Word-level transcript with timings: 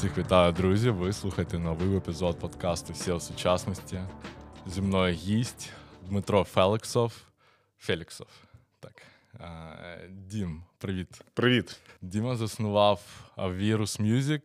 Всіх 0.00 0.18
вітаю, 0.18 0.52
друзі! 0.52 0.90
Ви 0.90 1.12
слухаєте 1.12 1.58
новий 1.58 1.96
епізод 1.96 2.38
подкасту 2.38 2.94
Сіль 2.94 3.20
сучасності. 3.20 4.00
Зі 4.66 4.82
мною 4.82 5.14
гість 5.14 5.72
Дмитро 6.08 6.44
Феліксов. 6.44 7.22
Феліксов. 7.78 8.26
Так. 8.80 9.02
Дім, 10.10 10.62
привіт. 10.78 11.20
Привіт. 11.34 11.80
Діма 12.02 12.36
заснував 12.36 13.00
Virus 13.36 14.02
Music, 14.02 14.42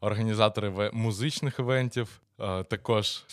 організатор 0.00 0.90
музичних 0.92 1.58
івентів, 1.58 2.20
також 2.68 3.24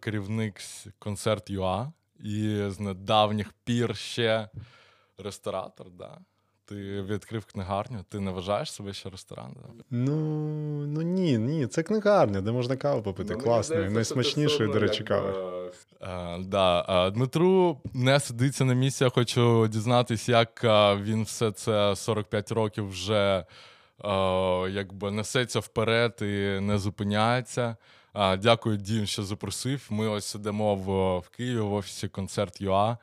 керівник 0.00 0.60
Concert 0.98 1.50
UA 1.50 1.92
і 2.20 2.64
з 2.68 2.80
недавніх 2.80 3.52
пір 3.64 3.96
ще 3.96 4.48
ресторатор. 5.18 5.90
Да? 5.90 6.18
Ти 6.68 7.02
відкрив 7.02 7.44
книгарню, 7.44 8.04
ти 8.08 8.20
не 8.20 8.30
вважаєш 8.30 8.72
себе 8.72 8.92
ще 8.92 9.10
рестораном? 9.10 9.54
Ну 9.90 10.16
ну 10.86 11.02
ні, 11.02 11.38
ні, 11.38 11.66
це 11.66 11.82
книгарня, 11.82 12.40
де 12.40 12.52
можна 12.52 12.76
каву 12.76 13.02
попити. 13.02 13.34
Ну, 13.34 13.40
Класно, 13.40 13.76
найсмачнішої, 13.90 14.72
до 14.72 14.78
речі, 14.78 15.04
кави. 15.04 15.34
А, 16.00 16.38
да. 16.40 17.10
Дмитру 17.10 17.80
не 17.94 18.20
сидиться 18.20 18.64
на 18.64 18.74
місці. 18.74 19.04
Я 19.04 19.10
хочу 19.10 19.68
дізнатися, 19.68 20.32
як 20.32 20.64
він 21.02 21.22
все 21.22 21.52
це 21.52 21.96
45 21.96 22.52
років 22.52 22.88
вже 22.88 23.44
а, 23.98 24.68
якби 24.70 25.10
несеться 25.10 25.60
вперед 25.60 26.18
і 26.20 26.60
не 26.60 26.78
зупиняється. 26.78 27.76
А, 28.12 28.36
Дякую, 28.36 28.76
Дім, 28.76 29.06
що 29.06 29.22
запросив. 29.22 29.86
Ми 29.90 30.08
ось 30.08 30.24
сидимо 30.24 30.74
в, 30.74 31.18
в 31.18 31.28
Києві 31.28 31.60
в 31.60 31.72
офісі 31.72 32.08
концерт 32.08 32.60
ЮА. 32.60 32.98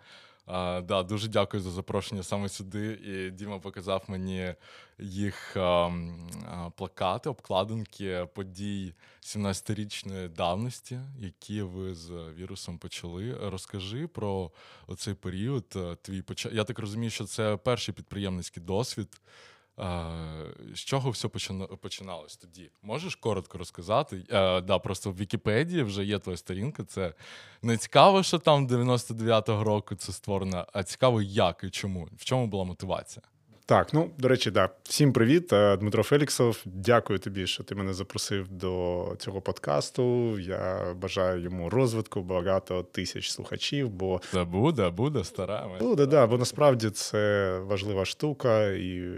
А, 0.45 0.81
да, 0.81 1.03
Дуже 1.03 1.27
дякую 1.27 1.63
за 1.63 1.71
запрошення 1.71 2.23
саме 2.23 2.49
сюди. 2.49 2.91
І 2.93 3.31
Діма 3.31 3.59
показав 3.59 4.03
мені 4.07 4.55
їх 4.99 5.57
а, 5.57 5.61
а, 5.61 6.69
плакати, 6.75 7.29
обкладинки 7.29 8.27
подій 8.33 8.93
17-річної 9.21 10.29
давності, 10.29 10.99
які 11.19 11.61
ви 11.61 11.95
з 11.95 12.11
вірусом 12.37 12.77
почали. 12.77 13.37
Розкажи 13.49 14.07
про 14.07 14.51
оцей 14.87 15.13
період. 15.13 15.65
Е, 15.75 15.95
твій 16.01 16.21
поч... 16.21 16.47
Я 16.51 16.63
так 16.63 16.79
розумію, 16.79 17.09
що 17.09 17.23
це 17.23 17.57
перший 17.57 17.93
підприємницький 17.93 18.63
досвід. 18.63 19.21
З 19.77 20.79
чого 20.79 21.09
все 21.09 21.27
починалось 21.81 22.37
тоді? 22.37 22.71
Можеш 22.81 23.15
коротко 23.15 23.57
розказати? 23.57 24.23
Е, 24.29 24.61
да, 24.61 24.79
Просто 24.79 25.11
в 25.11 25.17
Вікіпедії 25.17 25.83
вже 25.83 26.05
є 26.05 26.19
твоя 26.19 26.37
сторінка. 26.37 26.83
Це 26.83 27.13
не 27.61 27.77
цікаво, 27.77 28.23
що 28.23 28.39
там 28.39 28.67
99-го 28.67 29.63
року 29.63 29.95
це 29.95 30.11
створено, 30.11 30.67
а 30.73 30.83
цікаво, 30.83 31.21
як 31.21 31.63
і 31.63 31.69
чому. 31.69 32.07
В 32.17 32.25
чому 32.25 32.47
була 32.47 32.63
мотивація? 32.63 33.23
Так, 33.65 33.93
ну 33.93 34.11
до 34.17 34.27
речі, 34.27 34.51
да. 34.51 34.69
Всім 34.83 35.13
привіт, 35.13 35.53
е, 35.53 35.77
Дмитро 35.77 36.03
Феліксов. 36.03 36.61
Дякую 36.65 37.19
тобі, 37.19 37.47
що 37.47 37.63
ти 37.63 37.75
мене 37.75 37.93
запросив 37.93 38.47
до 38.47 39.15
цього 39.19 39.41
подкасту. 39.41 40.39
Я 40.39 40.93
бажаю 40.93 41.41
йому 41.41 41.69
розвитку, 41.69 42.21
багато 42.21 42.83
тисяч 42.83 43.31
слухачів. 43.31 43.89
Бо 43.89 44.21
це 44.31 44.43
буде, 44.43 44.89
буде 44.89 45.23
стараємо. 45.23 45.77
Буде, 45.79 46.05
да, 46.05 46.27
бо 46.27 46.37
насправді 46.37 46.89
це 46.89 47.59
важлива 47.59 48.05
штука, 48.05 48.67
і 48.67 49.11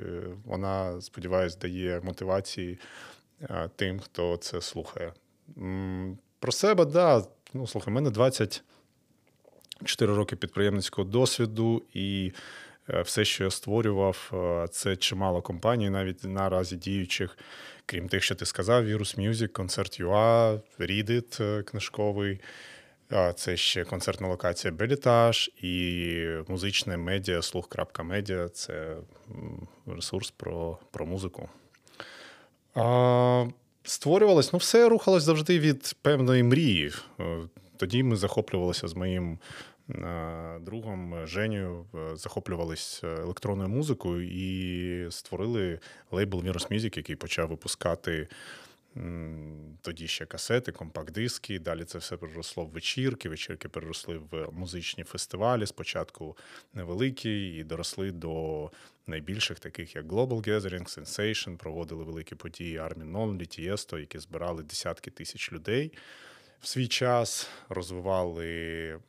вона, 0.45 1.01
сподіваюся, 1.01 1.57
дає 1.61 2.01
мотивації 2.03 2.79
е, 3.41 3.69
тим, 3.75 3.99
хто 3.99 4.37
це 4.37 4.61
слухає. 4.61 5.13
Про 6.39 6.51
себе, 6.51 6.85
да. 6.85 7.23
Ну, 7.53 7.67
слухай, 7.67 7.93
мене 7.93 8.09
24 8.09 10.15
роки 10.15 10.35
підприємницького 10.35 11.09
досвіду 11.09 11.83
і. 11.93 12.31
Е, 12.89 13.01
все, 13.01 13.25
що 13.25 13.43
я 13.43 13.51
створював, 13.51 14.31
е, 14.33 14.67
це 14.67 14.95
чимало 14.95 15.41
компаній, 15.41 15.89
навіть 15.89 16.23
наразі 16.23 16.75
діючих, 16.75 17.37
крім 17.85 18.09
тих, 18.09 18.23
що 18.23 18.35
ти 18.35 18.45
сказав: 18.45 18.85
Virus 18.85 19.29
Music, 19.29 19.47
концерт 19.47 19.99
UA, 20.01 20.59
Reddit 20.79 21.43
е, 21.43 21.63
книжковий. 21.63 22.39
Це 23.35 23.57
ще 23.57 23.83
концертна 23.83 24.27
локація 24.27 24.73
Белітаж 24.73 25.51
і 25.61 26.27
музичне 26.47 26.97
медіа, 26.97 27.41
слух.медіа 27.41 28.49
це 28.49 28.95
ресурс 29.87 30.31
про 30.31 30.77
про 30.91 31.05
музику. 31.05 31.49
А, 32.75 33.45
Створювалось, 33.83 34.53
ну, 34.53 34.59
все 34.59 34.89
рухалось 34.89 35.23
завжди 35.23 35.59
від 35.59 35.95
певної 36.01 36.43
мрії. 36.43 36.91
Тоді 37.77 38.03
ми 38.03 38.15
захоплювалися 38.15 38.87
з 38.87 38.95
моїм 38.95 39.39
другом 40.61 41.27
Женю 41.27 41.85
захоплювались 42.13 43.01
е, 43.03 43.07
електронною 43.07 43.69
музикою 43.69 44.29
і 44.31 45.11
створили 45.11 45.79
лейбл 46.11 46.39
Virus 46.39 46.71
Music, 46.71 46.97
який 46.97 47.15
почав 47.15 47.49
випускати. 47.49 48.27
Тоді 49.81 50.07
ще 50.07 50.25
касети, 50.25 50.71
компакт-диски. 50.71 51.59
Далі 51.59 51.83
це 51.83 51.97
все 51.97 52.17
переросло 52.17 52.65
в 52.65 52.69
вечірки. 52.69 53.29
Вечірки 53.29 53.69
переросли 53.69 54.17
в 54.31 54.47
музичні 54.51 55.03
фестивалі. 55.03 55.65
Спочатку 55.65 56.37
невеликі, 56.73 57.55
і 57.55 57.63
доросли 57.63 58.11
до 58.11 58.71
найбільших, 59.07 59.59
таких 59.59 59.95
як 59.95 60.05
Global 60.05 60.47
Gathering, 60.47 60.99
Sensation, 60.99 61.57
проводили 61.57 62.03
великі 62.03 62.35
події 62.35 62.79
Armin 62.79 63.11
Only, 63.11 63.59
Tiesto, 63.59 63.99
які 63.99 64.19
збирали 64.19 64.63
десятки 64.63 65.11
тисяч 65.11 65.53
людей 65.53 65.91
в 66.65 66.67
свій 66.67 66.87
час 66.87 67.49
розвивали 67.69 68.99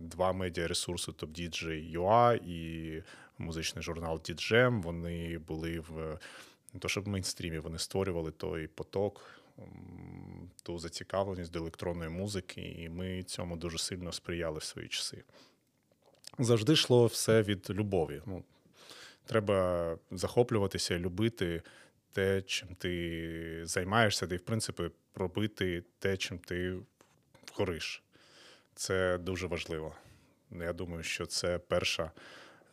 два 0.00 0.32
медіаресурси 0.32 1.12
TopDJ.ua 1.12 2.36
і 2.46 3.02
музичний 3.38 3.82
журнал 3.82 4.16
DJM. 4.16 4.82
Вони 4.82 5.38
були 5.38 5.80
в 5.80 6.18
не 6.72 6.80
то, 6.80 6.88
щоб 6.88 7.04
в 7.04 7.08
мейнстрімі 7.08 7.58
вони 7.58 7.78
створювали 7.78 8.30
той 8.30 8.66
поток, 8.66 9.30
ту 10.62 10.78
зацікавленість 10.78 11.52
до 11.52 11.58
електронної 11.58 12.10
музики, 12.10 12.60
і 12.78 12.88
ми 12.88 13.22
цьому 13.22 13.56
дуже 13.56 13.78
сильно 13.78 14.12
сприяли 14.12 14.58
в 14.58 14.64
свої 14.64 14.88
часи. 14.88 15.24
Завжди 16.38 16.72
йшло 16.72 17.06
все 17.06 17.42
від 17.42 17.70
любові. 17.70 18.22
Ну, 18.26 18.44
Треба 19.26 19.98
захоплюватися, 20.10 20.98
любити 20.98 21.62
те, 22.12 22.42
чим 22.42 22.68
ти 22.68 23.60
займаєшся, 23.62 24.28
і, 24.30 24.36
в 24.36 24.44
принципі, 24.44 24.90
робити 25.14 25.84
те, 25.98 26.16
чим 26.16 26.38
ти 26.38 26.76
гориш. 27.58 28.02
Це 28.74 29.18
дуже 29.18 29.46
важливо. 29.46 29.94
Я 30.50 30.72
думаю, 30.72 31.02
що 31.02 31.26
це 31.26 31.58
перша 31.58 32.10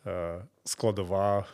е, 0.06 0.44
складова 0.64 1.46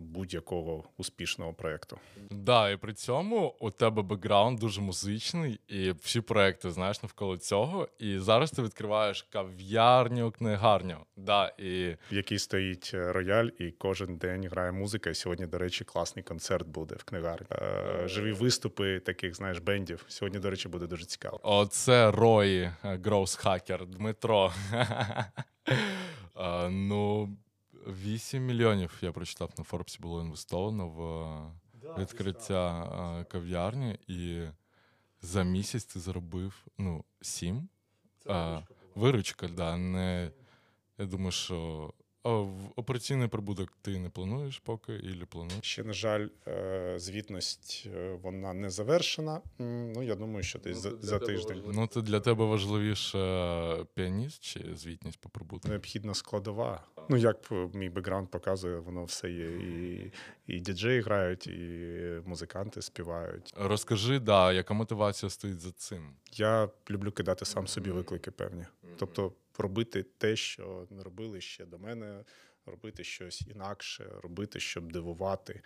будь-якого 0.00 0.84
успішного 0.96 1.52
проєкту. 1.52 1.98
Да, 2.30 2.70
і 2.70 2.76
при 2.76 2.92
цьому 2.92 3.54
у 3.60 3.70
тебе 3.70 4.02
бекграунд 4.02 4.58
дуже 4.58 4.80
музичний, 4.80 5.60
і 5.68 5.90
всі 5.90 6.20
проекти 6.20 6.70
знаєш 6.70 7.02
навколо 7.02 7.36
цього. 7.36 7.88
І 7.98 8.18
зараз 8.18 8.50
ти 8.50 8.62
відкриваєш 8.62 9.22
кав'ярню, 9.22 10.30
книгарню. 10.30 10.96
Да, 11.16 11.48
і... 11.58 11.96
В 12.12 12.14
якій 12.14 12.38
стоїть 12.38 12.90
е, 12.94 13.12
рояль, 13.12 13.48
і 13.58 13.70
кожен 13.70 14.16
день 14.16 14.48
грає 14.48 14.72
музика. 14.72 15.10
І 15.10 15.14
сьогодні, 15.14 15.46
до 15.46 15.58
речі, 15.58 15.84
класний 15.84 16.22
концерт 16.22 16.68
буде 16.68 16.94
в 16.94 17.04
книгарні. 17.04 17.46
Е, 17.52 18.08
живі 18.08 18.32
виступи 18.32 19.00
таких, 19.00 19.34
знаєш, 19.34 19.58
бендів. 19.58 20.04
Сьогодні, 20.08 20.38
до 20.38 20.50
речі, 20.50 20.68
буде 20.68 20.86
дуже 20.86 21.04
цікаво. 21.04 21.40
Оце 21.42 22.10
Рої, 22.10 22.70
Гроус 22.82 23.34
Хакер, 23.34 23.86
Дмитро. 23.86 24.52
Ну. 26.70 27.28
8 27.86 28.46
мільйонів 28.46 28.98
я 29.00 29.12
прочитав 29.12 29.50
на 29.58 29.64
Форбсі 29.64 29.98
було 30.00 30.22
інвестовано 30.22 30.88
в 30.88 32.00
відкриття 32.00 33.24
кав'ярні, 33.30 33.98
і 34.06 34.42
за 35.22 35.42
місяць 35.42 35.84
ти 35.84 36.00
заробив 36.00 36.66
ну, 36.78 37.04
7. 37.20 37.68
Це 38.18 38.62
виручка, 38.94 39.48
да. 39.48 39.76
Не, 39.76 40.30
Я 40.98 41.06
думаю, 41.06 41.32
що 41.32 41.92
Операційний 42.76 43.28
прибуток 43.28 43.78
ти 43.82 43.98
не 43.98 44.10
плануєш 44.10 44.58
поки 44.58 44.92
і 44.92 45.24
плануєш? 45.24 45.64
Ще, 45.64 45.84
на 45.84 45.92
жаль, 45.92 46.28
е, 46.48 46.94
звітність 46.98 47.88
е, 47.94 48.18
вона 48.22 48.52
не 48.52 48.70
завершена. 48.70 49.40
Ну, 49.58 50.02
я 50.02 50.14
думаю, 50.14 50.42
що 50.42 50.58
десь 50.58 50.84
ну, 50.84 50.90
за, 50.90 51.06
за 51.06 51.18
тиждень. 51.18 51.62
Ну, 51.72 51.86
це 51.86 52.02
для 52.02 52.20
тебе 52.20 52.44
важливіше 52.44 53.18
піаніст 53.94 54.42
чи 54.42 54.60
звітність 54.74 55.20
по 55.20 55.28
прибутку? 55.28 55.68
Необхідна 55.68 56.14
складова. 56.14 56.82
Ну, 57.08 57.16
як 57.16 57.50
мій 57.74 57.88
бекграунд 57.88 58.28
показує, 58.28 58.78
воно 58.78 59.04
все 59.04 59.30
є. 59.30 59.46
І 59.46 60.12
і 60.46 60.60
діджеї 60.60 61.00
грають, 61.00 61.46
і 61.46 62.22
музиканти 62.26 62.82
співають. 62.82 63.54
Розкажи, 63.56 64.18
да, 64.18 64.52
яка 64.52 64.74
мотивація 64.74 65.30
стоїть 65.30 65.60
за 65.60 65.72
цим? 65.72 66.10
Я 66.32 66.68
люблю 66.90 67.12
кидати 67.12 67.44
сам 67.44 67.66
собі 67.66 67.90
виклики 67.90 68.30
певні. 68.30 68.64
Тобто 68.98 69.32
робити 69.58 70.02
те, 70.18 70.36
що 70.36 70.86
не 70.90 71.02
робили 71.02 71.40
ще 71.40 71.66
до 71.66 71.78
мене, 71.78 72.24
робити 72.66 73.04
щось 73.04 73.42
інакше, 73.54 74.10
робити, 74.22 74.60
щоб 74.60 74.92
дивувати. 74.92 75.62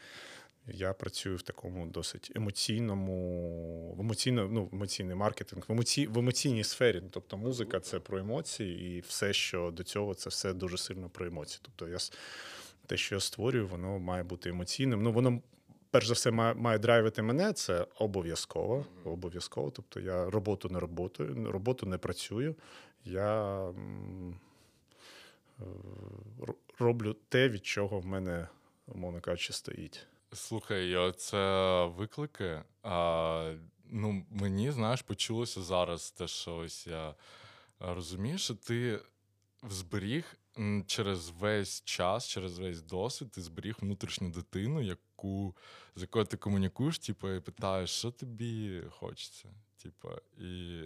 Я 0.66 0.92
працюю 0.92 1.36
в 1.36 1.42
такому 1.42 1.86
досить 1.86 2.32
емоційному, 2.36 3.94
в 3.98 4.00
емоційно, 4.00 4.48
ну, 4.48 4.68
емоційний 4.72 5.16
маркетинг, 5.16 5.64
в 5.68 5.72
емоці, 5.72 6.06
в 6.06 6.18
емоційній 6.18 6.64
сфері. 6.64 7.02
Тобто 7.10 7.36
музика 7.36 7.80
це 7.80 8.00
про 8.00 8.18
емоції, 8.18 8.98
і 8.98 9.00
все, 9.00 9.32
що 9.32 9.70
до 9.70 9.82
цього, 9.82 10.14
це 10.14 10.30
все 10.30 10.52
дуже 10.52 10.78
сильно 10.78 11.08
про 11.08 11.26
емоції. 11.26 11.60
Тобто, 11.62 11.88
я 11.88 11.98
те, 12.86 12.96
що 12.96 13.14
я 13.14 13.20
створюю, 13.20 13.66
воно 13.66 13.98
має 13.98 14.22
бути 14.22 14.48
емоційним. 14.48 15.02
Ну, 15.02 15.12
воно 15.12 15.42
перш 15.90 16.06
за 16.06 16.14
все, 16.14 16.30
має, 16.30 16.54
має 16.54 16.78
драйвити 16.78 17.22
мене, 17.22 17.52
це 17.52 17.86
обов'язково. 17.98 18.86
Обов'язково. 19.04 19.70
Тобто 19.70 20.00
я 20.00 20.30
роботу 20.30 20.68
не 20.68 20.80
роботою, 20.80 21.52
роботу 21.52 21.86
не 21.86 21.98
працюю. 21.98 22.54
Я 23.04 23.68
е, 23.70 25.64
ро- 26.40 26.54
роблю 26.78 27.16
те, 27.28 27.48
від 27.48 27.66
чого 27.66 28.00
в 28.00 28.06
мене, 28.06 28.48
умовно 28.86 29.20
кажучи, 29.20 29.52
стоїть. 29.52 30.06
Слухай, 30.32 31.12
це 31.16 31.84
виклики. 31.86 32.62
А, 32.82 33.54
ну, 33.84 34.26
мені, 34.30 34.70
знаєш, 34.70 35.02
почулося 35.02 35.62
зараз 35.62 36.10
те, 36.10 36.26
що 36.28 36.56
ось 36.56 36.86
я 36.86 37.14
розумію, 37.78 38.38
що 38.38 38.54
ти 38.54 39.00
зберіг 39.62 40.36
через 40.86 41.28
весь 41.28 41.84
час, 41.84 42.28
через 42.28 42.58
весь 42.58 42.82
досвід, 42.82 43.30
ти 43.30 43.42
зберіг 43.42 43.76
внутрішню 43.80 44.30
дитину, 44.30 44.82
яку, 44.82 45.56
з 45.96 46.00
якою 46.00 46.24
ти 46.24 46.36
комунікуєш, 46.36 46.98
типу, 46.98 47.30
і 47.30 47.40
питаєш, 47.40 47.90
що 47.90 48.10
тобі 48.10 48.82
хочеться. 48.90 49.48
Типу, 49.82 50.08
і 50.38 50.82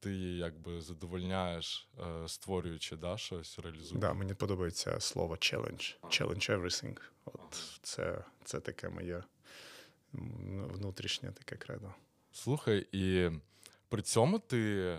ти 0.00 0.14
якби 0.16 0.80
задовольняєш, 0.80 1.88
е, 1.98 2.28
створюючи 2.28 2.96
да, 2.96 3.16
щось, 3.16 3.58
реалізуєш. 3.58 4.00
Да, 4.00 4.12
мені 4.12 4.34
подобається 4.34 5.00
слово 5.00 5.34
challenge. 5.34 5.96
Challenge 6.02 6.60
everything. 6.60 6.96
От 7.24 7.78
це, 7.82 8.24
це 8.44 8.60
таке 8.60 8.88
моє 8.88 9.22
внутрішнє 10.72 11.32
таке 11.32 11.56
кредо. 11.56 11.94
Слухай, 12.32 12.86
і 12.92 13.30
при 13.88 14.02
цьому 14.02 14.38
ти 14.38 14.98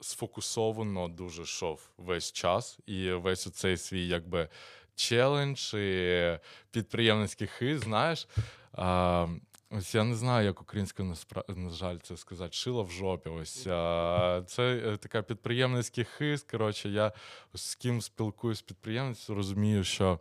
сфокусовано 0.00 1.08
дуже 1.08 1.42
йшов 1.42 1.88
весь 1.96 2.32
час, 2.32 2.78
і 2.86 3.12
весь 3.12 3.46
оцей 3.46 3.76
свій 3.76 4.06
якби 4.06 4.48
челендж 4.94 5.74
і 5.74 6.38
підприємницький 6.70 7.46
хист, 7.46 7.84
знаєш. 7.84 8.28
А, 8.72 9.26
ось 9.70 9.94
я 9.94 10.04
не 10.04 10.14
знаю, 10.14 10.46
як 10.46 10.60
українською 10.60 11.16
на 11.48 11.70
жаль, 11.70 11.98
це 12.02 12.16
сказати, 12.16 12.52
шила 12.52 12.82
в 12.82 12.90
жопі. 12.90 13.30
Ось 13.30 13.66
а, 13.66 14.42
це 14.46 14.82
е, 14.86 14.96
така 14.96 15.22
підприємницький 15.22 16.04
хист. 16.04 16.50
Коротше, 16.50 16.88
я 16.88 17.12
з 17.54 17.74
ким 17.74 18.00
спілкуюсь 18.00 18.58
з 18.58 18.62
підприємництвом, 18.62 19.36
розумію, 19.36 19.84
що. 19.84 20.20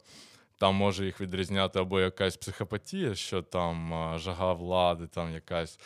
Там 0.59 0.75
може 0.75 1.05
їх 1.05 1.21
відрізняти 1.21 1.79
або 1.79 1.99
якась 1.99 2.37
психопатія, 2.37 3.15
що 3.15 3.41
там 3.41 4.13
жага 4.19 4.53
влади, 4.53 5.07
там 5.07 5.33
якась, 5.33 5.79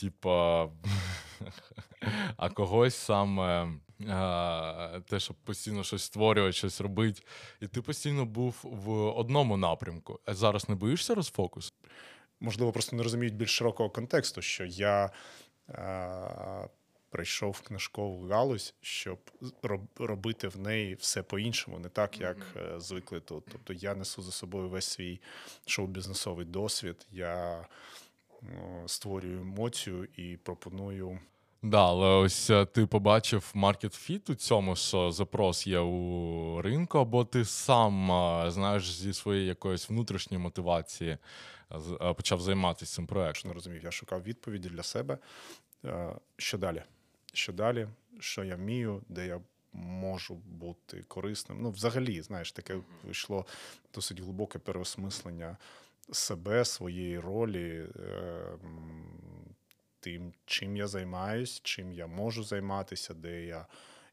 типа, 0.00 0.68
а 2.36 2.48
когось 2.48 2.94
саме 2.94 3.72
те, 5.08 5.20
щоб 5.20 5.36
постійно 5.36 5.84
щось 5.84 6.02
створювати, 6.02 6.52
щось 6.52 6.80
робити. 6.80 7.22
І 7.60 7.66
ти 7.66 7.82
постійно 7.82 8.24
був 8.24 8.60
в 8.62 8.90
одному 8.92 9.56
напрямку. 9.56 10.20
А 10.24 10.34
зараз 10.34 10.68
не 10.68 10.74
боїшся 10.74 11.14
розфокус? 11.14 11.74
Можливо, 12.40 12.72
просто 12.72 12.96
не 12.96 13.02
розуміють 13.02 13.34
більш 13.34 13.50
широкого 13.50 13.90
контексту, 13.90 14.42
що 14.42 14.64
я 14.64 15.10
е, 15.68 16.68
прийшов 17.10 17.50
в 17.50 17.60
книжкову 17.60 18.28
галузь, 18.28 18.74
щоб 18.80 19.18
робити 19.98 20.48
в 20.48 20.58
неї 20.58 20.94
все 20.94 21.22
по-іншому, 21.22 21.78
не 21.78 21.88
так, 21.88 22.20
як 22.20 22.36
е, 22.56 22.80
звикли 22.80 23.20
тут. 23.20 23.44
Тобто 23.52 23.72
я 23.72 23.94
несу 23.94 24.22
за 24.22 24.32
собою 24.32 24.68
весь 24.68 24.88
свій 24.88 25.20
шоу-бізнесовий 25.66 26.44
досвід, 26.44 27.06
я 27.10 27.66
е, 28.42 28.46
створюю 28.86 29.40
емоцію 29.40 30.08
і 30.16 30.36
пропоную. 30.36 31.18
Да, 31.62 31.86
але 31.86 32.06
ось 32.08 32.50
е, 32.50 32.64
ти 32.64 32.86
побачив 32.86 33.50
маркет 33.54 33.94
фіт 33.94 34.30
у 34.30 34.34
цьому, 34.34 34.76
що 34.76 35.10
запрос 35.10 35.66
є 35.66 35.78
у 35.78 36.62
ринку, 36.62 36.98
або 36.98 37.24
ти 37.24 37.44
сам 37.44 38.12
е, 38.12 38.50
знаєш 38.50 38.92
зі 38.92 39.12
своєї 39.12 39.46
якоїсь 39.46 39.90
внутрішньої 39.90 40.42
мотивації 40.42 41.18
почав 42.16 42.40
займатися 42.40 42.94
цим 42.94 43.06
проектом. 43.06 43.48
не 43.48 43.54
розумів, 43.54 43.84
я 43.84 43.90
шукав 43.90 44.22
відповіді 44.22 44.68
для 44.68 44.82
себе. 44.82 45.18
Е, 45.84 46.14
Що 46.36 46.58
далі? 46.58 46.82
Що 47.32 47.52
далі? 47.52 47.88
Що 48.20 48.44
я 48.44 48.56
вмію, 48.56 49.02
де 49.08 49.26
я 49.26 49.40
можу 49.72 50.34
бути 50.34 51.02
корисним? 51.02 51.62
Ну, 51.62 51.70
взагалі, 51.70 52.22
знаєш, 52.22 52.52
таке 52.52 52.80
вийшло 53.04 53.46
досить 53.94 54.20
глибоке 54.20 54.58
переосмислення 54.58 55.56
себе, 56.12 56.64
своєї 56.64 57.18
ролі, 57.18 57.86
е, 57.96 58.58
тим, 60.00 60.32
чим 60.46 60.76
я 60.76 60.86
займаюсь, 60.86 61.60
чим 61.62 61.92
я 61.92 62.06
можу 62.06 62.44
займатися, 62.44 63.14
де 63.14 63.44
я 63.44 63.66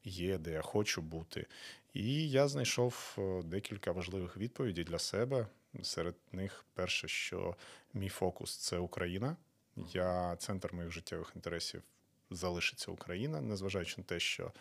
є, 0.04 0.38
де 0.38 0.52
я 0.52 0.62
хочу 0.62 1.02
бути. 1.02 1.46
І 1.94 2.30
я 2.30 2.48
знайшов 2.48 3.16
е, 3.18 3.42
декілька 3.42 3.92
важливих 3.92 4.36
відповідей 4.36 4.84
для 4.84 4.98
себе. 4.98 5.46
Серед 5.82 6.14
них 6.32 6.64
перше, 6.74 7.08
що 7.08 7.56
мій 7.94 8.08
фокус 8.08 8.56
це 8.56 8.78
Україна. 8.78 9.36
Я 9.76 10.36
центр 10.36 10.72
моїх 10.72 10.92
життєвих 10.92 11.32
інтересів 11.34 11.82
залишиться 12.30 12.90
Україна, 12.90 13.40
незважаючи 13.40 13.94
на 13.98 14.04
те, 14.04 14.20
що 14.20 14.52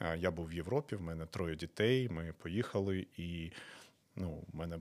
е, 0.00 0.18
я 0.18 0.30
був 0.30 0.46
в 0.46 0.52
Європі, 0.52 0.96
в 0.96 1.02
мене 1.02 1.26
троє 1.26 1.56
дітей. 1.56 2.08
Ми 2.08 2.32
поїхали, 2.32 3.06
і 3.16 3.52
ну, 4.16 4.44
в 4.52 4.56
мене 4.56 4.78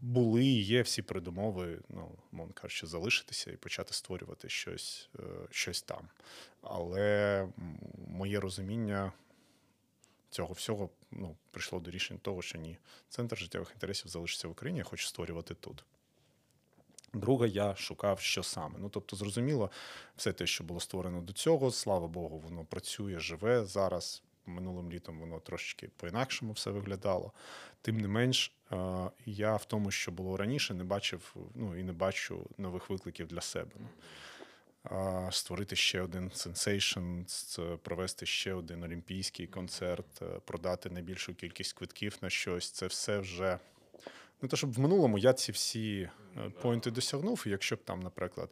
були 0.00 0.44
і 0.44 0.62
є 0.62 0.82
всі 0.82 1.02
передумови, 1.02 1.78
ну, 1.88 2.18
мовно 2.32 2.52
кажучи, 2.52 2.86
залишитися 2.86 3.50
і 3.50 3.56
почати 3.56 3.94
створювати 3.94 4.48
щось, 4.48 5.10
е, 5.18 5.22
щось 5.50 5.82
там. 5.82 6.08
Але 6.62 7.48
моє 8.08 8.40
розуміння 8.40 9.12
цього 10.30 10.52
всього 10.52 10.90
ну, 11.14 11.36
прийшло 11.50 11.80
до 11.80 11.90
рішення 11.90 12.20
того, 12.22 12.42
що 12.42 12.58
ні, 12.58 12.78
центр 13.08 13.36
життєвих 13.38 13.70
інтересів 13.74 14.08
залишиться 14.08 14.48
в 14.48 14.50
Україні, 14.50 14.78
я 14.78 14.84
хочу 14.84 15.06
створювати 15.06 15.54
тут. 15.54 15.84
Друге, 17.14 17.48
я 17.48 17.74
шукав, 17.74 18.20
що 18.20 18.42
саме. 18.42 18.74
Ну, 18.78 18.88
тобто, 18.88 19.16
зрозуміло, 19.16 19.70
все 20.16 20.32
те, 20.32 20.46
що 20.46 20.64
було 20.64 20.80
створено 20.80 21.20
до 21.20 21.32
цього, 21.32 21.70
слава 21.70 22.08
Богу, 22.08 22.38
воно 22.38 22.64
працює, 22.64 23.18
живе 23.18 23.64
зараз. 23.64 24.22
Минулим 24.46 24.92
літом 24.92 25.20
воно 25.20 25.40
трошечки 25.40 25.90
по-інакшому 25.96 26.52
все 26.52 26.70
виглядало. 26.70 27.32
Тим 27.82 28.00
не 28.00 28.08
менш, 28.08 28.52
е, 28.72 28.76
я 29.26 29.56
в 29.56 29.64
тому, 29.64 29.90
що 29.90 30.12
було 30.12 30.36
раніше, 30.36 30.74
не 30.74 30.84
бачив 30.84 31.34
ну, 31.54 31.78
і 31.78 31.82
не 31.82 31.92
бачу 31.92 32.46
нових 32.58 32.90
викликів 32.90 33.26
для 33.26 33.40
себе. 33.40 33.70
Ну, 34.90 35.28
Створити 35.32 35.76
ще 35.76 36.00
один 36.00 36.30
Sensation, 36.34 37.20
провести 37.82 38.26
ще 38.26 38.54
один 38.54 38.82
олімпійський 38.82 39.46
концерт, 39.46 40.22
е, 40.22 40.24
продати 40.44 40.90
найбільшу 40.90 41.34
кількість 41.34 41.72
квитків 41.72 42.18
на 42.22 42.30
щось. 42.30 42.70
Це 42.70 42.86
все 42.86 43.18
вже. 43.18 43.58
Ну, 44.42 44.48
то, 44.48 44.56
щоб 44.56 44.72
в 44.72 44.78
минулому 44.78 45.18
я 45.18 45.32
ці 45.32 45.52
всі 45.52 46.08
е, 46.36 46.50
point 46.50 46.83
и 46.83 46.90
досягнув, 46.90 47.44
і 47.46 47.50
якщо 47.50 47.76
б 47.76 47.84
там, 47.84 48.00
наприклад, 48.00 48.50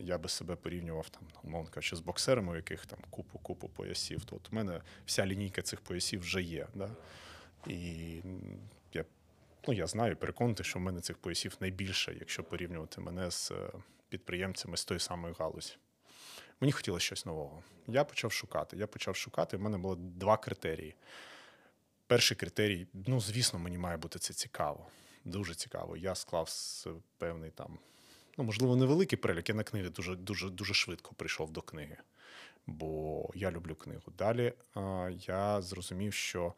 я 0.00 0.18
би 0.18 0.28
себе 0.28 0.56
порівнював 0.56 1.08
там, 1.08 1.22
умовно 1.44 1.70
кажучи, 1.70 1.96
з 1.96 2.00
боксерами, 2.00 2.52
у 2.52 2.56
яких 2.56 2.86
там 2.86 2.98
купу-купу 3.10 3.68
поясів, 3.68 4.24
то 4.24 4.36
от 4.36 4.52
у 4.52 4.56
мене 4.56 4.80
вся 5.06 5.26
лінійка 5.26 5.62
цих 5.62 5.80
поясів 5.80 6.20
вже 6.20 6.42
є. 6.42 6.66
Да? 6.74 6.90
І 7.66 7.82
я, 8.94 9.04
ну, 9.68 9.74
я 9.74 9.86
знаю, 9.86 10.16
переконаний, 10.16 10.64
що 10.64 10.78
в 10.78 10.82
мене 10.82 11.00
цих 11.00 11.18
поясів 11.18 11.56
найбільше, 11.60 12.16
якщо 12.20 12.44
порівнювати 12.44 13.00
мене 13.00 13.30
з 13.30 13.50
е, 13.50 13.70
підприємцями 14.10 14.76
з 14.76 14.84
тої 14.84 15.00
самої 15.00 15.34
галузі. 15.38 15.76
Мені 16.60 16.72
хотілося 16.72 17.06
щось 17.06 17.26
нового. 17.26 17.62
Я 17.86 18.04
почав 18.04 18.32
шукати. 18.32 18.76
Я 18.76 18.86
почав 18.86 19.16
шукати. 19.16 19.56
в 19.56 19.60
мене 19.60 19.78
було 19.78 19.96
два 19.96 20.36
критерії. 20.36 20.94
Перший 22.06 22.36
критерій, 22.36 22.86
ну, 22.94 23.20
звісно, 23.20 23.58
мені 23.58 23.78
має 23.78 23.96
бути 23.96 24.18
це 24.18 24.34
цікаво. 24.34 24.86
Дуже 25.24 25.54
цікаво. 25.54 25.96
Я 25.96 26.14
склав 26.14 26.50
певний 27.18 27.50
там, 27.50 27.78
ну, 28.38 28.44
можливо, 28.44 28.76
невеликий 28.76 29.18
перелік. 29.18 29.48
Я 29.48 29.54
на 29.54 29.62
книги 29.62 29.88
дуже, 29.88 30.16
дуже, 30.16 30.50
дуже 30.50 30.74
швидко 30.74 31.14
прийшов 31.14 31.50
до 31.50 31.62
книги, 31.62 31.96
бо 32.66 33.30
я 33.34 33.50
люблю 33.50 33.74
книгу. 33.74 34.12
Далі 34.18 34.52
а, 34.74 35.10
я 35.26 35.62
зрозумів, 35.62 36.14
що 36.14 36.54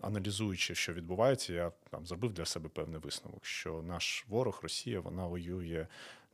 аналізуючи, 0.00 0.74
що 0.74 0.92
відбувається, 0.92 1.52
я 1.52 1.72
там 1.90 2.06
зробив 2.06 2.32
для 2.32 2.44
себе 2.44 2.68
певний 2.68 3.00
висновок, 3.00 3.46
що 3.46 3.82
наш 3.82 4.24
ворог, 4.28 4.60
Росія, 4.62 5.00
вона 5.00 5.26
воює 5.26 5.86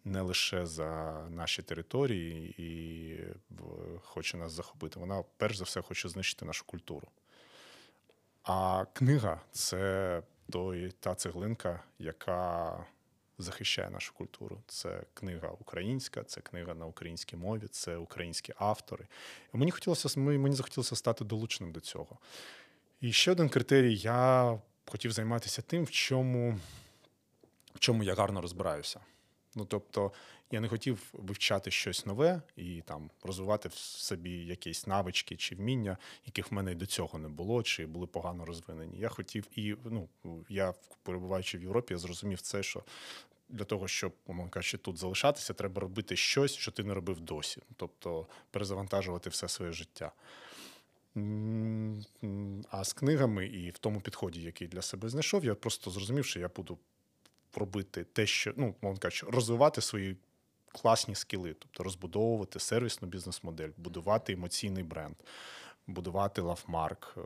не 0.04 0.20
лише 0.20 0.66
за 0.66 1.22
наші 1.30 1.62
території 1.62 2.54
і 2.58 3.18
хоче 4.02 4.36
нас 4.36 4.52
захопити. 4.52 5.00
Вона 5.00 5.24
перш 5.36 5.56
за 5.56 5.64
все 5.64 5.82
хоче 5.82 6.08
знищити 6.08 6.44
нашу 6.44 6.64
культуру. 6.66 7.08
А 8.42 8.84
книга 8.92 9.40
це 9.50 10.22
той, 10.50 10.90
та 11.00 11.14
цеглинка, 11.14 11.82
яка 11.98 12.86
захищає 13.38 13.90
нашу 13.90 14.14
культуру. 14.14 14.62
Це 14.66 15.02
книга 15.14 15.48
українська, 15.48 16.24
це 16.24 16.40
книга 16.40 16.74
на 16.74 16.86
українській 16.86 17.36
мові, 17.36 17.66
це 17.70 17.96
українські 17.96 18.52
автори. 18.56 19.06
Мені 19.52 19.70
хотілося 19.70 20.20
мені 20.20 20.54
захотілося 20.54 20.96
стати 20.96 21.24
долученим 21.24 21.72
до 21.72 21.80
цього. 21.80 22.18
І 23.02 23.12
ще 23.12 23.32
один 23.32 23.48
критерій: 23.48 23.96
я 23.96 24.58
хотів 24.86 25.12
займатися 25.12 25.62
тим, 25.62 25.84
в 25.84 25.90
чому, 25.90 26.58
в 27.74 27.78
чому 27.78 28.04
я 28.04 28.14
гарно 28.14 28.40
розбираюся. 28.40 29.00
Ну 29.54 29.64
тобто, 29.64 30.12
я 30.50 30.60
не 30.60 30.68
хотів 30.68 30.98
вивчати 31.12 31.70
щось 31.70 32.06
нове 32.06 32.42
і 32.56 32.82
там 32.86 33.10
розвивати 33.22 33.68
в 33.68 33.74
собі 33.74 34.30
якісь 34.30 34.86
навички 34.86 35.36
чи 35.36 35.54
вміння, 35.54 35.96
яких 36.26 36.50
в 36.50 36.54
мене 36.54 36.72
й 36.72 36.74
до 36.74 36.86
цього 36.86 37.18
не 37.18 37.28
було, 37.28 37.62
чи 37.62 37.86
були 37.86 38.06
погано 38.06 38.44
розвинені. 38.44 38.98
Я 38.98 39.08
хотів 39.08 39.46
і 39.56 39.76
ну 39.84 40.08
я 40.48 40.74
перебуваючи 41.02 41.58
в 41.58 41.62
Європі, 41.62 41.94
я 41.94 41.98
зрозумів 41.98 42.40
це, 42.40 42.62
що. 42.62 42.82
Для 43.48 43.64
того, 43.64 43.88
щоб, 43.88 44.12
умовно 44.26 44.50
кажучи, 44.50 44.78
тут 44.78 44.98
залишатися, 44.98 45.54
треба 45.54 45.80
робити 45.80 46.16
щось, 46.16 46.54
що 46.54 46.70
ти 46.70 46.84
не 46.84 46.94
робив 46.94 47.20
досі. 47.20 47.62
Тобто 47.76 48.26
перезавантажувати 48.50 49.30
все 49.30 49.48
своє 49.48 49.72
життя. 49.72 50.12
А 52.70 52.84
з 52.84 52.92
книгами 52.92 53.46
і 53.46 53.70
в 53.70 53.78
тому 53.78 54.00
підході, 54.00 54.42
який 54.42 54.68
для 54.68 54.82
себе 54.82 55.08
знайшов, 55.08 55.44
я 55.44 55.54
просто 55.54 55.90
зрозумів, 55.90 56.24
що 56.24 56.40
я 56.40 56.48
буду 56.48 56.78
робити 57.54 58.04
те, 58.04 58.26
що 58.26 58.52
ну, 58.56 58.74
мовно 58.82 58.98
кажучи, 58.98 59.26
розвивати 59.26 59.80
свої 59.80 60.16
класні 60.72 61.14
скіли, 61.14 61.54
тобто 61.58 61.82
розбудовувати 61.82 62.60
сервісну 62.60 63.08
бізнес-модель, 63.08 63.70
будувати 63.76 64.32
емоційний 64.32 64.82
бренд, 64.82 65.14
будувати 65.86 66.40
лавмарк. 66.40 67.16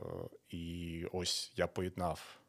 І 0.49 1.05
ось 1.11 1.51
я 1.55 1.67
поєднав 1.67 2.39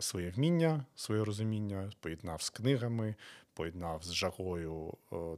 своє 0.00 0.30
вміння, 0.30 0.84
своє 0.96 1.24
розуміння, 1.24 1.92
поєднав 2.00 2.42
з 2.42 2.50
книгами, 2.50 3.14
поєднав 3.54 4.04
з 4.04 4.12
жагою 4.12 4.94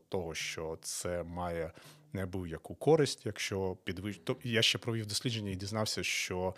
того, 0.08 0.34
що 0.34 0.78
це 0.82 1.22
має 1.22 1.72
неабияку 2.16 2.74
користь, 2.74 3.26
якщо 3.26 3.76
підвищ... 3.84 4.20
Я 4.44 4.62
ще 4.62 4.78
провів 4.78 5.06
дослідження 5.06 5.50
і 5.50 5.56
дізнався, 5.56 6.02
що 6.02 6.54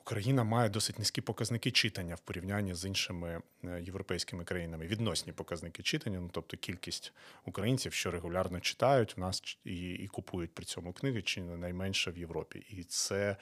Україна 0.00 0.44
має 0.44 0.68
досить 0.68 0.98
низькі 0.98 1.20
показники 1.20 1.70
читання 1.70 2.14
в 2.14 2.20
порівнянні 2.20 2.74
з 2.74 2.84
іншими 2.84 3.40
е, 3.64 3.82
європейськими 3.82 4.44
країнами. 4.44 4.86
Відносні 4.86 5.32
показники 5.32 5.82
читання, 5.82 6.20
ну 6.20 6.30
тобто 6.32 6.56
кількість 6.56 7.12
українців, 7.44 7.92
що 7.92 8.10
регулярно 8.10 8.60
читають, 8.60 9.16
в 9.16 9.20
нас 9.20 9.58
і 9.64 9.90
і 9.90 10.06
купують 10.06 10.54
при 10.54 10.64
цьому 10.64 10.92
книги, 10.92 11.22
чи 11.22 11.40
не 11.42 11.56
найменше 11.56 12.10
в 12.10 12.18
Європі. 12.18 12.66
І 12.70 12.84
це 12.84 13.36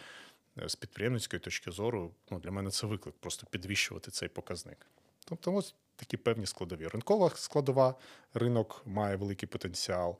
е, 0.58 0.68
з 0.68 0.76
підприємницької 0.76 1.40
точки 1.40 1.70
зору 1.70 2.10
ну, 2.30 2.38
для 2.38 2.50
мене 2.50 2.70
це 2.70 2.86
виклик 2.86 3.14
просто 3.20 3.46
підвищувати 3.50 4.10
цей 4.10 4.28
показник. 4.28 4.86
Тобто, 5.24 5.54
ось 5.54 5.74
такі 5.96 6.16
певні 6.16 6.46
складові. 6.46 6.88
Ринкова 6.88 7.30
складова, 7.34 7.94
ринок 8.34 8.82
має 8.86 9.16
великий 9.16 9.48
потенціал. 9.48 10.16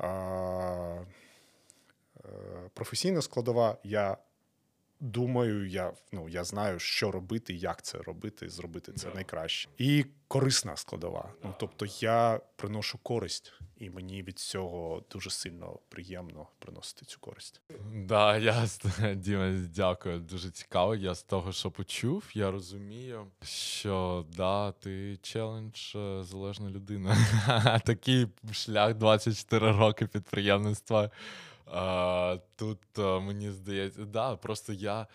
Е, 0.00 1.06
Професійна 2.74 3.22
складова. 3.22 3.76
Я 3.84 4.16
думаю, 5.02 5.68
я 5.68 5.92
ну, 6.12 6.28
я 6.28 6.44
знаю, 6.44 6.78
що 6.78 7.10
робити, 7.10 7.54
як 7.54 7.82
це 7.82 7.98
робити, 7.98 8.48
зробити 8.48 8.92
це 8.92 9.08
yeah. 9.08 9.14
найкраще. 9.14 9.68
І 9.78 10.04
корисна 10.28 10.76
складова. 10.76 11.20
Yeah. 11.20 11.44
Ну 11.44 11.54
тобто 11.58 11.86
я 12.00 12.40
приношу 12.56 12.98
користь, 12.98 13.52
і 13.76 13.90
мені 13.90 14.22
від 14.22 14.38
цього 14.38 15.02
дуже 15.10 15.30
сильно 15.30 15.78
приємно 15.88 16.48
приносити 16.58 17.06
цю 17.06 17.20
користь. 17.20 17.60
Да, 17.94 18.38
я 18.38 18.66
Діма, 19.14 19.52
дякую. 19.74 20.18
Дуже 20.18 20.50
цікаво. 20.50 20.94
Я 20.94 21.14
з 21.14 21.22
того, 21.22 21.52
що 21.52 21.70
почув, 21.70 22.30
я 22.34 22.50
розумію, 22.50 23.26
що 23.42 24.26
да, 24.36 24.72
ти 24.72 25.18
челендж 25.22 25.96
е, 25.96 26.22
залежна 26.22 26.70
людина. 26.70 27.16
Такий 27.84 28.26
шлях 28.52 28.94
24 28.94 29.72
роки 29.72 30.06
підприємництва. 30.06 31.10
А, 31.72 32.38
Тут 32.56 32.78
мені 32.98 33.50
здається, 33.50 34.04
да, 34.04 34.36
просто 34.36 34.72
я. 34.72 35.06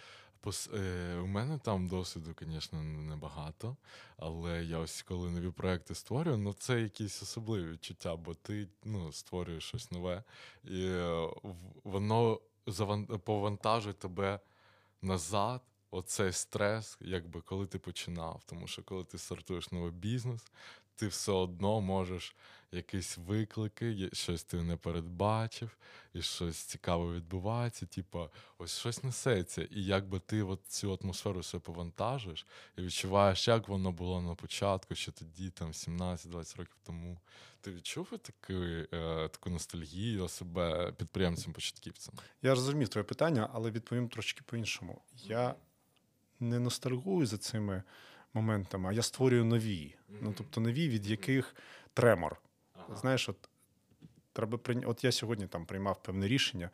Е, 0.74 1.16
У 1.24 1.28
мене 1.28 1.58
там 1.58 1.88
досвіду, 1.88 2.36
звісно, 2.42 2.84
небагато, 2.84 3.78
але 4.18 4.64
я 4.64 4.78
ось 4.78 5.02
коли 5.02 5.32
нові 5.32 5.52
проекти 5.52 5.96
створюю, 5.96 6.38
ну 6.38 6.54
це 6.54 6.82
якісь 6.82 7.22
особливі 7.22 7.72
відчуття, 7.72 8.16
бо 8.16 8.34
ти 8.34 8.68
ну, 8.84 9.12
створюєш 9.12 9.64
щось 9.64 9.92
нове, 9.92 10.24
і 10.64 10.86
е, 10.86 11.30
воно 11.84 12.40
повантажує 13.24 13.94
тебе 13.94 14.40
назад. 15.02 15.62
Оцей 15.92 16.32
стрес, 16.32 16.98
якби 17.02 17.42
коли 17.42 17.68
ти 17.68 17.80
починав. 17.80 18.42
Тому 18.46 18.68
що 18.68 18.84
коли 18.84 19.04
ти 19.04 19.18
стартуєш 19.18 19.72
новий 19.72 19.92
бізнес, 19.92 20.46
ти 20.96 21.08
все 21.08 21.32
одно 21.32 21.82
можеш 21.82 22.36
якісь 22.72 23.18
виклики, 23.18 24.10
щось 24.14 24.44
ти 24.44 24.62
не 24.62 24.76
передбачив, 24.78 25.78
і 26.14 26.22
щось 26.22 26.58
цікаве 26.58 27.14
відбувається. 27.14 27.86
Типа, 27.86 28.30
ось 28.58 28.80
щось 28.80 29.04
несеться. 29.04 29.62
І 29.62 29.84
якби 29.84 30.20
ти 30.20 30.44
от 30.44 30.66
цю 30.68 31.00
атмосферу 31.02 31.40
все 31.40 31.60
повантажиш 31.60 32.46
і 32.78 32.82
відчуваєш, 32.82 33.48
як 33.48 33.68
воно 33.68 33.92
було 33.92 34.22
на 34.22 34.36
початку, 34.36 34.96
ще 34.96 35.12
тоді, 35.12 35.50
там 35.50 35.72
17-20 35.72 36.58
років 36.58 36.78
тому. 36.84 37.20
Ти 37.62 37.72
відчув 37.72 38.10
таку, 38.10 38.54
е, 38.54 38.88
таку 39.30 39.50
ностальгію 39.50 40.28
себе 40.28 40.92
підприємцем-початківцем? 40.92 42.14
Я 42.42 42.50
розумів 42.50 42.90
твоє 42.90 43.04
питання, 43.04 43.50
але 43.54 43.72
відповім 43.72 44.10
трошки 44.10 44.42
по-іншому. 44.46 45.02
Я 45.24 45.56
не 46.40 46.60
ностальгую 46.60 47.26
за 47.26 47.38
цими 47.38 47.84
моментами, 48.34 48.90
а 48.90 48.94
я 48.94 49.02
створюю 49.02 49.46
нові. 49.46 49.96
Ну 50.22 50.34
тобто 50.38 50.62
нові, 50.62 50.90
від 50.90 51.08
яких 51.08 51.56
тремор. 51.94 52.38
Знаєш, 52.96 53.29
от 53.29 53.50
треба 54.34 54.58
прийня... 54.58 54.88
От 54.88 55.03
я 55.03 55.12
сьогодні 55.12 55.48
там 55.48 55.65
приймав 55.65 56.03
певне 56.03 56.27
рішення 56.27 56.70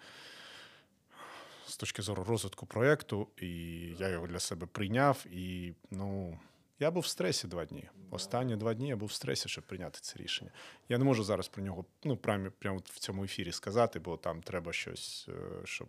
з 1.67 1.77
точки 1.77 2.01
зору 2.01 2.23
розвитку 2.23 2.65
проєкту, 2.65 3.27
і 3.37 3.47
я 3.99 4.09
його 4.09 4.27
для 4.27 4.39
себе 4.39 4.65
прийняв. 4.65 5.25
І 5.31 5.73
ну, 5.91 6.39
я 6.79 6.91
був 6.91 7.03
в 7.03 7.07
стресі 7.07 7.47
два 7.47 7.65
дні. 7.65 7.89
Останні 8.11 8.55
два 8.55 8.73
дні 8.73 8.87
я 8.87 8.95
був 8.95 9.09
в 9.09 9.13
стресі, 9.13 9.49
щоб 9.49 9.63
прийняти 9.63 9.99
це 10.01 10.19
рішення. 10.19 10.51
Я 10.89 10.97
не 10.97 11.03
можу 11.03 11.23
зараз 11.23 11.47
про 11.47 11.63
нього 11.63 11.85
ну, 12.03 12.17
прямо, 12.17 12.51
прямо 12.59 12.77
в 12.77 12.99
цьому 12.99 13.23
ефірі 13.23 13.51
сказати, 13.51 13.99
бо 13.99 14.17
там 14.17 14.41
треба 14.41 14.73
щось, 14.73 15.29
е, 15.29 15.65
щоб 15.65 15.87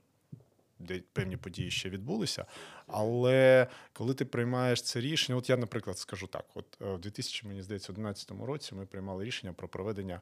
де 0.84 1.02
певні 1.12 1.36
події 1.36 1.70
ще 1.70 1.90
відбулися. 1.90 2.46
Але 2.86 3.66
коли 3.92 4.14
ти 4.14 4.24
приймаєш 4.24 4.82
це 4.82 5.00
рішення, 5.00 5.38
от 5.38 5.50
я, 5.50 5.56
наприклад, 5.56 5.98
скажу 5.98 6.26
так: 6.26 6.44
от 6.54 6.78
е, 6.82 6.94
в 6.94 7.00
2011 7.00 8.30
році 8.30 8.74
ми 8.74 8.86
приймали 8.86 9.24
рішення 9.24 9.52
про 9.52 9.68
проведення 9.68 10.20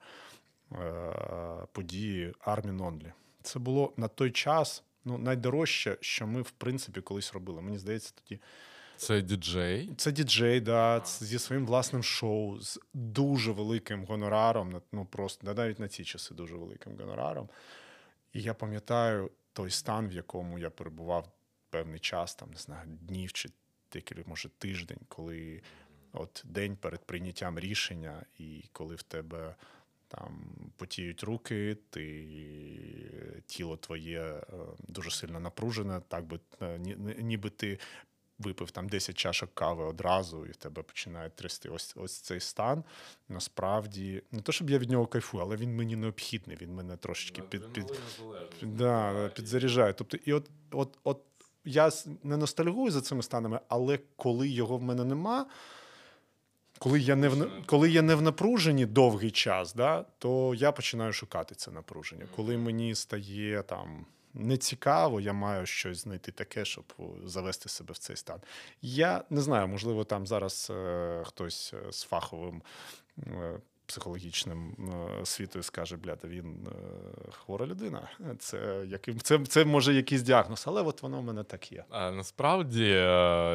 е, 0.72 0.76
події 1.72 2.34
Army 2.46 2.76
Only. 2.76 3.12
Це 3.42 3.58
було 3.58 3.92
на 3.96 4.08
той 4.08 4.30
час 4.30 4.84
ну, 5.04 5.18
найдорожче, 5.18 5.96
що 6.00 6.26
ми, 6.26 6.42
в 6.42 6.50
принципі, 6.50 7.00
колись 7.00 7.34
робили. 7.34 7.62
Мені 7.62 7.78
здається, 7.78 8.12
тоді. 8.22 8.40
Це 8.96 9.22
діджей? 9.22 9.90
Це 9.96 10.12
діджей, 10.12 10.60
да, 10.60 11.02
зі 11.04 11.38
своїм 11.38 11.66
власним 11.66 12.02
шоу, 12.02 12.60
з 12.60 12.80
дуже 12.94 13.52
великим 13.52 14.04
гонораром. 14.04 14.82
Ну 14.92 15.04
просто 15.04 15.54
навіть 15.54 15.78
на 15.78 15.88
ці 15.88 16.04
часи 16.04 16.34
дуже 16.34 16.56
великим 16.56 16.96
гонораром. 16.96 17.48
І 18.32 18.42
я 18.42 18.54
пам'ятаю, 18.54 19.30
той 19.52 19.70
стан, 19.70 20.08
в 20.08 20.12
якому 20.12 20.58
я 20.58 20.70
перебував 20.70 21.32
певний 21.70 22.00
час, 22.00 22.34
там 22.34 22.50
не 22.50 22.56
знаю, 22.56 22.88
днів 22.88 23.32
чи 23.32 23.50
декілька, 23.92 24.22
може, 24.26 24.48
тиждень, 24.48 25.00
коли 25.08 25.62
от 26.12 26.42
день 26.44 26.76
перед 26.76 27.06
прийняттям 27.06 27.58
рішення, 27.58 28.24
і 28.38 28.64
коли 28.72 28.94
в 28.94 29.02
тебе 29.02 29.54
там 30.08 30.56
потіють 30.76 31.22
руки, 31.22 31.76
ти 31.90 32.26
тіло 33.46 33.76
твоє 33.76 34.22
е, 34.22 34.42
дуже 34.88 35.10
сильно 35.10 35.40
напружене, 35.40 36.00
так 36.08 36.24
би 36.24 36.40
е, 36.62 36.78
ніби 37.18 37.50
ти 37.50 37.78
випив 38.42 38.70
там 38.70 38.88
10 38.88 39.18
чашок 39.18 39.54
кави 39.54 39.84
одразу, 39.84 40.46
і 40.46 40.50
в 40.50 40.56
тебе 40.56 40.82
починає 40.82 41.30
трясти 41.30 41.68
ось 41.68 41.94
ось 41.96 42.20
цей 42.20 42.40
стан. 42.40 42.84
Насправді, 43.28 44.22
не 44.32 44.40
то, 44.40 44.52
щоб 44.52 44.70
я 44.70 44.78
від 44.78 44.90
нього 44.90 45.06
кайфую, 45.06 45.44
але 45.44 45.56
він 45.56 45.76
мені 45.76 45.96
необхідний. 45.96 46.56
Він 46.60 46.74
мене 46.74 46.96
трошечки 46.96 47.42
під, 47.42 47.72
під, 47.72 47.86
під, 48.60 48.76
да, 48.76 49.28
підзаряджає. 49.28 49.92
Тобто, 49.92 50.16
і 50.24 50.32
от, 50.32 50.50
от, 50.70 50.98
от 51.04 51.20
я 51.64 51.90
не 52.22 52.36
ностальгую 52.36 52.90
за 52.90 53.00
цими 53.00 53.22
станами, 53.22 53.60
але 53.68 53.98
коли 54.16 54.48
його 54.48 54.76
в 54.78 54.82
мене 54.82 55.04
нема. 55.04 55.46
Коли 56.78 57.00
я 57.00 57.16
не 57.16 57.28
в 57.28 57.66
коли 57.66 57.90
я 57.90 58.02
не 58.02 58.14
в 58.14 58.22
напруженні 58.22 58.86
довгий 58.86 59.30
час, 59.30 59.74
да, 59.74 60.04
то 60.18 60.54
я 60.54 60.72
починаю 60.72 61.12
шукати 61.12 61.54
це 61.54 61.70
напруження. 61.70 62.26
Коли 62.36 62.56
мені 62.56 62.94
стає 62.94 63.62
там 63.62 64.06
не 64.34 64.56
цікаво, 64.56 65.20
я 65.20 65.32
маю 65.32 65.66
щось 65.66 65.98
знайти 65.98 66.32
таке, 66.32 66.64
щоб 66.64 66.84
завести 67.24 67.68
себе 67.68 67.92
в 67.92 67.98
цей 67.98 68.16
стан. 68.16 68.40
Я 68.82 69.24
не 69.30 69.40
знаю, 69.40 69.68
можливо, 69.68 70.04
там 70.04 70.26
зараз 70.26 70.68
е, 70.70 71.22
хтось 71.26 71.74
е, 71.74 71.92
з 71.92 72.02
фаховим. 72.02 72.62
Е, 73.26 73.58
психологічним 73.86 74.76
е, 75.20 75.26
світою 75.26 75.62
скаже, 75.62 75.96
бляда, 75.96 76.28
він 76.28 76.66
е, 76.66 76.72
хвора 77.30 77.66
людина. 77.66 78.08
Це 78.38 78.86
це, 79.22 79.38
це 79.38 79.64
може 79.64 79.94
якийсь 79.94 80.22
діагноз, 80.22 80.64
але 80.66 80.82
от 80.82 81.02
воно 81.02 81.20
в 81.20 81.24
мене 81.24 81.44
так 81.44 81.72
є. 81.72 81.84
А, 81.90 82.10
Насправді 82.10 82.94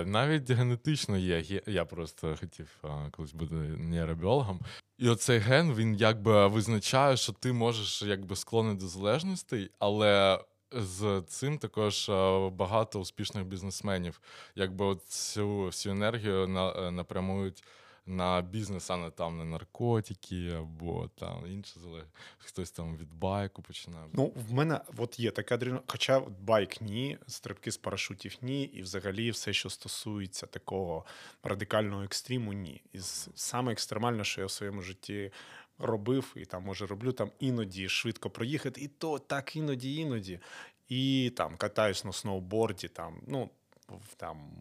навіть 0.06 0.52
генетично 0.52 1.18
є. 1.18 1.62
Я 1.68 1.86
просто 1.86 2.36
хотів 2.40 2.84
колись 3.12 3.34
бути 3.34 3.54
нейробіологом. 3.56 4.60
І 4.98 5.10
оцей 5.10 5.40
ген 5.40 5.74
він 5.74 5.96
якби 5.96 6.48
визначає, 6.48 7.18
що 7.18 7.34
ти 7.34 7.54
можеш 7.54 8.02
якби 8.02 8.36
склонний 8.36 8.76
до 8.76 8.88
залежностей, 8.88 9.72
але 9.80 10.40
з 10.72 11.24
цим 11.28 11.58
також 11.58 12.10
е, 12.10 12.50
багато 12.50 13.00
успішних 13.00 13.46
бізнесменів, 13.46 14.22
якби 14.56 14.96
цю 15.08 15.66
всю 15.66 15.96
енергію 15.96 16.44
е, 16.44 16.92
напрямують 16.92 17.64
на 18.08 18.42
бізнес, 18.42 18.90
а 18.90 18.98
не 18.98 19.10
там 19.10 19.38
на 19.38 19.46
наркотики 19.46 20.50
або 20.52 21.10
там 21.16 21.46
інше 21.48 21.80
залежить. 21.80 22.10
Хтось 22.38 22.72
там 22.72 22.98
від 22.98 23.14
байку 23.14 23.62
починає. 23.62 24.08
Ну, 24.14 24.34
в 24.50 24.54
мене 24.54 24.82
от 24.98 25.20
є 25.20 25.32
така 25.32 25.56
адреналін, 25.56 25.84
хоча 25.88 26.20
байк 26.20 26.82
ні, 26.82 27.18
стрибки 27.28 27.72
з 27.72 27.78
парашутів 27.78 28.38
ні, 28.42 28.64
і 28.64 28.82
взагалі 28.82 29.32
все, 29.32 29.54
що 29.54 29.70
стосується 29.70 30.46
такого 30.46 31.06
радикального 31.44 32.04
екстриму, 32.04 32.54
ні. 32.54 32.82
І 32.94 33.00
саме 33.36 33.72
екстремальне, 33.72 34.24
що 34.24 34.42
я 34.42 34.48
в 34.48 34.52
своєму 34.52 34.82
житті 34.82 35.32
робив, 35.80 36.34
і 36.36 36.46
там 36.46 36.64
може 36.64 36.86
роблю 36.86 37.12
там 37.12 37.32
іноді 37.40 37.90
швидко 37.90 38.30
проїхати, 38.30 38.82
і 38.82 38.88
то 38.88 39.20
так 39.20 39.56
іноді, 39.56 39.96
іноді. 39.96 40.40
І 40.88 41.34
там 41.38 41.58
катаюсь 41.58 42.06
на 42.06 42.14
сноуборді, 42.14 42.88
там, 42.88 43.22
ну. 43.28 43.50
В- 43.88 44.16
Там 44.16 44.52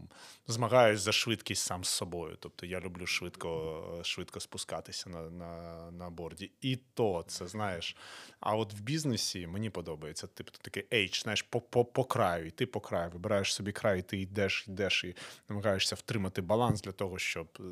змагаюсь 0.46 1.00
за 1.00 1.12
швидкість 1.12 1.62
сам 1.64 1.84
з 1.84 1.88
собою. 1.88 2.36
Тобто 2.40 2.66
я 2.66 2.80
люблю 2.80 3.06
швидко, 3.06 4.00
швидко 4.02 4.40
спускатися 4.40 5.10
на, 5.10 5.30
на, 5.30 5.90
на 5.90 6.10
борді. 6.10 6.50
І 6.60 6.76
то 6.94 7.24
це 7.28 7.46
знаєш. 7.46 7.96
А 8.40 8.56
от 8.56 8.72
в 8.74 8.80
бізнесі 8.80 9.46
мені 9.46 9.70
подобається. 9.70 10.26
Типу 10.26 10.50
такий 10.62 10.86
edge, 10.92 11.22
знаєш, 11.22 11.42
по, 11.42 11.60
по, 11.60 11.84
по 11.84 12.04
краю, 12.04 12.46
і 12.46 12.50
ти 12.50 12.66
по 12.66 12.80
краю, 12.80 13.10
вибираєш 13.10 13.54
собі 13.54 13.72
край, 13.72 13.98
і 13.98 14.02
ти 14.02 14.18
йдеш, 14.18 14.64
йдеш 14.68 15.04
і 15.04 15.14
намагаєшся 15.48 15.94
втримати 15.94 16.42
баланс 16.42 16.82
для 16.82 16.92
того, 16.92 17.18
щоб 17.18 17.48
е, 17.60 17.62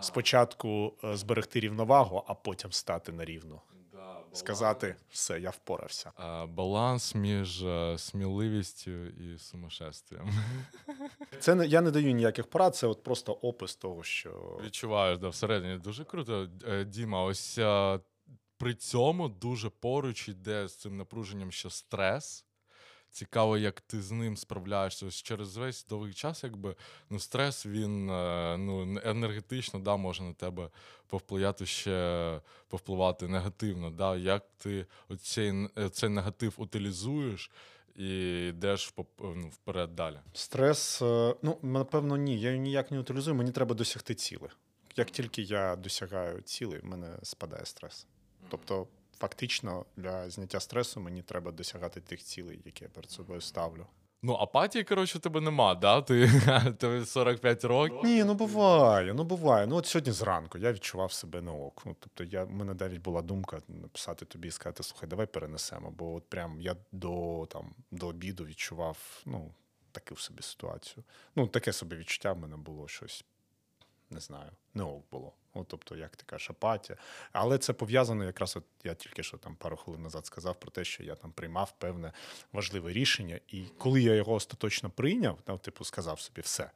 спочатку 0.00 0.94
е, 1.04 1.16
зберегти 1.16 1.60
рівновагу, 1.60 2.24
а 2.26 2.34
потім 2.34 2.72
стати 2.72 3.12
на 3.12 3.24
рівну. 3.24 3.60
Сказати 4.32 4.96
все, 5.10 5.40
я 5.40 5.50
впорався. 5.50 6.12
А, 6.16 6.46
баланс 6.46 7.14
між 7.14 7.62
е, 7.62 7.98
сміливістю 7.98 9.06
і 9.06 9.38
сумасшествием. 9.38 10.30
Це 11.40 11.54
не 11.54 11.66
я 11.66 11.80
не 11.80 11.90
даю 11.90 12.12
ніяких 12.12 12.46
порад, 12.46 12.76
це 12.76 12.86
от 12.86 13.02
просто 13.02 13.32
опис 13.32 13.76
того, 13.76 14.02
що 14.02 14.60
Відчуваєш, 14.64 15.18
да, 15.18 15.28
всередині 15.28 15.78
дуже 15.78 16.04
круто. 16.04 16.48
Е, 16.68 16.84
Діма, 16.84 17.22
ось 17.22 17.58
е, 17.58 18.00
при 18.58 18.74
цьому 18.74 19.28
дуже 19.28 19.70
поруч 19.70 20.28
іде 20.28 20.68
з 20.68 20.76
цим 20.76 20.96
напруженням 20.96 21.52
ще 21.52 21.70
стрес. 21.70 22.44
Цікаво, 23.10 23.58
як 23.58 23.80
ти 23.80 24.02
з 24.02 24.10
ним 24.10 24.36
справляєшся. 24.36 25.06
Ось 25.06 25.22
через 25.22 25.56
весь 25.56 25.86
довгий 25.86 26.14
час, 26.14 26.44
якби 26.44 26.76
ну, 27.10 27.18
стрес 27.18 27.66
він 27.66 28.10
е, 28.10 28.56
ну, 28.58 29.00
енергетично 29.04 29.80
да, 29.80 29.96
може 29.96 30.22
на 30.22 30.32
тебе 30.32 30.70
повпливати 31.06 31.66
ще 31.66 32.40
повпливати 32.68 33.28
негативно. 33.28 33.90
Да? 33.90 34.16
Як 34.16 34.44
ти 34.58 34.86
оцей, 35.08 35.68
е, 35.78 35.88
цей 35.88 36.08
негатив 36.08 36.54
утилізуєш 36.56 37.50
і 37.96 38.46
йдеш 38.48 38.94
ну, 39.18 39.48
вперед 39.48 39.94
далі. 39.94 40.16
стрес, 40.32 41.02
е, 41.02 41.34
ну 41.42 41.58
напевно, 41.62 42.16
ні. 42.16 42.40
Я 42.40 42.56
ніяк 42.56 42.90
не 42.90 43.00
утилізую, 43.00 43.36
мені 43.36 43.52
треба 43.52 43.74
досягти 43.74 44.14
цілей. 44.14 44.50
Як 44.96 45.10
тільки 45.10 45.42
я 45.42 45.76
досягаю 45.76 46.40
цілей, 46.40 46.80
в 46.80 46.84
мене 46.84 47.18
спадає 47.22 47.66
стрес. 47.66 48.06
Тобто, 48.48 48.86
фактично, 49.20 49.84
для 49.96 50.30
зняття 50.30 50.60
стресу 50.60 51.00
мені 51.00 51.22
треба 51.22 51.52
досягати 51.52 52.00
тих 52.00 52.22
цілей, 52.22 52.60
які 52.64 52.84
я 52.84 52.90
перед 52.90 53.10
собою 53.10 53.40
ставлю. 53.40 53.86
Ну, 54.22 54.34
апатії, 54.34 54.84
коротше, 54.84 55.18
тебе 55.18 55.40
нема, 55.40 55.74
да? 55.74 56.02
Ти, 56.02 56.30
тобі 56.78 57.04
45 57.04 57.64
років. 57.64 58.04
Ні, 58.04 58.24
ну 58.24 58.34
буває, 58.34 59.14
ну 59.14 59.24
буває. 59.24 59.66
Ну 59.66 59.76
от 59.76 59.86
сьогодні 59.86 60.12
зранку 60.12 60.58
я 60.58 60.72
відчував 60.72 61.12
себе 61.12 61.42
на 61.42 61.52
ок. 61.52 61.82
Ну, 61.86 61.96
тобто, 62.00 62.24
я, 62.24 62.44
в 62.44 62.50
мене 62.50 62.74
навіть 62.74 63.00
була 63.00 63.22
думка 63.22 63.60
написати 63.68 64.24
тобі 64.24 64.48
і 64.48 64.50
сказати, 64.50 64.82
слухай, 64.82 65.08
давай 65.08 65.26
перенесемо. 65.26 65.90
Бо 65.90 66.14
от 66.14 66.28
прям 66.28 66.60
я 66.60 66.76
до, 66.92 67.46
там, 67.50 67.74
до 67.90 68.06
обіду 68.06 68.44
відчував 68.44 69.22
ну, 69.26 69.54
таку 69.92 70.16
собі 70.16 70.42
ситуацію. 70.42 71.04
Ну, 71.36 71.46
таке 71.46 71.72
собі 71.72 71.96
відчуття 71.96 72.32
в 72.32 72.38
мене 72.38 72.56
було 72.56 72.88
щось, 72.88 73.24
не 74.10 74.20
знаю, 74.20 74.50
не 74.74 74.82
ок 74.82 75.04
було. 75.10 75.32
От, 75.54 75.68
тобто, 75.68 75.96
як 75.96 76.16
ти 76.16 76.24
кажеш, 76.26 76.50
апатія. 76.50 76.98
Але 77.32 77.58
це 77.58 77.72
пов'язано 77.72 78.24
якраз, 78.24 78.56
от 78.56 78.64
я 78.84 78.94
тільки 78.94 79.22
що 79.22 79.36
там 79.36 79.56
пару 79.56 79.76
хвилин 79.76 80.02
назад 80.02 80.26
сказав 80.26 80.60
про 80.60 80.70
те, 80.70 80.84
що 80.84 81.02
я 81.02 81.14
там 81.14 81.32
приймав 81.32 81.74
певне 81.78 82.12
важливе 82.52 82.92
рішення. 82.92 83.40
І 83.48 83.64
коли 83.78 84.02
я 84.02 84.14
його 84.14 84.32
остаточно 84.32 84.90
прийняв, 84.90 85.38
ну, 85.46 85.58
типу, 85.58 85.84
сказав 85.84 86.20
собі 86.20 86.40
все 86.40 86.70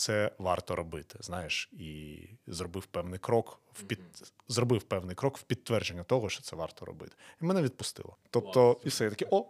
це 0.00 0.30
варто 0.38 0.76
робити, 0.76 1.18
знаєш, 1.20 1.68
і 1.72 2.18
зробив 2.46 2.86
певний 2.86 3.18
крок 3.18 3.60
в 3.72 3.82
під... 3.82 4.00
зробив 4.48 4.82
певний 4.82 5.16
крок 5.16 5.38
в 5.38 5.42
підтвердження 5.42 6.02
того, 6.02 6.28
що 6.28 6.42
це 6.42 6.56
варто 6.56 6.84
робити. 6.84 7.12
І 7.42 7.44
мене 7.44 7.62
відпустило. 7.62 8.16
Тобто, 8.30 8.80
і 8.84 8.88
все, 8.88 9.04
я 9.04 9.10
такий, 9.10 9.28
о, 9.30 9.44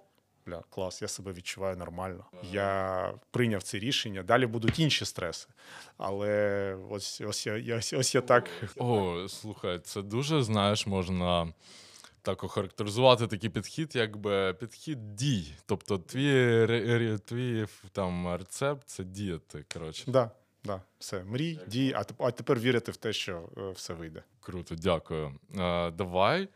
бля, 0.51 0.63
клас, 0.71 1.03
я 1.03 1.09
себе 1.09 1.33
відчуваю 1.33 1.77
нормально. 1.77 2.25
Я 2.53 3.15
прийняв 3.31 3.63
це 3.63 3.79
рішення. 3.79 4.23
Далі 4.23 4.47
будуть 4.47 4.79
інші 4.79 5.05
стреси. 5.05 5.49
Але 5.99 6.77
ось 6.91 7.21
ось 7.21 7.47
я, 7.47 7.57
я 7.57 7.77
ось, 7.77 7.93
ось 7.93 8.15
я 8.15 8.21
так. 8.21 8.51
О, 8.77 9.29
слухай, 9.29 9.79
це 9.79 10.03
дуже, 10.03 10.43
знаєш, 10.43 10.87
можна 10.87 11.53
так 12.23 12.45
охарактеризувати 12.45 13.27
такий 13.27 13.51
підхід, 13.51 13.97
якби 13.97 14.55
підхід 14.55 15.17
дій. 15.17 15.55
Тобто, 15.67 15.99
твій, 15.99 17.19
твій 17.25 17.67
там 17.93 18.37
рецепт 18.37 18.83
це 18.89 19.05
діяти. 19.05 19.65
Коротше, 19.75 20.05
Да, 20.07 20.31
да, 20.65 20.83
все, 20.99 21.25
мрій, 21.25 21.59
дій, 21.67 21.93
а 21.97 22.05
а 22.19 22.31
тепер 22.31 22.59
вірити 22.59 22.93
в 22.93 22.97
те, 22.97 23.13
що 23.13 23.49
е, 23.57 23.71
все 23.71 23.95
вийде. 23.95 24.23
круто, 24.41 24.75
дякую. 24.75 25.35
Е, 25.59 25.91
давай. 25.91 26.49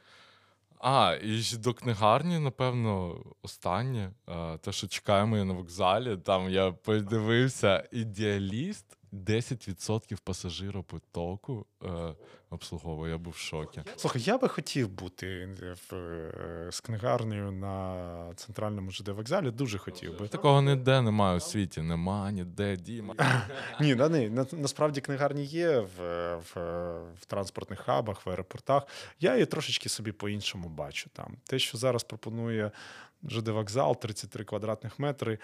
А, 0.86 1.16
і 1.22 1.28
ж 1.28 1.58
до 1.58 1.74
книгарні, 1.74 2.38
напевно, 2.38 3.24
останнє. 3.42 4.12
Е, 4.28 4.58
те, 4.58 4.72
що 4.72 4.88
чекаємо 4.88 5.36
на 5.44 5.52
вокзалі. 5.54 6.16
Там 6.16 6.50
я 6.50 6.72
подивився 6.72 7.88
ідеаліст. 7.92 8.98
10% 9.14 10.18
пасажиропотоку 10.24 11.66
е, 11.84 12.14
обслуговує. 12.50 13.12
Я 13.12 13.18
був 13.18 13.32
в 13.32 13.36
шокі. 13.36 13.82
Слухай, 13.96 14.22
я 14.22 14.38
би 14.38 14.48
хотів 14.48 14.88
бути 14.88 15.48
в, 15.90 15.94
е, 15.94 16.68
з 16.72 16.80
книгарнею 16.80 17.52
на 17.52 18.32
центральному 18.36 18.90
ЖД 18.90 19.08
вокзалі. 19.08 19.50
Дуже 19.50 19.78
хотів 19.78 20.18
би. 20.18 20.28
Такого 20.28 20.62
ніде 20.62 21.02
немає 21.02 21.36
у 21.36 21.40
світі. 21.40 21.82
Нема 21.82 22.30
ніде, 22.30 22.76
Діма. 22.76 23.14
Ні, 23.80 23.94
ні. 23.94 24.28
На, 24.28 24.46
насправді 24.52 25.00
книгарні 25.00 25.44
є 25.44 25.78
в, 25.80 26.36
в, 26.36 26.60
в 27.20 27.24
транспортних 27.26 27.80
хабах, 27.80 28.26
в 28.26 28.30
аеропортах. 28.30 28.86
Я 29.20 29.32
її 29.32 29.46
трошечки 29.46 29.88
собі 29.88 30.12
по-іншому 30.12 30.68
бачу. 30.68 31.10
Там 31.12 31.36
те, 31.44 31.58
що 31.58 31.78
зараз 31.78 32.04
пропонує 32.04 32.70
ЖД 33.28 33.48
вокзал, 33.48 33.96
33 34.00 34.44
квадратних 34.44 34.98
метри. 34.98 35.38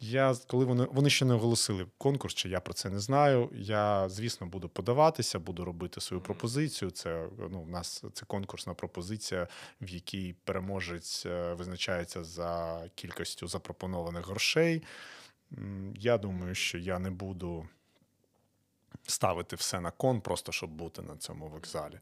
Я 0.00 0.34
коли 0.46 0.64
вони 0.64 0.86
вони 0.90 1.10
ще 1.10 1.24
не 1.24 1.34
оголосили 1.34 1.86
конкурс, 1.98 2.34
чи 2.34 2.48
я 2.48 2.60
про 2.60 2.74
це 2.74 2.90
не 2.90 3.00
знаю. 3.00 3.50
Я, 3.52 4.08
звісно, 4.08 4.46
буду 4.46 4.68
подаватися, 4.68 5.38
буду 5.38 5.64
робити 5.64 6.00
свою 6.00 6.22
пропозицію. 6.22 6.90
Це 6.90 7.28
ну, 7.50 7.60
у 7.60 7.66
нас 7.66 8.04
це 8.12 8.26
конкурсна 8.26 8.74
пропозиція, 8.74 9.48
в 9.80 9.88
якій 9.88 10.34
переможець 10.44 11.26
е, 11.26 11.54
визначається 11.54 12.24
за 12.24 12.82
кількістю 12.94 13.48
запропонованих 13.48 14.26
грошей. 14.26 14.82
Я 15.94 16.18
думаю, 16.18 16.54
що 16.54 16.78
я 16.78 16.98
не 16.98 17.10
буду 17.10 17.68
ставити 19.06 19.56
все 19.56 19.80
на 19.80 19.90
кон, 19.90 20.20
просто 20.20 20.52
щоб 20.52 20.70
бути 20.70 21.02
на 21.02 21.16
цьому 21.16 21.48
вокзалі. 21.48 21.98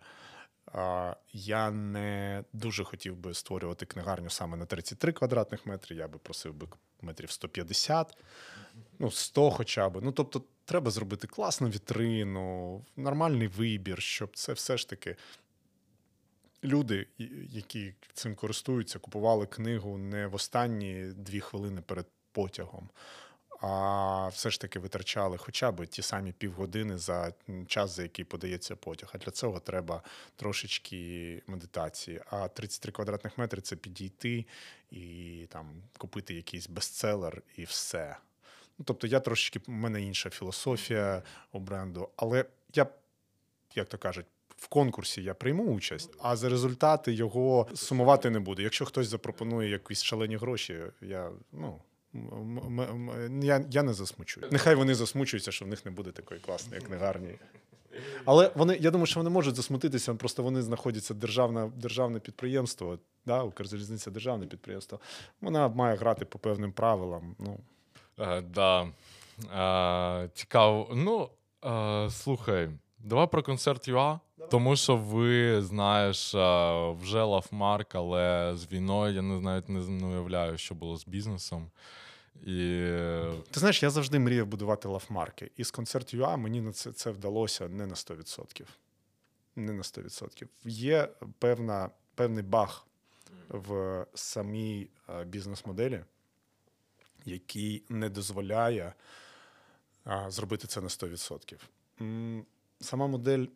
Я 1.32 1.70
не 1.70 2.44
дуже 2.52 2.84
хотів 2.84 3.16
би 3.16 3.34
створювати 3.34 3.86
книгарню 3.86 4.30
саме 4.30 4.56
на 4.56 4.66
33 4.66 5.12
квадратних 5.12 5.66
метри. 5.66 5.96
Я 5.96 6.08
би 6.08 6.18
просив 6.18 6.54
би 6.54 6.66
метрів 7.04 7.30
150, 7.30 8.16
ну 8.98 9.10
100 9.10 9.50
хоча 9.50 9.88
б. 9.88 10.00
Ну 10.02 10.12
тобто, 10.12 10.42
треба 10.64 10.90
зробити 10.90 11.26
класну 11.26 11.68
вітрину, 11.68 12.84
нормальний 12.96 13.48
вибір, 13.48 14.02
щоб 14.02 14.36
це 14.36 14.52
все 14.52 14.76
ж 14.76 14.88
таки 14.88 15.16
люди, 16.64 17.06
які 17.50 17.94
цим 18.12 18.34
користуються, 18.34 18.98
купували 18.98 19.46
книгу 19.46 19.98
не 19.98 20.26
в 20.26 20.34
останні 20.34 21.04
дві 21.16 21.40
хвилини 21.40 21.80
перед 21.80 22.06
потягом. 22.32 22.88
А 23.66 24.28
все 24.28 24.50
ж 24.50 24.60
таки 24.60 24.78
витрачали 24.78 25.38
хоча 25.38 25.72
б 25.72 25.86
ті 25.86 26.02
самі 26.02 26.32
півгодини 26.32 26.98
за 26.98 27.32
час, 27.66 27.96
за 27.96 28.02
який 28.02 28.24
подається 28.24 28.76
потяг. 28.76 29.10
А 29.14 29.18
для 29.18 29.30
цього 29.30 29.60
треба 29.60 30.02
трошечки 30.36 31.42
медитації. 31.46 32.20
А 32.30 32.48
33 32.48 32.92
квадратних 32.92 33.38
метри 33.38 33.60
це 33.60 33.76
підійти 33.76 34.46
і 34.90 35.46
там 35.48 35.82
купити 35.98 36.34
якийсь 36.34 36.68
бестселер 36.68 37.42
і 37.56 37.64
все. 37.64 38.16
Ну, 38.78 38.84
тобто, 38.84 39.06
я 39.06 39.20
трошечки, 39.20 39.60
у 39.68 39.72
мене 39.72 40.02
інша 40.02 40.30
філософія 40.30 41.22
у 41.52 41.58
бренду, 41.58 42.08
але 42.16 42.44
я, 42.74 42.86
як 43.74 43.88
то 43.88 43.98
кажуть, 43.98 44.26
в 44.56 44.68
конкурсі 44.68 45.22
я 45.22 45.34
прийму 45.34 45.64
участь, 45.64 46.10
а 46.22 46.36
за 46.36 46.48
результати 46.48 47.12
його 47.12 47.68
сумувати 47.74 48.30
не 48.30 48.40
буду. 48.40 48.62
Якщо 48.62 48.84
хтось 48.84 49.08
запропонує 49.08 49.70
якісь 49.70 50.02
шалені 50.02 50.36
гроші, 50.36 50.80
я 51.00 51.30
ну. 51.52 51.80
М- 52.14 52.58
м- 52.80 52.80
м- 52.80 53.42
Я, 53.42 53.64
я 53.70 53.82
не 53.82 53.92
засмучую. 53.92 54.46
Нехай 54.52 54.74
вони 54.74 54.94
засмучуються, 54.94 55.52
що 55.52 55.64
в 55.64 55.68
них 55.68 55.84
не 55.84 55.90
буде 55.90 56.10
такої 56.12 56.40
класної 56.40 56.82
книгарні. 56.82 57.34
Але 58.24 58.50
вони, 58.54 58.76
я 58.80 58.90
думаю, 58.90 59.06
що 59.06 59.20
вони 59.20 59.30
можуть 59.30 59.54
засмутитися, 59.56 60.14
просто 60.14 60.42
вони 60.42 60.62
знаходяться 60.62 61.14
державне, 61.14 61.70
державне 61.76 62.18
підприємство, 62.20 62.98
да, 63.26 63.42
Укрзалізниця 63.42 64.10
державне 64.10 64.46
підприємство. 64.46 65.00
Вона 65.40 65.68
має 65.68 65.96
грати 65.96 66.24
по 66.24 66.38
певним 66.38 66.72
правилам. 66.72 67.36
Ну, 67.38 67.58
Е, 68.18 68.40
да. 68.42 68.82
Е, 70.24 70.28
цікаво. 70.34 70.90
Ну, 70.94 71.28
е, 71.64 72.10
слухай, 72.10 72.70
Давай 72.98 73.26
про 73.26 73.42
Concert 73.42 73.88
UA, 73.88 74.20
тому 74.50 74.76
що 74.76 74.96
ви 74.96 75.62
знаєш 75.62 76.28
вже 77.02 77.22
lovemark, 77.22 77.94
але 77.94 78.52
з 78.56 78.72
війною 78.72 79.14
я 79.14 79.22
не 79.22 79.40
навіть 79.40 79.68
не 79.68 80.06
уявляю, 80.06 80.58
що 80.58 80.74
було 80.74 80.96
з 80.96 81.06
бізнесом. 81.06 81.70
І... 82.42 82.80
Ти 83.50 83.60
знаєш, 83.60 83.82
я 83.82 83.90
завжди 83.90 84.18
мріяв 84.18 84.46
будувати 84.46 84.88
лавмарки. 84.88 85.50
І 85.56 85.64
з 85.64 85.70
концерт 85.70 86.14
ЮА 86.14 86.36
мені 86.36 86.60
на 86.60 86.72
це 86.72 86.92
це 86.92 87.10
вдалося 87.10 87.68
не 87.68 87.86
на 87.86 87.94
100%. 87.94 88.66
Не 89.56 89.72
на 89.72 89.82
100%. 89.82 90.46
Є 90.64 91.08
певна, 91.38 91.90
певний 92.14 92.42
баг 92.42 92.86
в 93.48 94.06
самій 94.14 94.88
бізнес-моделі, 95.26 96.04
який 97.24 97.84
не 97.88 98.08
дозволяє 98.08 98.94
зробити 100.28 100.66
це 100.66 100.80
на 100.80 100.88
100%. 100.88 102.44
Сама 102.80 103.06
модель 103.06 103.46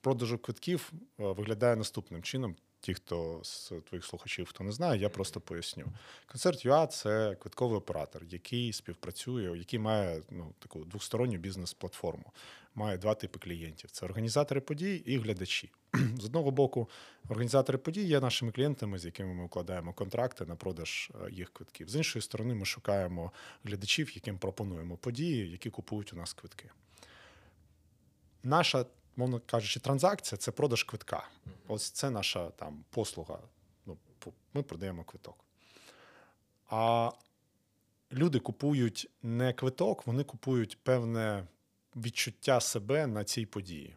продажу 0.00 0.38
квитків 0.38 0.92
виглядає 1.18 1.76
наступним 1.76 2.22
чином. 2.22 2.56
Ті, 2.80 2.94
хто 2.94 3.40
з 3.44 3.72
твоїх 3.88 4.04
слухачів, 4.04 4.46
хто 4.46 4.64
не 4.64 4.72
знає, 4.72 5.00
я 5.00 5.08
просто 5.08 5.40
поясню. 5.40 5.86
Концерт 6.26 6.64
ЮА 6.64 6.86
це 6.86 7.34
квитковий 7.34 7.78
оператор, 7.78 8.22
який 8.30 8.72
співпрацює, 8.72 9.58
який 9.58 9.78
має 9.78 10.22
ну, 10.30 10.54
таку 10.58 10.84
двосторонню 10.84 11.38
бізнес-платформу. 11.38 12.32
Має 12.74 12.98
два 12.98 13.14
типи 13.14 13.38
клієнтів: 13.38 13.90
це 13.90 14.06
організатори 14.06 14.60
подій 14.60 15.02
і 15.06 15.18
глядачі. 15.18 15.70
З 16.20 16.24
одного 16.24 16.50
боку, 16.50 16.88
організатори 17.28 17.78
подій 17.78 18.04
є 18.04 18.20
нашими 18.20 18.52
клієнтами, 18.52 18.98
з 18.98 19.04
якими 19.04 19.34
ми 19.34 19.44
укладаємо 19.44 19.92
контракти 19.92 20.46
на 20.46 20.56
продаж 20.56 21.10
е, 21.14 21.30
їх 21.30 21.52
квитків. 21.52 21.88
З 21.88 21.96
іншої 21.96 22.22
сторони, 22.22 22.54
ми 22.54 22.64
шукаємо 22.64 23.32
глядачів, 23.64 24.10
яким 24.14 24.38
пропонуємо 24.38 24.96
події, 24.96 25.50
які 25.50 25.70
купують 25.70 26.12
у 26.12 26.16
нас 26.16 26.32
квитки. 26.32 26.70
Наша 28.42 28.86
мовно 29.18 29.40
кажучи, 29.46 29.80
транзакція 29.80 30.38
це 30.38 30.50
продаж 30.50 30.84
квитка. 30.84 31.28
Ось 31.68 31.90
це 31.90 32.10
наша 32.10 32.50
там 32.50 32.84
послуга. 32.90 33.38
Ну, 33.86 33.96
Ми 34.54 34.62
продаємо 34.62 35.04
квиток. 35.04 35.44
А 36.70 37.10
люди 38.12 38.38
купують 38.38 39.10
не 39.22 39.52
квиток, 39.52 40.06
вони 40.06 40.24
купують 40.24 40.78
певне 40.82 41.46
відчуття 41.96 42.60
себе 42.60 43.06
на 43.06 43.24
цій 43.24 43.46
події. 43.46 43.96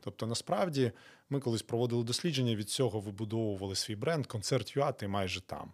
Тобто, 0.00 0.26
насправді, 0.26 0.92
ми 1.30 1.40
колись 1.40 1.62
проводили 1.62 2.04
дослідження, 2.04 2.54
від 2.54 2.70
цього 2.70 3.00
вибудовували 3.00 3.74
свій 3.74 3.96
бренд, 3.96 4.26
концерт 4.26 4.76
ЮА, 4.76 4.92
ти 4.92 5.08
майже 5.08 5.40
там. 5.40 5.72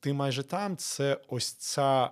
Ти 0.00 0.12
майже 0.12 0.42
там 0.42 0.76
це 0.76 1.20
ось 1.28 1.52
ця 1.52 2.10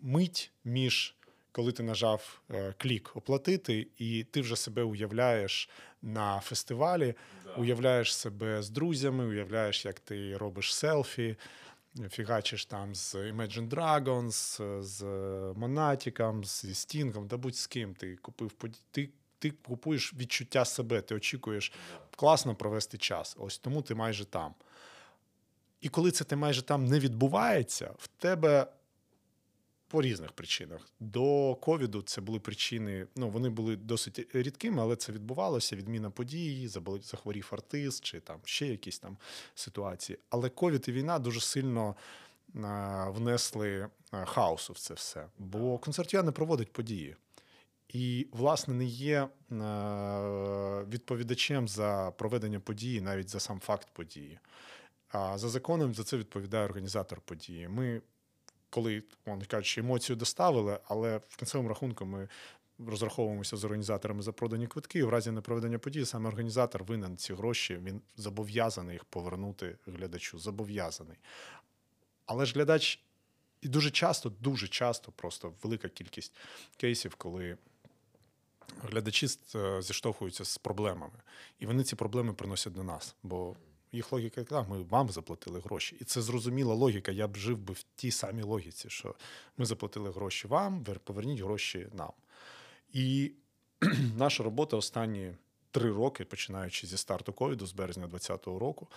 мить 0.00 0.52
між 0.64 1.16
коли 1.52 1.72
ти 1.72 1.82
нажав 1.82 2.40
е, 2.50 2.74
клік 2.78 3.10
оплатити, 3.14 3.86
і 3.98 4.24
ти 4.24 4.40
вже 4.40 4.56
себе 4.56 4.82
уявляєш 4.82 5.68
на 6.02 6.40
фестивалі, 6.40 7.14
да. 7.44 7.54
уявляєш 7.54 8.16
себе 8.16 8.62
з 8.62 8.70
друзями, 8.70 9.26
уявляєш, 9.26 9.84
як 9.84 10.00
ти 10.00 10.36
робиш 10.36 10.74
селфі, 10.74 11.36
фігачиш 12.10 12.66
там 12.66 12.94
з 12.94 13.14
Imagine 13.14 13.68
Dragons, 13.68 14.82
з 14.82 15.02
Монатіком, 15.56 16.44
зі 16.44 16.74
Стінгом, 16.74 17.26
да 17.26 17.36
будь 17.36 17.56
з 17.56 17.66
ким 17.66 17.94
ти 17.94 18.16
купив 18.16 18.52
ти. 18.90 19.08
Ти 19.42 19.50
купуєш 19.50 20.14
відчуття 20.14 20.64
себе, 20.64 21.00
ти 21.00 21.14
очікуєш 21.14 21.72
класно 22.16 22.54
провести 22.54 22.98
час. 22.98 23.36
Ось 23.38 23.58
тому 23.58 23.82
ти 23.82 23.94
майже 23.94 24.24
там. 24.24 24.54
І 25.80 25.88
коли 25.88 26.10
це 26.10 26.24
ти 26.24 26.36
майже 26.36 26.62
там 26.62 26.84
не 26.84 26.98
відбувається, 26.98 27.90
в 27.98 28.06
тебе 28.06 28.66
по 29.90 30.02
різних 30.02 30.32
причинах. 30.32 30.80
До 31.00 31.54
ковіду 31.54 32.02
це 32.02 32.20
були 32.20 32.40
причини. 32.40 33.06
Ну 33.16 33.28
вони 33.30 33.48
були 33.48 33.76
досить 33.76 34.26
рідкими, 34.34 34.82
але 34.82 34.96
це 34.96 35.12
відбувалося. 35.12 35.76
Відміна 35.76 36.10
подій, 36.10 36.68
захворів 37.02 37.48
артист 37.52 38.04
чи 38.04 38.20
там 38.20 38.40
ще 38.44 38.66
якісь 38.66 38.98
там 38.98 39.16
ситуації. 39.54 40.18
Але 40.28 40.48
ковід 40.48 40.84
і 40.88 40.92
війна 40.92 41.18
дуже 41.18 41.40
сильно 41.40 41.96
внесли 43.06 43.88
хаосу 44.12 44.72
в 44.72 44.78
це 44.78 44.94
все. 44.94 45.26
Бо 45.38 45.78
концертія 45.78 46.22
не 46.22 46.32
проводить 46.32 46.72
події. 46.72 47.16
І, 47.88 48.26
власне, 48.32 48.74
не 48.74 48.84
є 48.84 49.28
відповідачем 50.88 51.68
за 51.68 52.12
проведення 52.18 52.60
події, 52.60 53.00
навіть 53.00 53.28
за 53.28 53.40
сам 53.40 53.60
факт 53.60 53.88
події. 53.92 54.38
А 55.08 55.38
за 55.38 55.48
законом 55.48 55.94
за 55.94 56.04
це 56.04 56.16
відповідає 56.16 56.64
організатор 56.64 57.20
події. 57.20 57.68
Ми 57.68 58.02
коли 58.70 59.02
вони 59.26 59.44
кажуть, 59.44 59.78
емоцію 59.78 60.16
доставили, 60.16 60.78
але 60.84 61.20
в 61.28 61.36
кінцевому 61.36 61.68
рахунку 61.68 62.06
ми 62.06 62.28
розраховуємося 62.86 63.56
з 63.56 63.64
організаторами 63.64 64.22
за 64.22 64.32
продані 64.32 64.66
квитки. 64.66 64.98
І 64.98 65.02
в 65.02 65.08
разі 65.08 65.30
непроведення 65.30 65.78
події 65.78 66.06
саме 66.06 66.28
організатор 66.28 66.84
винен 66.84 67.16
ці 67.16 67.34
гроші, 67.34 67.80
він 67.82 68.02
зобов'язаний 68.16 68.92
їх 68.92 69.04
повернути 69.04 69.78
глядачу. 69.86 70.38
Зобов'язаний. 70.38 71.16
Але 72.26 72.46
ж 72.46 72.54
глядач 72.54 73.00
і 73.60 73.68
дуже 73.68 73.90
часто, 73.90 74.32
дуже 74.40 74.68
часто, 74.68 75.12
просто 75.12 75.52
велика 75.62 75.88
кількість 75.88 76.32
кейсів, 76.76 77.14
коли. 77.14 77.56
Глядачі 78.82 79.26
е, 79.54 79.82
зіштовхуються 79.82 80.44
з 80.44 80.58
проблемами, 80.58 81.18
і 81.58 81.66
вони 81.66 81.84
ці 81.84 81.96
проблеми 81.96 82.32
приносять 82.32 82.72
до 82.72 82.82
нас. 82.82 83.14
Бо 83.22 83.56
їх 83.92 84.12
логіка 84.12 84.44
така, 84.44 84.62
ми 84.62 84.82
вам 84.82 85.10
заплатили 85.10 85.60
гроші. 85.60 85.96
І 86.00 86.04
це 86.04 86.22
зрозуміла 86.22 86.74
логіка. 86.74 87.12
Я 87.12 87.28
б 87.28 87.36
жив 87.36 87.58
би 87.58 87.74
в 87.74 87.84
тій 87.96 88.10
самій 88.10 88.42
логіці, 88.42 88.90
що 88.90 89.14
ми 89.56 89.66
заплатили 89.66 90.10
гроші 90.10 90.48
вам, 90.48 90.84
поверніть 91.04 91.40
гроші 91.40 91.88
нам. 91.92 92.12
І 92.92 93.32
наша 94.16 94.42
робота 94.42 94.76
останні 94.76 95.34
три 95.70 95.92
роки, 95.92 96.24
починаючи 96.24 96.86
зі 96.86 96.96
старту 96.96 97.32
ковіду, 97.32 97.66
з 97.66 97.72
березня 97.72 98.06
2020 98.06 98.60
року, 98.60 98.88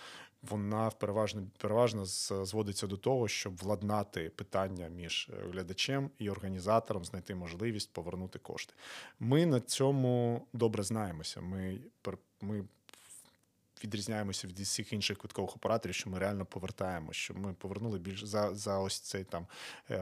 вона 0.42 0.90
переважно 0.90 1.46
переважно 1.58 2.04
зводиться 2.04 2.86
до 2.86 2.96
того, 2.96 3.28
щоб 3.28 3.56
владнати 3.56 4.30
питання 4.30 4.88
між 4.88 5.30
е, 5.32 5.48
глядачем 5.52 6.10
і 6.18 6.30
організатором, 6.30 7.04
знайти 7.04 7.34
можливість 7.34 7.92
повернути 7.92 8.38
кошти. 8.38 8.74
Ми 9.20 9.46
на 9.46 9.60
цьому 9.60 10.46
добре 10.52 10.82
знаємося. 10.82 11.40
Ми 11.40 11.78
ми 12.40 12.64
відрізняємося 13.84 14.46
від 14.46 14.58
всіх 14.58 14.92
інших 14.92 15.18
квиткових 15.18 15.56
операторів, 15.56 15.94
що 15.94 16.10
ми 16.10 16.18
реально 16.18 16.46
повертаємо. 16.46 17.12
Що 17.12 17.34
ми 17.34 17.54
повернули 17.54 17.98
більше 17.98 18.26
за 18.26 18.54
за 18.54 18.78
ось 18.78 19.00
цей 19.00 19.24
там. 19.24 19.46
Е, 19.90 19.98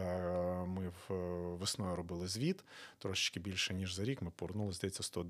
ми 0.66 0.92
в 1.08 1.14
весною 1.56 1.96
робили 1.96 2.28
звіт 2.28 2.64
трошечки 2.98 3.40
більше 3.40 3.74
ніж 3.74 3.94
за 3.94 4.04
рік. 4.04 4.22
Ми 4.22 4.30
повернули 4.30 4.72
здається 4.72 5.02
100 5.02 5.26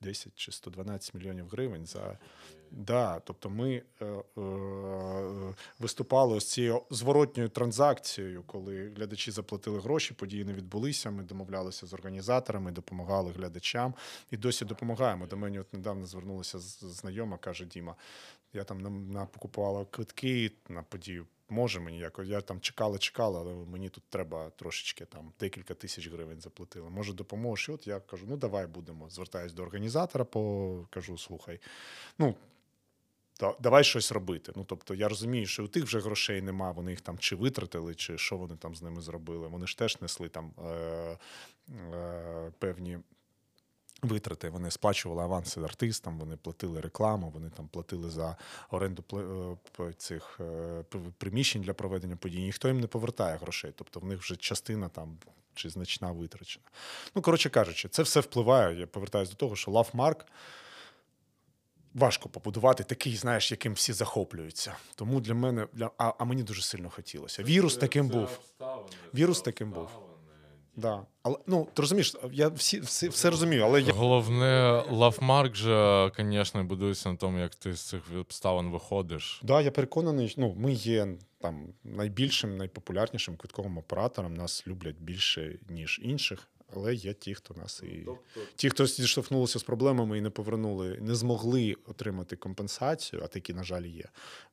10 0.00 0.32
чи 0.34 0.52
112 0.52 1.14
мільйонів 1.14 1.48
гривень 1.48 1.86
за 1.86 2.18
да. 2.70 3.20
Тобто, 3.20 3.50
ми 3.50 3.82
е, 4.00 4.04
е, 4.04 4.22
виступали 5.78 6.40
з 6.40 6.50
цією 6.50 6.82
зворотньою 6.90 7.48
транзакцією, 7.48 8.42
коли 8.42 8.88
глядачі 8.96 9.30
заплатили 9.30 9.80
гроші, 9.80 10.14
події 10.14 10.44
не 10.44 10.52
відбулися. 10.52 11.10
Ми 11.10 11.22
домовлялися 11.22 11.86
з 11.86 11.92
організаторами, 11.92 12.72
допомагали 12.72 13.32
глядачам 13.32 13.94
і 14.30 14.36
досі 14.36 14.64
допомагаємо. 14.64 15.26
До 15.26 15.36
мене 15.36 15.60
от 15.60 15.72
недавно 15.72 16.06
звернулася 16.06 16.58
знайома, 16.58 17.38
каже 17.38 17.64
Діма. 17.64 17.94
Я 18.52 18.64
там 18.64 18.80
на, 18.80 18.90
на 18.90 19.26
покупувала 19.26 19.84
квитки 19.84 20.52
на 20.68 20.82
подію 20.82 21.26
може 21.48 21.80
мені 21.80 21.98
якось. 21.98 22.28
Я 22.28 22.40
там 22.40 22.60
чекала, 22.60 22.98
чекала, 22.98 23.40
але 23.40 23.54
мені 23.54 23.88
тут 23.88 24.04
треба 24.08 24.50
трошечки 24.50 25.04
там 25.04 25.32
декілька 25.40 25.74
тисяч 25.74 26.08
гривень 26.08 26.40
заплатили. 26.40 26.90
Може, 26.90 27.12
допоможеш? 27.12 27.68
І 27.68 27.72
от 27.72 27.86
я 27.86 28.00
кажу: 28.00 28.26
ну 28.28 28.36
давай 28.36 28.66
будемо. 28.66 29.10
Звертаюсь 29.10 29.52
до 29.52 29.62
організатора, 29.62 30.24
по 30.24 30.86
кажу, 30.90 31.18
слухай, 31.18 31.60
ну. 32.18 32.34
Давай 33.60 33.84
щось 33.84 34.12
робити. 34.12 34.52
Ну 34.56 34.64
тобто, 34.64 34.94
я 34.94 35.08
розумію, 35.08 35.46
що 35.46 35.64
у 35.64 35.68
тих 35.68 35.84
вже 35.84 36.00
грошей 36.00 36.42
нема, 36.42 36.70
вони 36.70 36.90
їх 36.90 37.00
там 37.00 37.18
чи 37.18 37.36
витратили, 37.36 37.94
чи 37.94 38.18
що 38.18 38.36
вони 38.36 38.56
там 38.56 38.74
з 38.74 38.82
ними 38.82 39.00
зробили. 39.00 39.48
Вони 39.48 39.66
ж 39.66 39.78
теж 39.78 40.00
несли 40.00 40.28
там 40.28 40.52
е, 40.64 41.18
е, 41.94 42.52
певні 42.58 42.98
Витрати 44.02 44.48
вони 44.48 44.70
сплачували 44.70 45.22
аванси 45.22 45.60
артистам, 45.60 46.18
вони 46.18 46.36
платили 46.36 46.80
рекламу, 46.80 47.30
вони 47.30 47.50
там 47.50 47.68
платили 47.68 48.10
за 48.10 48.36
оренду 48.70 49.04
е, 49.80 49.92
цих 49.92 50.40
е, 50.40 50.84
приміщень 51.18 51.62
для 51.62 51.74
проведення 51.74 52.16
подій. 52.16 52.42
Ніхто 52.42 52.68
їм 52.68 52.80
не 52.80 52.86
повертає 52.86 53.36
грошей, 53.36 53.72
тобто 53.76 54.00
в 54.00 54.04
них 54.04 54.20
вже 54.20 54.36
частина 54.36 54.88
там 54.88 55.18
чи 55.54 55.70
значна 55.70 56.12
витрачена. 56.12 56.64
Ну, 57.14 57.22
коротше 57.22 57.50
кажучи, 57.50 57.88
це 57.88 58.02
все 58.02 58.20
впливає. 58.20 58.80
Я 58.80 58.86
повертаюся 58.86 59.32
до 59.32 59.36
того, 59.36 59.56
що 59.56 59.70
лавмарк 59.70 60.26
важко 61.94 62.28
побудувати 62.28 62.84
такий, 62.84 63.16
знаєш, 63.16 63.50
яким 63.50 63.72
всі 63.72 63.92
захоплюються. 63.92 64.76
Тому 64.94 65.20
для 65.20 65.34
мене 65.34 65.66
для 65.72 65.90
а, 65.98 66.12
а 66.18 66.24
мені 66.24 66.42
дуже 66.42 66.62
сильно 66.62 66.90
хотілося. 66.90 67.42
Вірус 67.42 67.76
таким 67.76 68.08
був. 68.08 68.40
Вірус 69.14 69.40
таким 69.40 69.70
був. 69.70 69.88
Да. 70.76 71.06
Але 71.22 71.36
ну 71.46 71.68
ти 71.74 71.82
розумієш, 71.82 72.16
я 72.32 72.48
всі 72.48 72.80
все, 72.80 73.08
все 73.08 73.30
розумію, 73.30 73.62
але 73.64 73.80
я 73.80 73.92
головне 73.92 74.82
лавмарк 74.90 75.54
же, 75.54 76.10
звісно, 76.18 76.64
будується 76.64 77.10
на 77.10 77.16
тому, 77.16 77.38
як 77.38 77.54
ти 77.54 77.72
з 77.72 77.80
цих 77.80 78.02
обставин 78.20 78.70
виходиш. 78.70 79.40
Да, 79.44 79.60
я 79.60 79.70
переконаний, 79.70 80.34
ну 80.36 80.54
ми 80.58 80.72
є 80.72 81.08
там 81.38 81.66
найбільшим, 81.84 82.56
найпопулярнішим 82.56 83.36
квитковим 83.36 83.78
оператором. 83.78 84.34
Нас 84.34 84.66
люблять 84.66 84.96
більше 84.98 85.58
ніж 85.68 86.00
інших. 86.02 86.48
Але 86.74 86.94
є 86.94 87.12
ті, 87.12 87.34
хто 87.34 87.54
нас 87.54 87.82
і 87.82 88.06
ті, 88.56 88.70
хто 88.70 88.86
зіштовхнулися 88.86 89.58
з 89.58 89.62
проблемами 89.62 90.18
і 90.18 90.20
не 90.20 90.30
повернули, 90.30 90.98
не 91.00 91.14
змогли 91.14 91.76
отримати 91.86 92.36
компенсацію, 92.36 93.22
а 93.24 93.26
такі, 93.26 93.54
на 93.54 93.64
жаль, 93.64 93.82
є. 93.82 94.04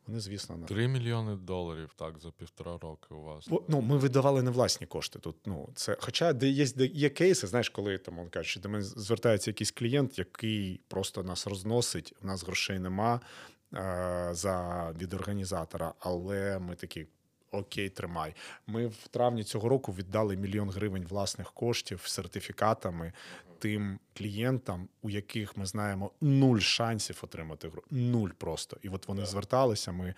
Вони, 0.08 0.20
звісно, 0.20 0.58
на 0.58 0.66
3 0.66 0.88
мільйони 0.88 1.36
доларів 1.36 1.94
так 1.96 2.20
за 2.20 2.32
півтора 2.32 2.78
роки 2.78 3.14
у 3.14 3.22
вас. 3.24 3.48
Бо, 3.48 3.64
ну, 3.68 3.82
ми 3.82 3.98
видавали 3.98 4.44
не 4.44 4.52
власні 4.52 4.88
кошти. 4.88 5.20
Тут 5.20 5.36
ну 5.46 5.70
це, 5.76 5.98
хоча 6.00 6.34
де 6.34 6.50
є 6.50 6.68
де 6.76 6.86
є 6.86 7.10
кейси, 7.10 7.48
знаєш, 7.48 7.70
коли 7.70 7.98
там 7.98 8.20
он 8.20 8.30
каже, 8.30 8.60
до 8.60 8.70
мене 8.70 8.84
звертається 8.84 9.52
якийсь 9.52 9.72
клієнт, 9.72 10.20
який 10.20 10.82
просто 10.88 11.24
нас 11.24 11.48
розносить. 11.48 12.14
У 12.24 12.28
нас 12.28 12.44
грошей 12.44 12.80
нема 12.80 13.22
е, 13.74 14.30
за 14.32 14.92
від 15.02 15.14
організатора, 15.14 15.94
але 16.00 16.60
ми 16.60 16.76
такі. 16.76 17.08
Окей, 17.54 17.90
тримай. 17.90 18.36
Ми 18.68 18.88
в 18.88 19.08
травні 19.08 19.44
цього 19.44 19.70
року 19.70 19.94
віддали 19.94 20.36
мільйон 20.38 20.70
гривень 20.70 21.06
власних 21.06 21.52
коштів 21.52 22.02
сертифікатами 22.06 23.14
тим 23.60 24.00
клієнтам, 24.18 24.88
у 25.02 25.10
яких 25.10 25.58
ми 25.58 25.66
знаємо 25.66 26.12
нуль 26.22 26.60
шансів 26.60 27.20
отримати 27.24 27.70
гру. 27.70 27.84
Нуль 27.92 28.30
просто. 28.30 28.78
І 28.82 28.90
от 28.90 29.08
вони 29.08 29.26
зверталися. 29.26 29.92
Ми 29.92 30.14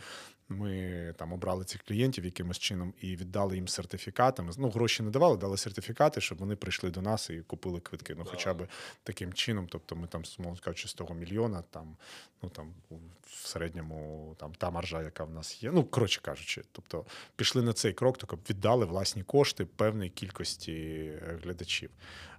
ми 0.49 1.13
там 1.17 1.33
обрали 1.33 1.63
цих 1.63 1.83
клієнтів 1.83 2.25
якимось 2.25 2.59
чином 2.59 2.93
і 3.01 3.15
віддали 3.15 3.55
їм 3.55 3.67
сертифікатами. 3.67 4.51
Ну, 4.57 4.69
гроші 4.69 5.03
не 5.03 5.09
давали, 5.09 5.37
дали 5.37 5.57
сертифікати, 5.57 6.21
щоб 6.21 6.37
вони 6.37 6.55
прийшли 6.55 6.89
до 6.89 7.01
нас 7.01 7.29
і 7.29 7.37
купили 7.37 7.79
квитки. 7.79 8.15
Ну, 8.17 8.25
хоча 8.25 8.53
б 8.53 8.67
таким 9.03 9.33
чином. 9.33 9.67
Тобто, 9.71 9.95
ми 9.95 10.07
там, 10.07 10.23
мовно 10.39 10.59
кажучи, 10.63 10.87
з 10.87 10.93
того 10.93 11.15
мільйона, 11.15 11.63
там, 11.69 11.97
ну 12.41 12.49
там 12.49 12.73
в 13.23 13.47
середньому 13.47 14.35
там 14.39 14.53
та 14.53 14.69
маржа, 14.69 15.03
яка 15.03 15.23
в 15.23 15.31
нас 15.31 15.63
є. 15.63 15.71
Ну, 15.71 15.83
коротше 15.83 16.21
кажучи, 16.21 16.61
тобто 16.71 17.05
пішли 17.35 17.61
на 17.61 17.73
цей 17.73 17.93
крок, 17.93 18.17
тобто 18.17 18.37
віддали 18.49 18.85
власні 18.85 19.23
кошти 19.23 19.65
певної 19.65 20.09
кількості 20.09 20.73
е, 20.73 21.39
глядачів. 21.43 21.89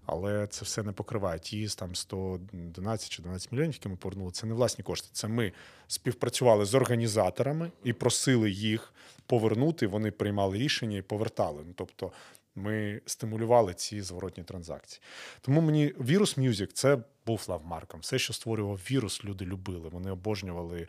Але 0.06 0.46
це 0.46 0.64
все 0.64 0.82
не 0.82 0.92
покриває. 0.92 1.38
Ті 1.38 1.68
там 1.68 1.94
111 1.94 3.08
чи 3.08 3.22
12 3.22 3.52
мільйонів, 3.52 3.74
які 3.74 3.88
ми 3.88 3.96
повернули. 3.96 4.30
Це 4.32 4.46
не 4.46 4.54
власні 4.54 4.84
кошти. 4.84 5.08
Це 5.12 5.28
ми 5.28 5.52
співпрацювали 5.88 6.64
з 6.64 6.74
організаторами 6.74 7.70
і 7.84 7.92
просили 7.92 8.50
їх 8.50 8.92
повернути. 9.26 9.86
Вони 9.86 10.10
приймали 10.10 10.58
рішення 10.58 10.98
і 10.98 11.02
повертали. 11.02 11.62
Ну, 11.66 11.72
Тобто 11.76 12.12
ми 12.54 13.00
стимулювали 13.06 13.74
ці 13.74 14.02
зворотні 14.02 14.44
транзакції. 14.44 15.02
Тому 15.40 15.60
мені 15.60 15.94
вірус 16.00 16.38
Music 16.38 16.72
це 16.72 16.98
був 17.26 17.44
лавмарком. 17.48 18.00
Все, 18.00 18.18
що 18.18 18.32
створював 18.32 18.76
вірус, 18.90 19.24
люди 19.24 19.44
любили. 19.44 19.88
Вони 19.88 20.10
обожнювали 20.10 20.86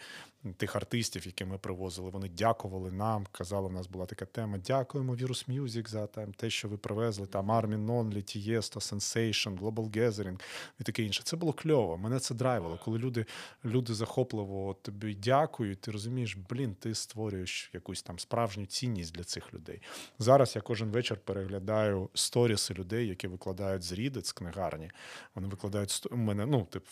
тих 0.58 0.76
артистів, 0.76 1.26
які 1.26 1.46
ми 1.46 1.58
привозили. 1.58 2.10
Вони 2.10 2.30
дякували 2.30 2.92
нам. 2.92 3.26
Казали, 3.32 3.68
у 3.68 3.72
нас 3.72 3.88
була 3.88 4.06
така 4.06 4.26
тема. 4.26 4.58
Дякуємо 4.58 5.16
Virus 5.16 5.62
Music 5.62 5.90
за 5.90 6.08
там 6.08 6.34
те, 6.34 6.50
що 6.50 6.68
ви 6.68 6.78
привезли. 6.78 7.28
Там 7.28 7.52
Armin 7.52 7.86
Nonly, 7.86 8.16
Tiesto, 8.16 8.94
Sensation, 8.94 9.60
Global 9.60 9.90
Gathering 9.90 10.40
і 10.80 10.84
таке 10.84 11.04
інше. 11.04 11.22
Це 11.24 11.38
було 11.38 11.54
кльово. 11.54 11.98
Мене 11.98 12.20
це 12.20 12.36
драйвило. 12.36 12.80
Коли 12.86 13.00
люди 13.00 13.26
люди 13.66 13.94
захопливо 13.94 14.74
тобі 14.82 15.16
дякують, 15.16 15.82
ти 15.82 15.92
розумієш, 15.92 16.38
блін, 16.50 16.76
ти 16.76 16.96
створюєш 16.96 17.70
якусь 17.74 18.02
там 18.02 18.20
справжню 18.20 18.66
цінність 18.66 19.16
для 19.16 19.24
цих 19.24 19.54
людей. 19.54 19.82
Зараз 20.20 20.56
я 20.56 20.62
кожен 20.62 20.90
вечір 20.90 21.18
переглядаю 21.26 22.10
сторіси 22.14 22.74
людей, 22.74 23.08
які 23.08 23.28
викладають 23.28 23.84
з 23.84 23.98
з 24.24 24.32
книгарні. 24.32 24.92
Вони 25.36 25.48
викладають 25.48 26.08
мене, 26.28 26.46
ну, 26.46 26.68
тип, 26.72 26.86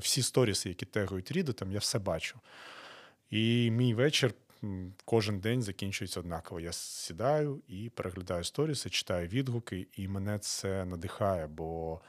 всі 0.00 0.22
сторіси, 0.22 0.68
які 0.68 0.86
тегують 0.86 1.32
Reddit, 1.32 1.52
там 1.52 1.72
я 1.72 1.78
все 1.78 1.98
бачу. 1.98 2.40
І 3.30 3.70
мій 3.70 3.94
вечір 3.94 4.34
кожен 5.04 5.40
день 5.40 5.62
закінчується 5.62 6.20
однаково. 6.20 6.60
Я 6.60 6.72
сідаю 6.72 7.60
і 7.68 7.90
переглядаю 7.94 8.44
сторіси, 8.44 8.90
читаю 8.90 9.28
відгуки, 9.28 9.86
і 9.96 10.08
мене 10.08 10.38
це 10.38 10.84
надихає, 10.84 11.46
бо 11.46 12.00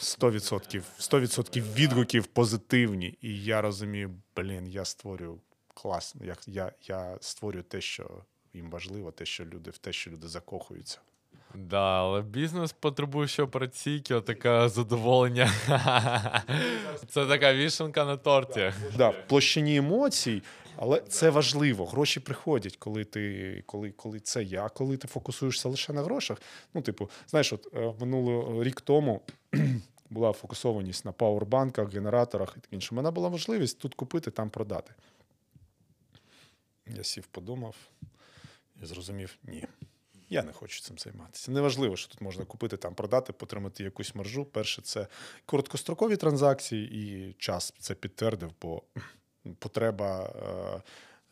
100% 0.00 0.82
100% 0.98 1.74
відгуків 1.74 2.26
позитивні. 2.26 3.18
І 3.20 3.44
я 3.44 3.60
розумію, 3.60 4.14
блін, 4.36 4.66
я 4.68 4.84
створюю 4.84 5.40
класно. 5.74 6.24
Я, 6.24 6.36
я, 6.46 6.72
я 6.82 7.18
створюю 7.20 7.64
те, 7.64 7.80
що 7.80 8.24
їм 8.54 8.70
важливо, 8.70 9.12
те, 9.12 9.24
що 9.26 9.44
люди 9.44 9.70
в 9.70 9.78
те, 9.78 9.92
що 9.92 10.10
люди 10.10 10.28
закохуються. 10.28 10.98
Да, 11.54 12.00
але 12.00 12.22
бізнес 12.22 12.72
потребує 12.72 13.28
ще 13.28 13.42
операційки, 13.42 14.20
таке 14.20 14.68
задоволення. 14.68 15.50
Це 17.08 17.26
така 17.26 17.54
вішенка 17.54 18.04
на 18.04 18.16
торті. 18.16 18.72
Да, 18.96 19.08
в 19.08 19.28
площині 19.28 19.76
емоцій, 19.76 20.42
але 20.76 21.00
це 21.00 21.30
важливо. 21.30 21.86
Гроші 21.86 22.20
приходять, 22.20 22.76
коли 22.76 23.04
ти 23.04 23.62
коли, 23.66 23.90
коли 23.90 24.20
це. 24.20 24.46
А 24.58 24.68
коли 24.68 24.96
ти 24.96 25.08
фокусуєшся 25.08 25.68
лише 25.68 25.92
на 25.92 26.02
грошах. 26.02 26.38
Ну, 26.74 26.82
типу, 26.82 27.10
знаєш, 27.28 27.52
от 27.52 27.68
е, 27.74 27.94
минуло 28.00 28.64
рік 28.64 28.80
тому. 28.80 29.20
Була 30.10 30.32
фокусованість 30.32 31.04
на 31.04 31.12
пауербанках, 31.12 31.92
генераторах 31.92 32.54
і 32.56 32.60
таке 32.60 32.76
інше. 32.76 32.88
У 32.92 32.96
мене 32.96 33.10
була 33.10 33.28
можливість 33.28 33.78
тут 33.78 33.94
купити, 33.94 34.30
там 34.30 34.50
продати. 34.50 34.94
Я 36.96 37.04
сів, 37.04 37.26
подумав 37.26 37.76
і 38.82 38.86
зрозумів, 38.86 39.38
ні. 39.44 39.66
Я 40.30 40.42
не 40.42 40.52
хочу 40.52 40.80
цим 40.80 40.98
займатися. 40.98 41.50
Неважливо, 41.50 41.96
що 41.96 42.08
тут 42.08 42.20
можна 42.20 42.44
купити, 42.44 42.76
там 42.76 42.94
продати, 42.94 43.32
потримати 43.32 43.84
якусь 43.84 44.14
маржу. 44.14 44.44
Перше, 44.44 44.82
це 44.82 45.06
короткострокові 45.46 46.16
транзакції, 46.16 46.90
і 46.92 47.32
час 47.32 47.74
це 47.78 47.94
підтвердив, 47.94 48.52
бо 48.62 48.82
потреба 49.58 50.22
е, 50.22 50.82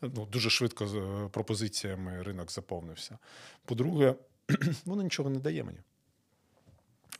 ну, 0.01 0.25
дуже 0.25 0.49
швидко 0.49 0.87
з 0.87 0.95
е, 0.95 1.29
пропозиціями 1.31 2.23
ринок 2.23 2.51
заповнився. 2.51 3.17
По-друге, 3.65 4.15
воно 4.85 5.03
нічого 5.03 5.29
не 5.29 5.39
дає 5.39 5.63
мені. 5.63 5.79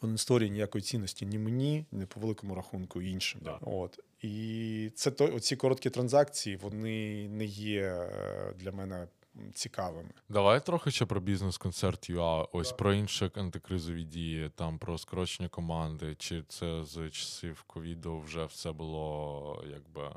Воно 0.01 0.11
не 0.11 0.17
створює 0.17 0.49
ніякої 0.49 0.81
цінності 0.81 1.25
ні 1.25 1.39
мені, 1.39 1.85
ні 1.91 2.05
по 2.05 2.19
великому 2.19 2.55
рахунку 2.55 3.01
іншим. 3.01 3.41
Да. 3.43 3.59
От. 3.61 3.99
І 4.21 4.91
це 4.95 5.11
то, 5.11 5.35
оці 5.35 5.55
короткі 5.55 5.89
транзакції, 5.89 6.55
вони 6.55 7.29
не 7.29 7.45
є 7.45 7.81
е, 7.81 8.53
для 8.55 8.71
мене 8.71 9.07
цікавими. 9.53 10.09
Давай 10.29 10.65
трохи 10.65 10.91
ще 10.91 11.05
про 11.05 11.21
бізнес-концерт 11.21 12.09
ЮА. 12.09 12.43
Ось 12.51 12.71
про 12.71 12.93
інші 12.93 13.31
антикризові 13.33 14.03
дії, 14.03 14.51
там 14.55 14.77
про 14.77 14.97
скорочення 14.97 15.49
команди. 15.49 16.15
Чи 16.15 16.43
це 16.47 16.83
з 16.83 17.09
часів 17.09 17.63
ковіду 17.67 18.19
вже 18.19 18.45
все 18.45 18.71
було 18.71 19.63
якби. 19.71 20.11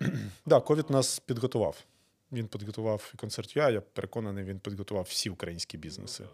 Так, 0.48 0.64
ковід 0.64 0.90
нас 0.90 1.18
підготував. 1.18 1.84
Він 2.32 2.48
підготував 2.48 3.12
концерт 3.16 3.56
ЮА. 3.56 3.70
Я 3.70 3.80
переконаний, 3.80 4.44
він 4.44 4.58
підготував 4.58 5.04
всі 5.04 5.30
українські 5.30 5.78
бізнеси. 5.78 6.24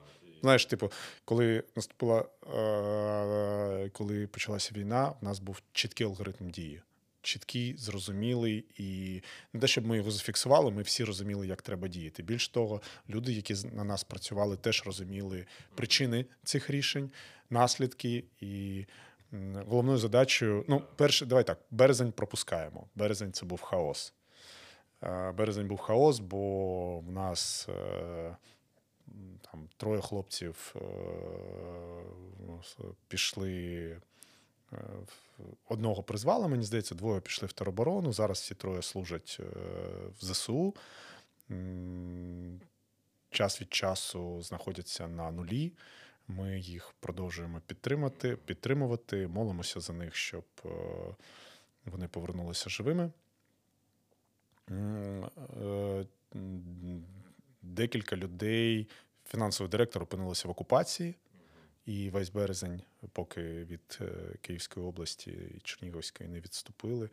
Знаєш, 0.40 0.66
типу, 0.66 0.92
коли 1.24 1.64
наступила, 1.76 2.24
е, 2.54 3.90
коли 3.92 4.26
почалася 4.26 4.74
війна, 4.74 5.12
у 5.22 5.24
нас 5.24 5.38
був 5.38 5.62
чіткий 5.72 6.06
алгоритм 6.06 6.50
дії 6.50 6.82
чіткий, 7.22 7.74
зрозумілий, 7.76 8.64
і 8.78 9.22
не 9.52 9.60
те, 9.60 9.66
щоб 9.66 9.86
ми 9.86 9.96
його 9.96 10.10
зафіксували, 10.10 10.70
ми 10.70 10.82
всі 10.82 11.04
розуміли, 11.04 11.46
як 11.46 11.62
треба 11.62 11.88
діяти. 11.88 12.22
Більш 12.22 12.48
того, 12.48 12.82
люди, 13.10 13.32
які 13.32 13.54
на 13.72 13.84
нас 13.84 14.04
працювали, 14.04 14.56
теж 14.56 14.82
розуміли 14.86 15.46
причини 15.74 16.24
цих 16.44 16.70
рішень, 16.70 17.10
наслідки 17.50 18.24
і. 18.40 18.84
Головною 19.66 19.98
задачею, 19.98 20.64
ну, 20.68 20.82
перше, 20.96 21.26
давай 21.26 21.44
так, 21.44 21.58
березень 21.70 22.12
пропускаємо. 22.12 22.86
Березень 22.94 23.32
це 23.32 23.46
був 23.46 23.60
хаос. 23.60 24.14
Е, 25.02 25.32
березень 25.32 25.68
був 25.68 25.78
хаос, 25.78 26.18
бо 26.18 26.98
в 27.00 27.12
нас 27.12 27.68
е, 27.68 28.36
там 29.40 29.68
троє 29.76 30.00
хлопців 30.00 30.74
е, 30.76 30.80
пішли 33.08 33.96
одного 35.68 36.02
призвали, 36.02 36.48
мені 36.48 36.64
здається, 36.64 36.94
двоє 36.94 37.20
пішли 37.20 37.48
в 37.48 37.52
тероборону. 37.52 38.12
Зараз 38.12 38.38
всі 38.38 38.54
троє 38.54 38.82
служать 38.82 39.36
е, 39.40 39.44
в 40.20 40.24
ЗСУ. 40.24 40.74
Час 43.30 43.60
від 43.60 43.74
часу 43.74 44.42
знаходяться 44.42 45.08
на 45.08 45.30
нулі. 45.30 45.72
Ми 46.28 46.60
їх 46.60 46.94
продовжуємо 47.00 47.60
підтримати, 47.66 48.36
підтримувати, 48.36 49.26
молимося 49.26 49.80
за 49.80 49.92
них, 49.92 50.16
щоб 50.16 50.44
е, 50.64 50.68
вони 51.84 52.08
повернулися 52.08 52.70
живими. 52.70 53.10
Е, 54.70 56.06
декілька 57.62 58.16
людей, 58.16 58.88
фінансовий 59.26 59.70
директор 59.70 60.02
опинилися 60.02 60.48
в 60.48 60.50
окупації. 60.50 61.14
І 61.86 62.10
весь 62.10 62.30
березень, 62.30 62.82
поки 63.12 63.42
від 63.42 63.98
е, 64.00 64.12
Київської 64.40 64.86
області 64.86 65.30
і 65.30 65.60
Чернігівської 65.60 66.30
не 66.30 66.40
відступили, 66.40 67.10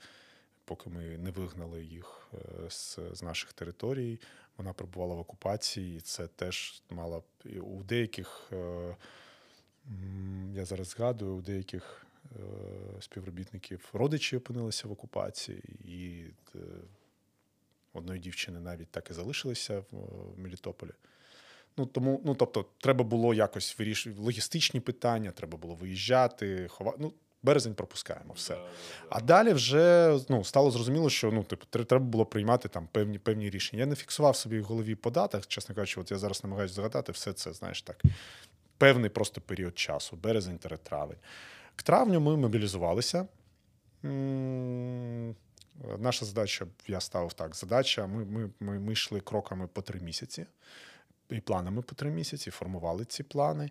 поки 0.65 0.89
ми 0.89 1.17
не 1.17 1.32
вигнали 1.32 1.84
їх 1.84 2.27
е, 2.34 2.69
з 2.69 2.99
з 3.13 3.23
наших 3.23 3.53
територій, 3.53 4.19
вона 4.58 4.73
перебувала 4.73 5.15
в 5.15 5.19
окупації, 5.19 5.97
і 5.97 6.01
це 6.01 6.27
теж 6.27 6.82
мала 6.89 7.21
у 7.62 7.84
деяких, 7.84 8.49
е, 8.53 8.95
я 10.53 10.65
зараз 10.65 10.88
згадую, 10.88 11.36
у 11.36 11.41
деяких 11.41 12.05
співробітників 12.99 13.89
родичі 13.93 14.38
опинилися 14.38 14.88
в 14.88 14.91
окупації, 14.91 15.63
і 15.86 16.25
одної 17.93 18.19
дівчини 18.19 18.60
навіть 18.60 18.88
так 18.88 19.10
і 19.10 19.13
залишилися 19.13 19.79
в 19.91 20.39
Мелітополі. 20.39 20.91
Ну 21.79 21.85
тому, 21.85 22.21
ну 22.25 22.35
тобто, 22.35 22.65
треба 22.77 23.03
було 23.03 23.33
якось 23.33 23.79
вирішувати 23.79 24.21
логістичні 24.21 24.79
питання, 24.79 25.31
треба 25.31 25.57
було 25.57 25.75
виїжджати, 25.75 26.67
ховати. 26.67 26.97
Ну, 27.01 27.13
березень 27.43 27.75
пропускаємо 27.75 28.33
все. 28.33 28.57
А 29.09 29.21
далі 29.21 29.53
вже 29.53 30.17
ну, 30.29 30.43
стало 30.43 30.71
зрозуміло, 30.71 31.09
що 31.09 31.31
ну, 31.31 31.43
типу, 31.43 31.65
треба 31.65 32.05
було 32.05 32.25
приймати 32.25 32.69
там 32.69 32.87
певні 32.91 33.19
певні 33.19 33.49
рішення. 33.49 33.79
Я 33.79 33.85
не 33.85 33.95
фіксував 33.95 34.35
собі 34.35 34.59
в 34.59 34.63
голові 34.63 34.95
по 34.95 35.09
датах, 35.09 35.47
чесно 35.47 35.75
кажучи, 35.75 36.01
от 36.01 36.11
я 36.11 36.17
зараз 36.17 36.43
намагаюся 36.43 36.73
згадати 36.73 37.11
все 37.11 37.33
це, 37.33 37.53
знаєш 37.53 37.81
так, 37.81 38.03
певний 38.77 39.09
просто 39.09 39.41
період 39.41 39.79
часу, 39.79 40.17
березень-травень. 40.23 41.19
К 41.75 41.83
травню 41.83 42.19
ми 42.19 42.37
мобілізувалися. 42.37 43.27
Наша 45.99 46.25
задача, 46.25 46.65
я 46.87 46.99
ставив 46.99 47.33
так: 47.33 47.55
задача. 47.55 48.07
Ми, 48.07 48.25
ми, 48.25 48.49
ми, 48.59 48.79
ми 48.79 48.93
йшли 48.93 49.19
кроками 49.19 49.67
по 49.67 49.81
три 49.81 49.99
місяці 49.99 50.45
і 51.29 51.39
планами 51.39 51.81
по 51.81 51.95
три 51.95 52.11
місяці, 52.11 52.51
формували 52.51 53.05
ці 53.05 53.23
плани. 53.23 53.69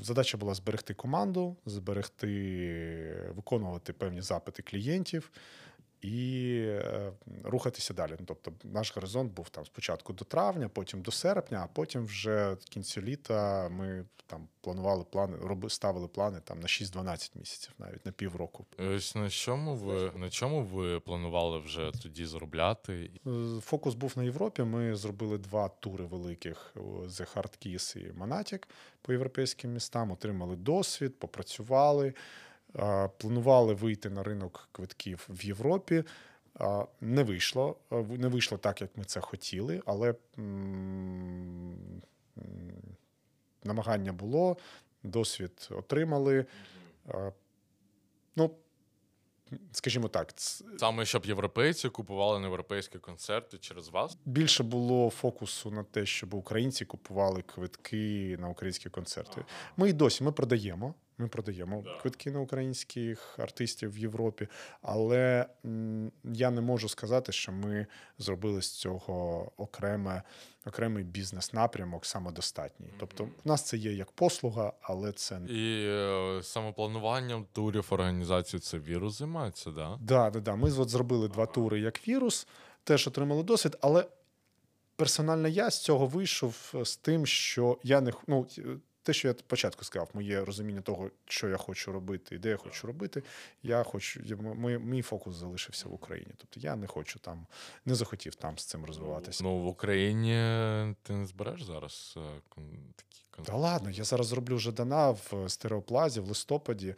Задача 0.00 0.38
була 0.38 0.54
зберегти 0.54 0.94
команду, 0.94 1.56
зберегти, 1.66 3.32
виконувати 3.36 3.92
певні 3.92 4.22
запити 4.22 4.62
клієнтів 4.62 5.30
і 6.02 6.56
е, 6.66 7.12
рухатися 7.44 7.94
далі. 7.94 8.12
Ну, 8.18 8.24
тобто, 8.26 8.52
наш 8.64 8.94
горизонт 8.96 9.32
був 9.32 9.48
там 9.48 9.66
спочатку 9.66 10.12
до 10.12 10.24
травня, 10.24 10.68
потім 10.68 11.02
до 11.02 11.10
серпня, 11.10 11.60
а 11.64 11.66
потім 11.66 12.04
вже 12.04 12.52
в 12.52 12.64
кінці 12.64 13.02
літа 13.02 13.68
ми 13.68 14.04
там 14.26 14.48
планували 14.60 15.04
плани, 15.04 15.36
роби, 15.42 15.70
ставили 15.70 16.08
плани 16.08 16.40
там 16.44 16.60
на 16.60 16.66
6-12 16.66 17.30
місяців, 17.38 17.72
навіть 17.78 18.06
на 18.06 18.12
півроку. 18.12 18.66
Ось 18.78 19.14
на 19.14 19.30
чому 19.30 19.74
ви 19.74 20.12
на 20.16 20.30
чому 20.30 20.62
ви 20.62 21.00
планували 21.00 21.58
вже 21.58 21.92
тоді 22.02 22.26
заробляти? 22.26 23.10
Е, 23.26 23.60
Фокус 23.60 23.94
був 23.94 24.12
на 24.16 24.22
Європі. 24.22 24.62
Ми 24.62 24.96
зробили 24.96 25.38
два 25.38 25.68
тури 25.68 26.04
великих 26.04 26.72
The 26.76 27.34
Hard 27.34 27.66
Kiss 27.66 27.98
і 27.98 28.12
Monatic 28.12 28.66
по 29.02 29.12
європейським 29.12 29.72
містам, 29.72 30.10
отримали 30.10 30.56
досвід, 30.56 31.18
попрацювали, 31.18 32.14
планували 33.18 33.74
вийти 33.74 34.10
на 34.10 34.22
ринок 34.22 34.68
квитків 34.72 35.26
в 35.28 35.44
Європі. 35.44 36.04
Не 37.00 37.22
вийшло. 37.22 37.76
Не 38.08 38.28
вийшло 38.28 38.58
так, 38.58 38.80
як 38.80 38.90
ми 38.96 39.04
це 39.04 39.20
хотіли, 39.20 39.82
але 39.86 40.14
намагання 43.64 44.12
було, 44.12 44.56
досвід 45.02 45.68
отримали. 45.70 46.46
Ну, 48.36 48.50
скажімо 49.72 50.08
так, 50.08 50.32
Саме 50.78 51.04
щоб 51.04 51.26
європейці 51.26 51.88
купували 51.88 52.38
на 52.38 52.46
європейські 52.46 52.98
концерти 52.98 53.58
через 53.58 53.88
вас? 53.88 54.18
більше 54.24 54.62
було 54.62 55.10
фокусу 55.10 55.70
на 55.70 55.84
те, 55.84 56.06
щоб 56.06 56.34
українці 56.34 56.84
купували 56.84 57.42
квитки 57.42 58.36
на 58.40 58.48
українські 58.48 58.90
концерти. 58.90 59.44
Ми 59.76 59.88
і 59.90 59.92
досі 59.92 60.24
ми 60.24 60.32
продаємо. 60.32 60.94
Ми 61.20 61.28
продаємо 61.28 61.84
квитки 62.02 62.30
на 62.30 62.40
українських 62.40 63.38
артистів 63.38 63.92
в 63.92 63.98
Європі, 63.98 64.48
але 64.82 65.46
я 66.24 66.50
не 66.50 66.60
можу 66.60 66.88
сказати, 66.88 67.32
що 67.32 67.52
ми 67.52 67.86
зробили 68.18 68.62
з 68.62 68.70
цього 68.70 69.52
окреме, 69.56 70.22
окремий 70.66 71.04
бізнес-напрямок 71.04 72.06
самодостатній. 72.06 72.90
Тобто, 72.98 73.24
в 73.24 73.48
нас 73.48 73.62
це 73.62 73.76
є 73.76 73.92
як 73.92 74.10
послуга, 74.10 74.72
але 74.82 75.12
це 75.12 75.40
І 75.48 75.86
е, 75.88 76.40
самоплануванням 76.42 77.46
турів 77.52 77.86
організації 77.90 78.60
це 78.60 78.78
вірус 78.78 79.18
займається, 79.18 79.70
да? 79.70 79.98
Да, 80.00 80.30
да, 80.30 80.40
да. 80.40 80.56
Ми 80.56 80.72
от 80.72 80.88
зробили 80.88 81.28
два 81.28 81.46
тури 81.46 81.80
як 81.80 82.08
вірус, 82.08 82.46
теж 82.84 83.06
отримали 83.08 83.42
досвід, 83.42 83.76
але 83.80 84.04
персонально 84.96 85.48
я 85.48 85.70
з 85.70 85.82
цього 85.82 86.06
вийшов 86.06 86.74
з 86.84 86.96
тим, 86.96 87.26
що 87.26 87.78
я 87.82 88.00
не 88.00 88.12
ну, 88.26 88.46
те, 89.10 89.14
що 89.14 89.28
я 89.28 89.34
спочатку 89.34 89.84
сказав, 89.84 90.10
моє 90.14 90.44
розуміння 90.44 90.80
того, 90.80 91.10
що 91.24 91.48
я 91.48 91.56
хочу 91.56 91.92
робити 91.92 92.34
і 92.34 92.38
де 92.38 92.48
я 92.48 92.56
хочу 92.56 92.86
робити. 92.86 93.22
Я 93.62 93.82
хочу, 93.82 94.20
я- 94.24 94.36
мій, 94.36 94.78
мій 94.78 95.02
фокус 95.02 95.34
залишився 95.34 95.88
в 95.88 95.94
Україні. 95.94 96.32
Тобто 96.36 96.60
я 96.60 96.76
не 96.76 96.86
хочу 96.86 97.18
там, 97.18 97.46
не 97.84 97.94
захотів 97.94 98.34
там 98.34 98.58
з 98.58 98.64
цим 98.64 98.84
розвиватися. 98.84 99.44
Ну 99.44 99.58
в 99.58 99.66
Україні 99.66 100.32
ти 101.02 101.12
не 101.12 101.26
збереш 101.26 101.62
зараз 101.62 102.14
е, 102.16 102.40
такі 102.96 103.46
Та 103.46 103.56
ладно, 103.56 103.90
я 103.90 104.04
зараз 104.04 104.26
зроблю 104.26 104.58
Жадана 104.58 105.10
в 105.10 105.48
стереоплазі 105.48 106.20
в 106.20 106.28
листопаді. 106.28 106.94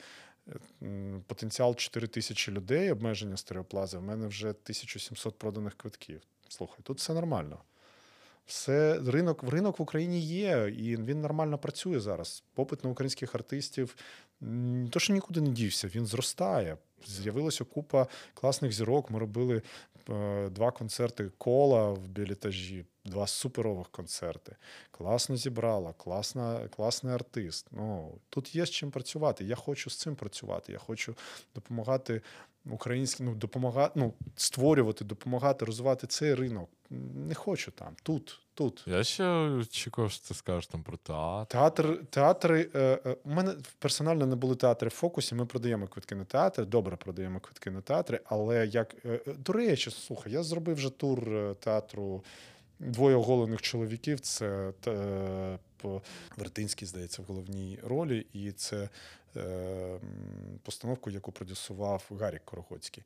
Е, 0.82 1.20
Потенціал 1.26 1.74
4 1.74 2.06
тисячі 2.06 2.52
людей, 2.52 2.92
обмеження 2.92 3.36
стереоплази. 3.36 3.98
В 3.98 4.02
мене 4.02 4.26
вже 4.26 4.48
1700 4.48 5.38
проданих 5.38 5.74
квитків. 5.74 6.20
Слухай, 6.48 6.78
тут 6.82 6.98
все 6.98 7.14
нормально. 7.14 7.58
Все, 8.46 9.00
ринок, 9.06 9.42
ринок 9.42 9.78
в 9.78 9.82
Україні 9.82 10.20
є, 10.20 10.74
і 10.78 10.96
він 10.96 11.20
нормально 11.20 11.58
працює 11.58 12.00
зараз. 12.00 12.44
Попит 12.54 12.84
на 12.84 12.90
українських 12.90 13.34
артистів 13.34 13.96
то, 14.90 15.00
що 15.00 15.12
нікуди 15.12 15.40
не 15.40 15.50
дівся, 15.50 15.88
він 15.88 16.06
зростає. 16.06 16.76
З'явилася 17.06 17.64
купа 17.64 18.06
класних 18.34 18.72
зірок. 18.72 19.10
Ми 19.10 19.18
робили 19.18 19.62
е, 20.10 20.48
два 20.48 20.70
концерти 20.70 21.30
кола 21.38 21.90
в 21.90 22.08
білітажі, 22.08 22.84
два 23.04 23.26
суперових 23.26 23.88
концерти. 23.88 24.56
Класно 24.90 25.36
зібрала, 25.36 25.92
класна, 25.92 26.68
класний 26.76 27.14
артист. 27.14 27.66
Ну, 27.70 28.18
тут 28.28 28.54
є 28.54 28.66
з 28.66 28.70
чим 28.70 28.90
працювати. 28.90 29.44
Я 29.44 29.56
хочу 29.56 29.90
з 29.90 29.96
цим 29.96 30.16
працювати. 30.16 30.72
Я 30.72 30.78
хочу 30.78 31.14
допомагати 31.54 32.22
українським, 32.70 33.26
ну, 33.26 33.34
допомагати, 33.34 33.92
ну, 33.96 34.14
створювати, 34.36 35.04
допомагати, 35.04 35.64
розвивати 35.64 36.06
цей 36.06 36.34
ринок. 36.34 36.68
Не 37.14 37.34
хочу 37.34 37.70
там, 37.70 37.96
тут, 38.02 38.40
тут. 38.54 38.84
Я 38.86 39.04
ще 39.04 39.24
очікував, 39.24 40.10
що 40.10 40.28
ти 40.28 40.34
скажеш 40.34 40.66
там 40.66 40.82
про 40.82 40.96
театр. 40.96 41.46
Театр, 41.52 41.98
театри. 42.10 42.70
Е, 42.74 42.98
е, 43.06 43.16
у 43.24 43.30
мене 43.30 43.54
персонально 43.78 44.26
не 44.26 44.36
були 44.36 44.56
театри 44.56 44.88
в 44.88 44.92
фокусі. 44.92 45.34
Ми 45.34 45.46
продаємо 45.46 45.86
квитки 45.86 46.14
на 46.14 46.24
театри, 46.24 46.64
добре 46.64 46.96
продаємо 46.96 47.40
квитки 47.40 47.70
на 47.70 47.80
театри. 47.80 48.20
Але 48.24 48.66
як 48.66 48.94
е, 49.04 49.20
е, 49.26 49.32
до 49.32 49.52
речі, 49.52 49.90
слухай, 49.90 50.32
я 50.32 50.42
зробив 50.42 50.76
вже 50.76 50.90
тур 50.90 51.28
е, 51.28 51.54
театру 51.54 52.24
двоє 52.78 53.16
оголених 53.16 53.62
чоловіків. 53.62 54.20
Це 54.20 54.72
е, 54.86 55.58
по 55.76 56.02
Вертинський, 56.36 56.88
здається, 56.88 57.22
в 57.22 57.24
головній 57.24 57.78
ролі, 57.82 58.26
і 58.32 58.52
це 58.52 58.88
е, 59.36 60.00
постановку, 60.62 61.10
яку 61.10 61.32
продюсував 61.32 62.10
Гарік 62.20 62.44
Корохоцький. 62.44 63.04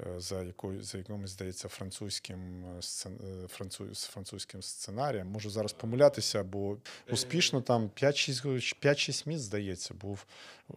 Е, 0.00 0.20
За 0.20 0.42
якою 0.42 0.82
за 0.82 0.98
якимось, 0.98 1.30
здається, 1.30 1.68
французьким 1.68 2.64
е, 2.64 2.80
е, 3.08 3.48
француз, 3.48 3.98
з 3.98 4.04
французьким 4.04 4.62
сценарієм. 4.62 5.28
Можу 5.28 5.50
зараз 5.50 5.72
помилятися, 5.72 6.44
бо 6.44 6.76
успішно 7.10 7.60
там 7.60 7.90
5-6 7.96 8.76
5-6 8.82 9.28
місць, 9.28 9.44
здається, 9.44 9.94
був 9.94 10.26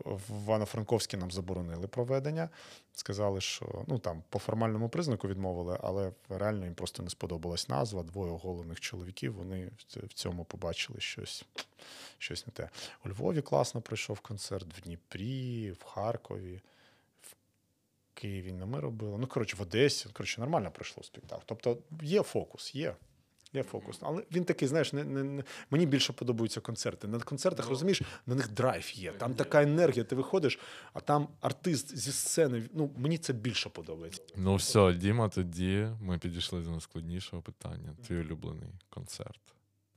в 0.06 0.44
Івано-Франковській 0.44 1.18
нам 1.18 1.32
заборонили 1.32 1.88
проведення. 1.88 2.50
Сказали, 2.94 3.42
що 3.42 3.86
ну 3.88 4.00
там 4.00 4.24
по 4.30 4.40
формальному 4.40 4.90
признаку 4.90 5.28
відмовили, 5.28 5.78
але 5.84 6.12
реально 6.30 6.66
їм 6.66 6.76
просто 6.76 7.04
не 7.04 7.10
сподобалась 7.10 7.70
назва. 7.70 8.04
Двоє 8.04 8.32
оголених 8.32 8.80
чоловіків. 8.80 9.34
Вони 9.34 9.72
в 9.96 10.14
цьому 10.14 10.46
побачили 10.46 11.00
щось, 11.00 11.46
щось 12.18 12.48
не 12.48 12.54
те. 12.54 12.70
У 13.06 13.10
Львові 13.10 13.42
класно 13.42 13.82
пройшов 13.82 14.20
концерт, 14.20 14.78
в 14.78 14.82
Дніпрі, 14.82 15.72
в 15.72 15.84
Харкові. 15.84 16.62
Києві 18.22 18.52
не 18.52 18.66
ми 18.66 18.80
робили. 18.80 19.18
Ну, 19.18 19.28
коротше, 19.28 19.56
в 19.58 19.62
Одесі. 19.62 20.10
Коротше, 20.14 20.42
нормально 20.42 20.72
пройшло 20.72 21.04
спектакль. 21.04 21.44
Тобто 21.46 21.78
є 22.02 22.24
фокус, 22.24 22.76
є. 22.76 22.96
Є 23.54 23.64
фокус. 23.64 23.98
Але 24.02 24.24
він 24.32 24.46
такий, 24.46 24.68
знаєш, 24.68 24.94
не, 24.94 25.04
не, 25.04 25.24
не... 25.24 25.44
мені 25.72 25.86
більше 25.86 26.14
подобаються 26.14 26.62
концерти. 26.62 27.08
На 27.08 27.20
концертах, 27.20 27.70
розумієш, 27.70 28.02
на 28.26 28.36
них 28.36 28.52
драйв 28.52 28.92
є. 28.96 29.12
Там 29.12 29.34
така 29.34 29.64
енергія, 29.64 30.04
ти 30.04 30.16
виходиш, 30.16 30.60
а 30.94 31.00
там 31.00 31.28
артист 31.42 31.98
зі 31.98 32.12
сцени. 32.12 32.70
Ну, 32.74 32.92
мені 32.98 33.18
це 33.18 33.34
більше 33.34 33.70
подобається. 33.70 34.22
Ну 34.36 34.56
все, 34.56 34.94
Діма, 34.94 35.30
тоді 35.30 35.88
ми 36.02 36.18
підійшли 36.18 36.62
до 36.62 36.70
найскладнішого 36.70 37.42
питання. 37.42 37.96
Твій 38.08 38.20
улюблений 38.20 38.70
концерт. 38.90 39.42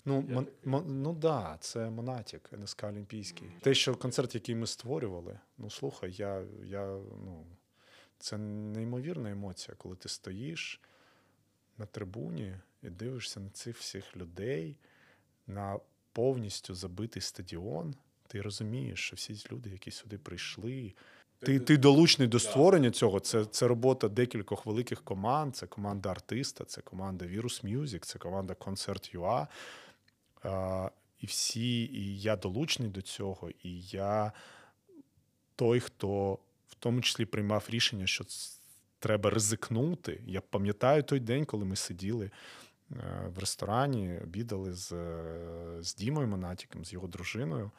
Ну, 0.05 0.25
мон, 0.29 0.47
мон, 0.65 1.03
ну 1.03 1.13
да, 1.13 1.57
це 1.61 1.91
Монатік, 1.91 2.51
НСК 2.53 2.85
Олімпійський. 2.85 3.49
Те, 3.61 3.75
що 3.75 3.95
концерт, 3.95 4.35
який 4.35 4.55
ми 4.55 4.67
створювали, 4.67 5.39
ну 5.59 5.71
слухай, 5.71 6.13
я, 6.13 6.43
я 6.65 6.87
ну, 7.25 7.47
це 8.25 8.39
неймовірна 8.39 9.31
емоція, 9.31 9.75
коли 9.79 9.97
ти 9.97 10.09
стоїш 10.09 10.81
на 11.79 11.87
трибуні 11.87 12.57
і 12.83 12.91
дивишся 12.91 13.41
на 13.41 13.51
цих 13.51 13.79
всіх 13.79 14.17
людей, 14.17 14.77
на 15.47 15.79
повністю 16.13 16.75
забитий 16.75 17.23
стадіон. 17.23 17.95
Ти 18.27 18.43
розумієш, 18.43 19.01
що 19.01 19.17
всі 19.17 19.47
люди, 19.53 19.71
які 19.71 19.91
сюди 19.91 20.19
прийшли. 20.19 20.93
Ти, 21.39 21.61
ти 21.61 21.77
долучний 21.77 22.29
до 22.29 22.39
створення 22.39 22.91
цього. 22.91 23.21
Це, 23.21 23.45
це 23.45 23.69
робота 23.69 24.09
декількох 24.09 24.67
великих 24.67 25.03
команд. 25.03 25.57
Це 25.57 25.67
команда 25.67 26.11
артиста, 26.11 26.65
це 26.65 26.81
команда 26.81 27.25
Virus 27.25 27.77
Music, 27.77 27.99
це 27.99 28.19
команда 28.19 28.55
Concert.ua. 28.55 29.47
А, 30.43 30.91
і 31.21 31.27
всі, 31.27 31.85
і 31.85 32.21
я 32.21 32.37
долучний 32.37 32.89
до 32.89 33.03
цього, 33.03 33.51
і 33.63 33.81
я 33.81 34.33
той, 35.57 35.81
хто 35.81 36.39
в 36.69 36.75
тому 36.75 37.01
числі 37.01 37.25
приймав 37.25 37.67
рішення, 37.69 38.07
що 38.07 38.25
треба 38.99 39.31
ризикнути. 39.31 40.23
Я 40.27 40.41
пам'ятаю 40.41 41.03
той 41.03 41.21
день, 41.21 41.45
коли 41.45 41.65
ми 41.65 41.77
сиділи 41.77 42.31
е, 42.93 43.31
в 43.35 43.39
ресторані, 43.39 44.19
обідали 44.23 44.73
з, 44.73 44.93
е, 44.93 45.83
з 45.83 45.95
Дімою 45.95 46.29
Монатіком, 46.29 46.85
з 46.85 46.93
його 46.93 47.09
дружиною, 47.09 47.71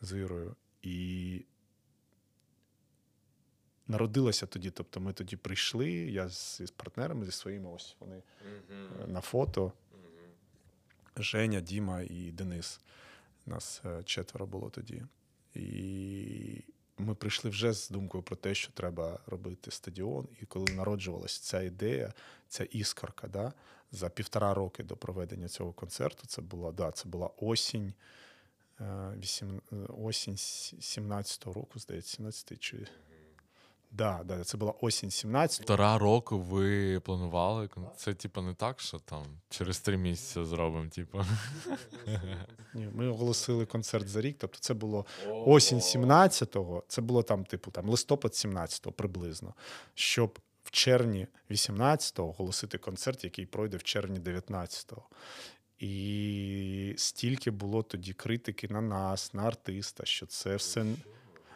з 0.00 0.18
Ірою. 0.18 0.56
І 0.82 1.44
народилася 3.88 4.46
тоді. 4.46 4.70
Тобто 4.70 5.00
ми 5.00 5.12
тоді 5.12 5.36
прийшли, 5.36 5.90
я 5.90 6.28
з, 6.28 6.66
з 6.66 6.70
партнерами, 6.70 7.24
зі 7.24 7.32
своїми, 7.32 7.70
ось 7.70 7.96
вони 8.00 8.22
е, 8.70 9.06
на 9.06 9.20
фото. 9.20 9.72
Женя, 11.16 11.60
Діма 11.60 12.00
і 12.00 12.32
Денис. 12.32 12.80
Нас 13.46 13.82
четверо 14.04 14.46
було 14.46 14.70
тоді. 14.70 15.02
І 15.54 16.64
ми 17.02 17.14
прийшли 17.14 17.50
вже 17.50 17.72
з 17.72 17.90
думкою 17.90 18.22
про 18.22 18.36
те, 18.36 18.54
що 18.54 18.72
треба 18.72 19.18
робити 19.26 19.70
стадіон. 19.70 20.28
І 20.40 20.46
коли 20.46 20.72
народжувалася 20.72 21.42
ця 21.42 21.62
ідея, 21.62 22.12
ця 22.48 22.64
іскорка, 22.64 23.28
да, 23.28 23.52
за 23.92 24.08
півтора 24.08 24.54
роки 24.54 24.82
до 24.82 24.96
проведення 24.96 25.48
цього 25.48 25.72
концерту, 25.72 26.26
це 26.26 26.42
була, 26.42 26.72
да, 26.72 26.90
це 26.90 27.08
була 27.08 27.30
осінь, 27.36 27.92
е, 28.80 29.14
вісім, 29.18 29.62
е, 29.72 29.76
осінь 29.98 30.36
17-го 30.36 31.52
року, 31.52 31.78
здається, 31.78 32.16
17 32.16 32.60
чи. 32.60 32.86
Да, 33.92 34.20
да, 34.24 34.44
це 34.44 34.56
була 34.56 34.74
осінь 34.80 35.10
17 35.10 35.58
Півтора 35.58 35.98
року 35.98 36.38
ви 36.38 37.00
планували. 37.00 37.68
Це, 37.96 38.14
типу, 38.14 38.42
не 38.42 38.54
так, 38.54 38.80
що 38.80 38.98
там 38.98 39.24
через 39.48 39.80
три 39.80 39.96
місяці 39.96 40.44
зробимо, 40.44 40.88
типу. 40.88 41.24
Ні, 42.74 42.88
ми 42.92 43.08
оголосили 43.08 43.66
концерт 43.66 44.08
за 44.08 44.20
рік. 44.20 44.36
Тобто 44.38 44.58
це 44.58 44.74
було 44.74 45.06
осінь 45.28 45.78
17-го, 45.78 46.82
це 46.88 47.00
було 47.00 47.22
там, 47.22 47.44
типу, 47.44 47.70
там 47.70 47.88
листопад 47.88 48.32
17-го 48.32 48.92
приблизно, 48.92 49.54
щоб 49.94 50.38
в 50.64 50.70
червні 50.70 51.26
18-го 51.50 52.28
оголосити 52.28 52.78
концерт, 52.78 53.24
який 53.24 53.46
пройде 53.46 53.76
в 53.76 53.82
червні 53.82 54.20
19-го. 54.20 55.02
І 55.78 56.94
стільки 56.96 57.50
було 57.50 57.82
тоді 57.82 58.12
критики 58.12 58.68
на 58.68 58.80
нас, 58.80 59.34
на 59.34 59.42
артиста, 59.42 60.04
що 60.04 60.26
це 60.26 60.56
все. 60.56 60.84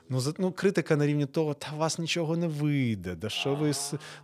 Ну, 0.08 0.20
за- 0.20 0.34
ну, 0.38 0.52
критика 0.52 0.96
на 0.96 1.06
рівні 1.06 1.26
того, 1.26 1.54
та 1.54 1.72
у 1.74 1.76
вас 1.76 1.98
нічого 1.98 2.36
не 2.36 2.46
вийде, 2.46 3.14
да 3.14 3.28
що 3.28 3.54
ви, 3.54 3.72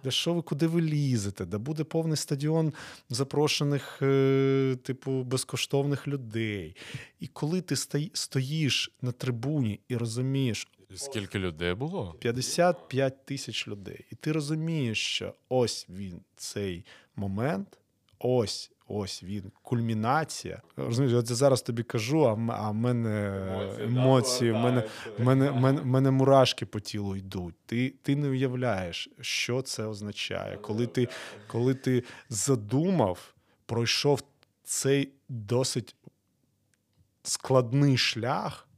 да 0.04 0.10
що 0.10 0.34
ви 0.34 0.42
куди 0.42 0.66
ви 0.66 0.80
лізете, 0.82 1.44
да 1.44 1.58
буде 1.58 1.84
повний 1.84 2.16
стадіон 2.16 2.72
запрошених, 3.10 3.98
е, 4.02 4.76
типу, 4.82 5.22
безкоштовних 5.22 6.08
людей. 6.08 6.76
І 7.20 7.26
коли 7.26 7.60
ти 7.60 7.76
стої- 7.76 8.10
стоїш 8.14 8.90
на 9.02 9.12
трибуні 9.12 9.80
і 9.88 9.96
розумієш, 9.96 10.68
Скільки 10.94 11.38
людей 11.38 11.74
було? 11.74 12.14
55 12.18 13.24
тисяч 13.24 13.68
людей, 13.68 14.04
і 14.10 14.14
ти 14.14 14.32
розумієш, 14.32 14.98
що 14.98 15.34
ось 15.48 15.86
він 15.90 16.20
цей 16.36 16.84
момент, 17.16 17.78
ось. 18.22 18.72
Ось 18.94 19.22
він, 19.22 19.52
кульмінація. 19.62 20.62
Розумієш, 20.76 21.18
от 21.18 21.30
я 21.30 21.36
зараз 21.36 21.62
тобі 21.62 21.82
кажу, 21.82 22.26
а 22.26 22.52
а 22.52 22.70
в 22.70 22.74
мене 22.74 23.36
Емоції, 23.80 23.86
емоції, 23.86 24.52
в 24.52 24.56
мене, 24.56 24.84
в 25.18 25.22
мене, 25.22 25.50
в 25.50 25.56
мене, 25.56 25.80
в 25.80 25.86
мене 25.86 26.10
мурашки 26.10 26.66
по 26.66 26.80
тілу 26.80 27.16
йдуть. 27.16 27.54
Ти, 27.66 27.94
ти 28.02 28.16
не 28.16 28.28
уявляєш, 28.28 29.08
що 29.20 29.62
це 29.62 29.84
означає. 29.84 30.56
Коли 30.56 30.86
ти, 30.86 31.08
коли 31.46 31.74
ти 31.74 32.04
задумав, 32.28 33.34
пройшов 33.66 34.22
цей 34.64 35.12
досить 35.28 35.94
складний 37.22 37.96
шлях, 37.96 38.68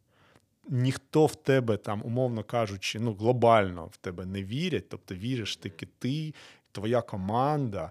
ніхто 0.68 1.26
в 1.26 1.34
тебе 1.34 1.76
там, 1.76 2.02
умовно 2.04 2.44
кажучи, 2.44 3.00
ну 3.00 3.14
глобально 3.14 3.86
в 3.86 3.96
тебе 3.96 4.26
не 4.26 4.44
вірять, 4.44 4.88
тобто 4.88 5.14
віриш 5.14 5.56
тільки 5.56 5.86
ти, 5.98 6.34
твоя 6.72 7.02
команда. 7.02 7.90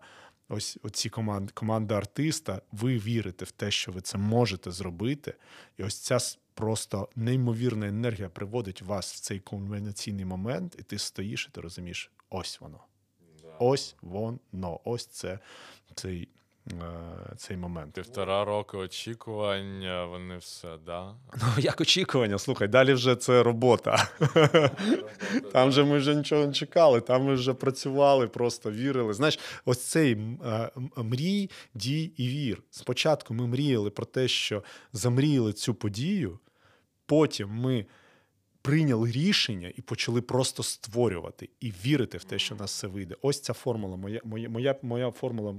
Ось 0.55 0.77
оці 0.83 1.09
команди, 1.09 1.51
команда 1.53 1.97
артиста, 1.97 2.61
ви 2.71 2.97
вірите 2.97 3.45
в 3.45 3.51
те, 3.51 3.71
що 3.71 3.91
ви 3.91 4.01
це 4.01 4.17
можете 4.17 4.71
зробити. 4.71 5.33
І 5.77 5.83
ось 5.83 5.99
ця 5.99 6.17
просто 6.53 7.09
неймовірна 7.15 7.87
енергія 7.87 8.29
приводить 8.29 8.81
вас 8.81 9.13
в 9.13 9.19
цей 9.19 9.39
кульмінаційний 9.39 10.25
момент, 10.25 10.75
і 10.79 10.83
ти 10.83 10.99
стоїш, 10.99 11.47
і 11.49 11.55
ти 11.55 11.61
розумієш, 11.61 12.11
ось 12.29 12.61
воно. 12.61 12.79
Ось 13.59 13.95
воно, 14.01 14.79
ось 14.83 15.05
це 15.05 15.39
цей, 15.95 16.27
цей 17.37 17.57
момент. 17.57 17.93
Півтора 17.93 18.45
року 18.45 18.77
очікування, 18.77 20.05
вони 20.05 20.37
все, 20.37 20.77
да? 20.85 21.15
Ну, 21.41 21.47
як 21.57 21.81
очікування, 21.81 22.37
слухай, 22.37 22.67
далі 22.67 22.93
вже 22.93 23.15
це 23.15 23.43
робота. 23.43 24.09
Там 25.53 25.71
же 25.71 25.83
ми 25.83 25.97
вже 25.97 26.15
нічого 26.15 26.45
не 26.45 26.53
чекали, 26.53 27.01
там 27.01 27.23
ми 27.23 27.33
вже 27.33 27.53
працювали, 27.53 28.27
просто 28.27 28.71
вірили. 28.71 29.13
Знаєш, 29.13 29.39
ось 29.65 29.81
цей 29.81 30.13
е, 30.45 30.69
мрій, 30.97 31.49
дій 31.73 32.13
і 32.17 32.27
вір. 32.27 32.63
Спочатку 32.69 33.33
ми 33.33 33.47
мріяли 33.47 33.89
про 33.89 34.05
те, 34.05 34.27
що 34.27 34.63
замріяли 34.93 35.53
цю 35.53 35.73
подію, 35.73 36.39
потім 37.05 37.49
ми 37.49 37.85
прийняли 38.63 39.11
рішення 39.11 39.71
і 39.75 39.81
почали 39.81 40.21
просто 40.21 40.63
створювати 40.63 41.49
і 41.59 41.71
вірити 41.85 42.17
в 42.17 42.23
те, 42.23 42.39
що 42.39 42.55
в 42.55 42.57
нас 42.57 42.71
все 42.71 42.87
вийде. 42.87 43.15
Ось 43.21 43.41
ця 43.41 43.53
формула, 43.53 43.97
моя, 43.97 44.21
моя, 44.23 44.75
моя, 44.81 45.11
формула 45.11 45.55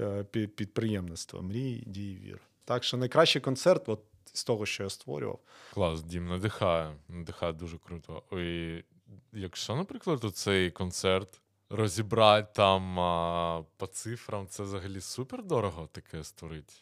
е, 0.00 0.24
підприємництва. 0.24 1.42
Мрій, 1.42 1.84
дій, 1.86 2.18
вір. 2.24 2.40
Так 2.64 2.84
що 2.84 2.96
найкращий 2.96 3.42
концерт, 3.42 3.88
от 3.88 4.00
з 4.32 4.44
того, 4.44 4.66
що 4.66 4.82
я 4.82 4.90
створював. 4.90 5.38
Клас, 5.74 6.02
Дім, 6.02 6.28
надихає. 6.28 6.96
Надихає 7.08 7.52
дуже 7.52 7.78
круто. 7.78 8.22
І 8.32 8.84
якщо, 9.32 9.76
наприклад, 9.76 10.24
цей 10.34 10.70
концерт 10.70 11.40
розібрати 11.70 12.48
там 12.54 13.00
а, 13.00 13.62
по 13.76 13.86
цифрам, 13.86 14.46
це 14.48 14.62
взагалі 14.62 15.00
супер 15.00 15.44
дорого 15.44 15.88
таке 15.92 16.24
створити. 16.24 16.74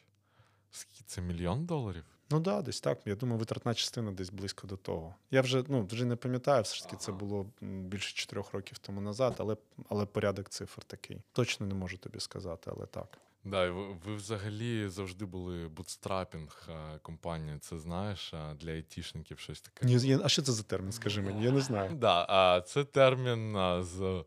Скільки 0.70 1.04
це 1.06 1.20
мільйон 1.20 1.66
доларів? 1.66 2.04
Ну 2.30 2.40
да, 2.40 2.62
десь 2.62 2.80
так. 2.80 2.98
Я 3.04 3.14
думаю, 3.14 3.38
витратна 3.38 3.74
частина 3.74 4.12
десь 4.12 4.30
близько 4.30 4.66
до 4.66 4.76
того. 4.76 5.14
Я 5.30 5.40
вже 5.40 5.64
ну 5.68 5.86
вже 5.86 6.04
не 6.04 6.16
пам'ятаю, 6.16 6.62
все 6.62 6.76
ж 6.76 6.84
таки 6.84 6.96
це 6.96 7.12
було 7.12 7.46
більше 7.60 8.14
чотирьох 8.14 8.52
років 8.52 8.78
тому 8.78 9.00
назад, 9.00 9.34
але 9.38 9.56
але 9.88 10.06
порядок 10.06 10.48
цифр 10.48 10.84
такий. 10.84 11.22
Точно 11.32 11.66
не 11.66 11.74
можу 11.74 11.98
тобі 11.98 12.20
сказати, 12.20 12.70
але 12.76 12.86
так. 12.86 13.18
Да, 13.44 13.70
ви, 13.70 13.96
ви 14.04 14.14
взагалі 14.16 14.88
завжди 14.88 15.24
були 15.24 15.68
бутстрапінг 15.68 16.68
компанія. 17.02 17.58
Це 17.58 17.78
знаєш 17.78 18.34
для 18.60 18.70
айтішників 18.70 19.38
щось 19.38 19.60
таке. 19.60 19.86
Ні, 19.86 20.18
а 20.24 20.28
що 20.28 20.42
це 20.42 20.52
за 20.52 20.62
термін? 20.62 20.92
Скажи 20.92 21.22
мені, 21.22 21.44
я 21.44 21.50
не 21.50 21.60
знаю. 21.60 21.90
Да, 21.94 22.26
а 22.28 22.60
це 22.60 22.84
термін 22.84 23.56
з 23.82 24.24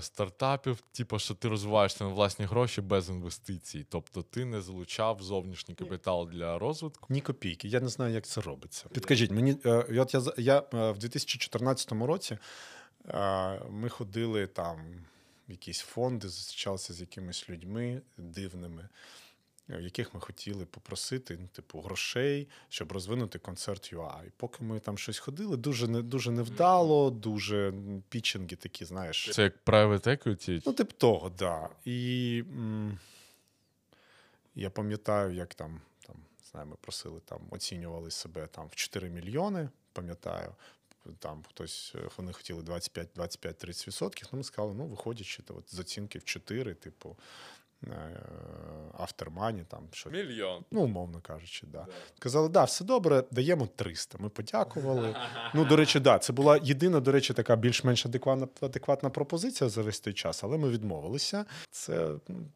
стартапів, 0.00 0.80
типу, 0.92 1.18
що 1.18 1.34
ти 1.34 1.48
розвиваєшся 1.48 2.04
на 2.04 2.10
власні 2.10 2.44
гроші 2.44 2.80
без 2.80 3.08
інвестицій. 3.08 3.86
Тобто 3.88 4.22
ти 4.22 4.44
не 4.44 4.60
залучав 4.60 5.22
зовнішній 5.22 5.74
капітал 5.74 6.28
для 6.32 6.58
розвитку. 6.58 7.06
Ні 7.10 7.20
копійки. 7.20 7.68
Я 7.68 7.80
не 7.80 7.88
знаю, 7.88 8.14
як 8.14 8.26
це 8.26 8.40
робиться. 8.40 8.86
Підкажіть 8.92 9.30
мені, 9.30 9.56
е, 9.66 10.00
от 10.00 10.14
я 10.14 10.22
я 10.36 10.58
е, 10.74 10.90
в 10.90 10.98
2014 10.98 11.92
році 11.92 12.38
е, 13.08 13.62
ми 13.70 13.88
ходили 13.88 14.46
там 14.46 15.04
в 15.48 15.50
якісь 15.50 15.80
фонди, 15.80 16.28
зустрічалися 16.28 16.92
з 16.92 17.00
якимись 17.00 17.50
людьми 17.50 18.02
дивними. 18.16 18.88
В 19.68 19.80
яких 19.80 20.14
ми 20.14 20.20
хотіли 20.20 20.64
попросити 20.66 21.38
ну, 21.40 21.48
типу 21.48 21.80
грошей, 21.80 22.48
щоб 22.68 22.92
розвинути 22.92 23.38
концерт 23.38 23.92
ЮА. 23.92 24.22
І 24.26 24.30
поки 24.36 24.64
ми 24.64 24.80
там 24.80 24.98
щось 24.98 25.18
ходили, 25.18 25.56
дуже 25.56 25.88
не 25.88 26.02
дуже 26.02 26.30
невдало, 26.30 27.10
дуже 27.10 27.68
м, 27.68 28.02
пітчинги 28.08 28.56
такі, 28.56 28.84
знаєш. 28.84 29.30
Це 29.32 29.42
як 29.42 29.64
private 29.66 30.06
equity. 30.08 30.62
Ну, 30.66 30.72
тип 30.72 30.92
того, 30.92 31.30
да. 31.30 31.68
І 31.84 32.42
м, 32.56 32.98
я 34.54 34.70
пам'ятаю, 34.70 35.34
як 35.34 35.54
там, 35.54 35.80
там 36.06 36.16
не 36.16 36.46
знаю, 36.50 36.66
ми 36.66 36.76
просили 36.80 37.20
там, 37.24 37.40
оцінювали 37.50 38.10
себе 38.10 38.46
там 38.46 38.68
в 38.68 38.74
4 38.74 39.10
мільйони, 39.10 39.68
пам'ятаю. 39.92 40.54
Там 41.18 41.44
хтось 41.48 41.92
е, 41.94 42.08
вони 42.16 42.32
хотіли 42.32 42.62
25-25-30%. 42.62 44.28
Ну, 44.32 44.36
ми 44.38 44.44
сказали, 44.44 44.74
ну, 44.74 44.86
виходячи 44.86 45.42
то 45.42 45.56
от 45.56 45.74
з 45.74 45.78
оцінки 45.78 46.18
в 46.18 46.24
4, 46.24 46.74
типу 46.74 47.16
автермані, 48.98 49.64
там 49.68 49.88
що. 49.92 50.10
Мільйон. 50.10 50.64
Ну, 50.70 50.82
умовно 50.82 51.20
кажучи, 51.20 51.66
да. 51.66 51.86
Казали, 52.18 52.48
да, 52.48 52.64
все 52.64 52.84
добре, 52.84 53.24
даємо 53.30 53.68
300. 53.76 54.18
Ми 54.20 54.28
подякували. 54.28 55.16
Ну, 55.54 55.64
до 55.64 55.76
речі, 55.84 56.00
да, 56.00 56.18
це 56.18 56.32
була 56.32 56.60
єдина, 56.62 57.00
до 57.00 57.12
речі, 57.12 57.34
така 57.34 57.56
більш-менш 57.56 58.06
адекватна, 58.06 58.48
адекватна 58.60 59.10
пропозиція 59.10 59.70
за 59.70 59.82
весь 59.82 60.00
той 60.00 60.12
час, 60.12 60.44
але 60.44 60.58
ми 60.58 60.68
відмовилися. 60.68 61.44
Це 61.70 62.10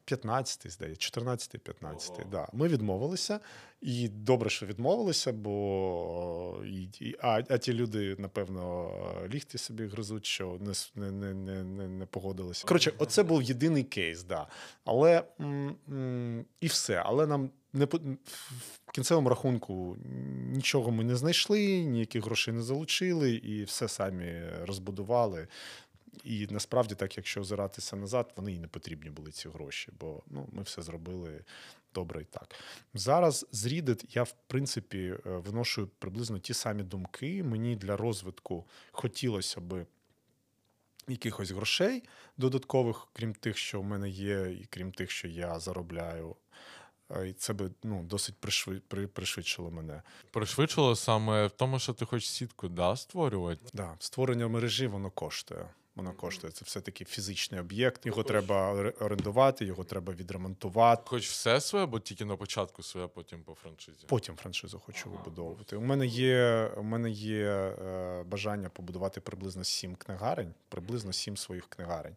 15-й, 0.06 0.70
здається, 0.70 1.20
14-й, 1.20 1.58
15-й. 1.58 2.24
Да. 2.30 2.48
Ми 2.52 2.68
відмовилися. 2.68 3.40
І 3.80 4.08
добре, 4.08 4.50
що 4.50 4.66
відмовилися, 4.66 5.32
бо 5.32 6.62
і, 6.64 6.82
і, 7.00 7.16
а, 7.20 7.42
а 7.48 7.58
ті 7.58 7.72
люди, 7.72 8.16
напевно, 8.18 8.90
ліхти 9.32 9.58
собі 9.58 9.86
гризуть, 9.86 10.26
що 10.26 10.58
не, 10.94 11.10
не, 11.10 11.34
не, 11.34 11.64
не, 11.64 11.88
не 11.88 12.06
погодилися. 12.06 12.66
Коротше, 12.66 12.92
оце 12.98 13.22
був 13.22 13.42
єдиний 13.42 13.84
кейс, 13.84 14.22
да. 14.22 14.46
Але 14.84 15.24
м, 15.40 15.76
м, 15.88 16.44
і 16.60 16.66
все. 16.66 17.02
Але 17.06 17.26
нам 17.26 17.50
не 17.72 17.84
в 17.84 18.92
кінцевому 18.92 19.28
рахунку 19.28 19.96
нічого 20.52 20.90
ми 20.90 21.04
не 21.04 21.16
знайшли, 21.16 21.84
ніяких 21.84 22.24
грошей 22.24 22.54
не 22.54 22.62
залучили, 22.62 23.32
і 23.32 23.64
все 23.64 23.88
самі 23.88 24.42
розбудували. 24.62 25.48
І 26.24 26.46
насправді, 26.50 26.94
так, 26.94 27.16
якщо 27.16 27.40
озиратися 27.40 27.96
назад, 27.96 28.32
вони 28.36 28.52
і 28.52 28.58
не 28.58 28.68
потрібні 28.68 29.10
були 29.10 29.30
ці 29.32 29.48
гроші, 29.48 29.92
бо 30.00 30.22
ну, 30.26 30.48
ми 30.52 30.62
все 30.62 30.82
зробили 30.82 31.44
добре 31.94 32.22
і 32.22 32.24
так. 32.24 32.54
Зараз 32.94 33.46
з 33.52 33.66
Reddit 33.66 34.04
я, 34.16 34.22
в 34.22 34.34
принципі, 34.46 34.98
е, 34.98 35.30
виношую 35.30 35.88
приблизно 35.98 36.38
ті 36.38 36.54
самі 36.54 36.82
думки. 36.82 37.42
Мені 37.42 37.76
для 37.76 37.96
розвитку 37.96 38.66
хотілося 38.92 39.60
би 39.60 39.86
якихось 41.08 41.50
грошей 41.50 42.02
додаткових, 42.36 43.08
крім 43.12 43.34
тих, 43.34 43.56
що 43.58 43.80
в 43.80 43.84
мене 43.84 44.08
є, 44.08 44.50
і 44.50 44.66
крім 44.70 44.92
тих, 44.92 45.10
що 45.10 45.28
я 45.28 45.58
заробляю. 45.60 46.36
Е, 47.10 47.28
І 47.28 47.32
це 47.32 47.52
би 47.52 47.70
ну, 47.82 48.02
досить 48.02 48.34
пришви- 48.42 48.80
при- 48.88 49.06
пришвидшило 49.06 49.70
мене. 49.70 50.02
Пришвидшило 50.30 50.96
саме 50.96 51.46
в 51.46 51.50
тому, 51.50 51.78
що 51.78 51.92
ти 51.92 52.04
хочеш 52.04 52.30
сітку 52.30 52.68
да, 52.68 52.96
створювати. 52.96 53.66
Да, 53.72 53.96
створення 53.98 54.48
мережі 54.48 54.86
воно 54.86 55.10
коштує. 55.10 55.68
Воно 55.98 56.12
коштує. 56.12 56.52
Це 56.52 56.64
все-таки 56.64 57.04
фізичний 57.04 57.60
об'єкт. 57.60 58.06
Його 58.06 58.22
треба 58.22 58.72
оре- 58.74 59.04
орендувати, 59.04 59.64
його 59.64 59.84
треба 59.84 60.12
відремонтувати. 60.12 61.02
Хоч 61.06 61.28
все 61.28 61.60
своє, 61.60 61.86
бо 61.86 62.00
тільки 62.00 62.24
на 62.24 62.36
початку 62.36 62.82
своє, 62.82 63.04
а 63.06 63.08
потім 63.08 63.42
по 63.42 63.54
франшизі. 63.54 64.06
Потім 64.06 64.36
франшизу 64.36 64.78
хочу 64.78 65.10
вибудовувати. 65.10 65.76
У 65.76 65.80
мене 65.80 66.06
є, 66.06 66.70
у 66.76 66.82
мене 66.82 67.10
є 67.10 67.44
е, 67.46 68.22
бажання 68.26 68.68
побудувати 68.68 69.20
приблизно 69.20 69.64
сім 69.64 69.96
книгарень, 69.96 70.54
приблизно 70.68 71.12
сім 71.12 71.36
своїх 71.36 71.66
книгарень 71.68 72.16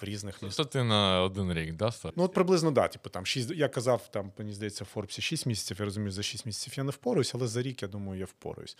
в 0.00 0.04
різних 0.04 0.42
містах. 0.42 0.66
Це 0.66 0.72
ти 0.72 0.84
на 0.84 1.22
один 1.22 1.52
рік, 1.52 1.72
да, 1.76 1.92
стар? 1.92 2.12
Ну, 2.16 2.24
от 2.24 2.34
приблизно, 2.34 2.70
да, 2.70 2.88
типу, 2.88 3.10
там 3.10 3.26
шість. 3.26 3.50
Я 3.50 3.68
казав, 3.68 4.08
там, 4.10 4.32
мені 4.38 4.52
здається, 4.52 4.84
в 4.84 4.86
Форбсі 4.86 5.22
6 5.22 5.46
місяців. 5.46 5.76
Я 5.80 5.84
розумію, 5.84 6.10
за 6.10 6.22
6 6.22 6.46
місяців 6.46 6.72
я 6.76 6.84
не 6.84 6.90
впораюсь, 6.90 7.34
але 7.34 7.46
за 7.46 7.62
рік, 7.62 7.82
я 7.82 7.88
думаю, 7.88 8.20
я 8.20 8.26
впораюсь. 8.26 8.76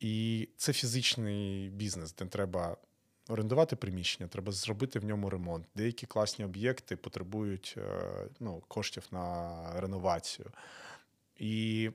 І 0.00 0.48
це 0.56 0.72
фізичний 0.72 1.70
бізнес, 1.70 2.14
де 2.14 2.26
треба 2.26 2.76
орендувати 3.30 3.76
приміщення, 3.76 4.28
треба 4.28 4.52
зробити 4.52 4.98
в 4.98 5.04
ньому 5.04 5.30
ремонт. 5.30 5.66
Деякі 5.74 6.06
класні 6.06 6.44
об'єкти 6.44 6.96
потребують 6.96 7.74
е, 7.78 8.02
ну, 8.40 8.62
коштів 8.68 9.06
на 9.10 9.56
реновацію. 9.76 10.50
І 11.36 11.90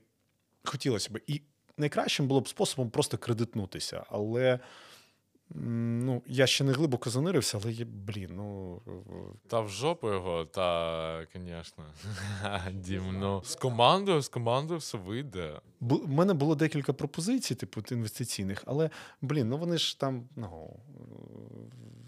хотілося 0.64 1.10
б. 1.12 1.20
І 1.26 1.42
найкращим 1.76 2.28
було 2.28 2.40
б 2.40 2.48
способом 2.48 2.90
просто 2.90 3.18
кредитнутися. 3.18 4.04
Але 4.08 4.60
ну, 5.54 6.22
я 6.26 6.46
ще 6.46 6.64
не 6.64 6.72
глибоко 6.72 7.10
занирився, 7.10 7.58
але 7.62 7.72
є, 7.72 7.84
блін, 7.84 8.30
ну. 8.36 8.80
Та 9.46 9.60
в 9.60 9.68
жопу 9.68 10.12
його, 10.12 10.44
та, 10.44 11.26
звісно. 11.34 11.84
Дім, 12.72 13.18
ну. 13.20 13.42
З 13.44 13.54
командою, 13.54 14.20
з 14.20 14.28
командою 14.28 14.80
все 14.80 14.98
вийде. 14.98 15.60
Б 15.80 15.92
У 15.92 16.06
мене 16.06 16.34
було 16.34 16.54
декілька 16.54 16.92
пропозицій, 16.92 17.54
типу 17.54 17.82
інвестиційних, 17.90 18.62
але 18.66 18.90
блін, 19.22 19.48
ну 19.48 19.56
вони 19.56 19.78
ж 19.78 20.00
там, 20.00 20.28
ну 20.36 20.76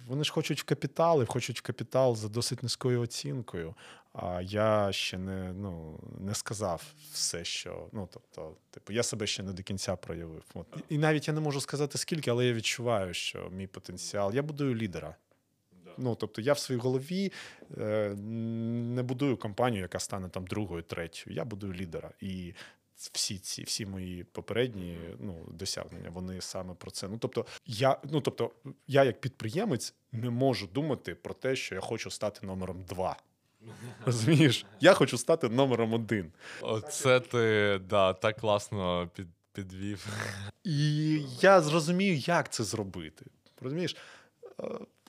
вони 0.09 0.25
ж 0.25 0.33
хочуть 0.33 0.61
в 0.61 0.65
капітал 0.65 1.23
і 1.23 1.27
хочуть 1.27 1.59
в 1.59 1.63
капітал 1.63 2.17
за 2.17 2.29
досить 2.29 2.63
низькою 2.63 3.01
оцінкою. 3.01 3.75
А 4.13 4.41
я 4.43 4.93
ще 4.93 5.19
не, 5.19 5.53
ну, 5.53 6.01
не 6.19 6.35
сказав 6.35 6.83
все, 7.13 7.45
що. 7.45 7.89
Ну, 7.93 8.09
тобто, 8.13 8.57
типу, 8.71 8.93
я 8.93 9.03
себе 9.03 9.27
ще 9.27 9.43
не 9.43 9.53
до 9.53 9.63
кінця 9.63 9.97
проявив. 9.97 10.45
От. 10.55 10.67
І 10.89 10.99
навіть 10.99 11.29
я 11.29 11.35
не 11.35 11.41
можу 11.41 11.61
сказати 11.61 11.99
скільки, 11.99 12.31
але 12.31 12.47
я 12.47 12.53
відчуваю, 12.53 13.15
що 13.15 13.51
мій 13.51 13.67
потенціал. 13.67 14.35
Я 14.35 14.43
будую 14.43 14.75
лідера. 14.75 15.15
Ну, 15.99 16.15
тобто, 16.15 16.41
я 16.41 16.53
в 16.53 16.59
своїй 16.59 16.81
голові 16.81 17.33
е, 17.79 18.15
не 18.95 19.03
будую 19.03 19.37
компанію, 19.37 19.83
яка 19.83 19.99
стане 19.99 20.29
там 20.29 20.47
другою, 20.47 20.83
третьою. 20.83 21.37
Я 21.37 21.45
будую 21.45 21.75
лідера. 21.75 22.11
І 22.21 22.55
всі 22.99 23.39
ці, 23.39 23.63
всі 23.63 23.87
мої 23.87 24.25
попередні 24.25 24.99
ну, 25.19 25.47
досягнення, 25.51 26.11
вони 26.11 26.41
саме 26.41 26.75
про 26.75 26.91
це. 26.91 27.09
Ну, 27.09 27.19
тобто, 27.19 27.47
я, 27.67 27.99
ну, 28.05 28.21
тобто, 28.21 28.51
я 28.87 29.05
як 29.05 29.21
підприємець 29.21 29.95
не 30.13 30.31
можу 30.31 30.67
думати 30.67 31.15
про 31.15 31.35
те, 31.35 31.57
що 31.57 31.75
я 31.75 31.81
хочу 31.81 32.11
стати 32.11 32.47
номером 32.47 32.85
два. 32.85 33.17
Розумієш? 34.07 34.67
Я 34.81 34.95
хочу 34.95 35.19
стати 35.19 35.49
номером 35.49 35.95
один. 35.95 36.33
Оце 36.61 37.21
ти 37.21 37.79
да, 37.89 38.13
так 38.13 38.37
класно 38.37 39.11
під, 39.15 39.27
підвів. 39.53 40.07
І 40.65 41.13
я 41.41 41.61
зрозумію, 41.61 42.17
як 42.17 42.53
це 42.53 42.65
зробити. 42.65 43.27
Розумієш? 43.61 43.97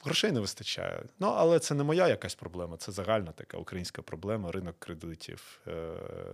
Грошей 0.04 0.32
не 0.32 0.39
вистачає. 0.39 1.04
Ну, 1.20 1.28
але 1.28 1.60
це 1.60 1.76
не 1.76 1.84
моя 1.84 2.08
якась 2.08 2.36
проблема, 2.36 2.78
це 2.78 2.91
загальна 2.91 3.32
така 3.32 3.58
українська 3.58 4.02
проблема. 4.02 4.52
Ринок 4.52 4.80
кредитів 4.80 5.60
е, 5.68 5.72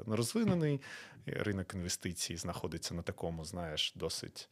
не 0.06 0.16
розвинений, 0.16 0.82
ринок 1.26 1.74
інвестицій 1.74 2.38
знаходиться 2.38 2.94
на 2.94 3.02
такому, 3.02 3.46
знаєш, 3.46 3.94
досить. 3.96 4.50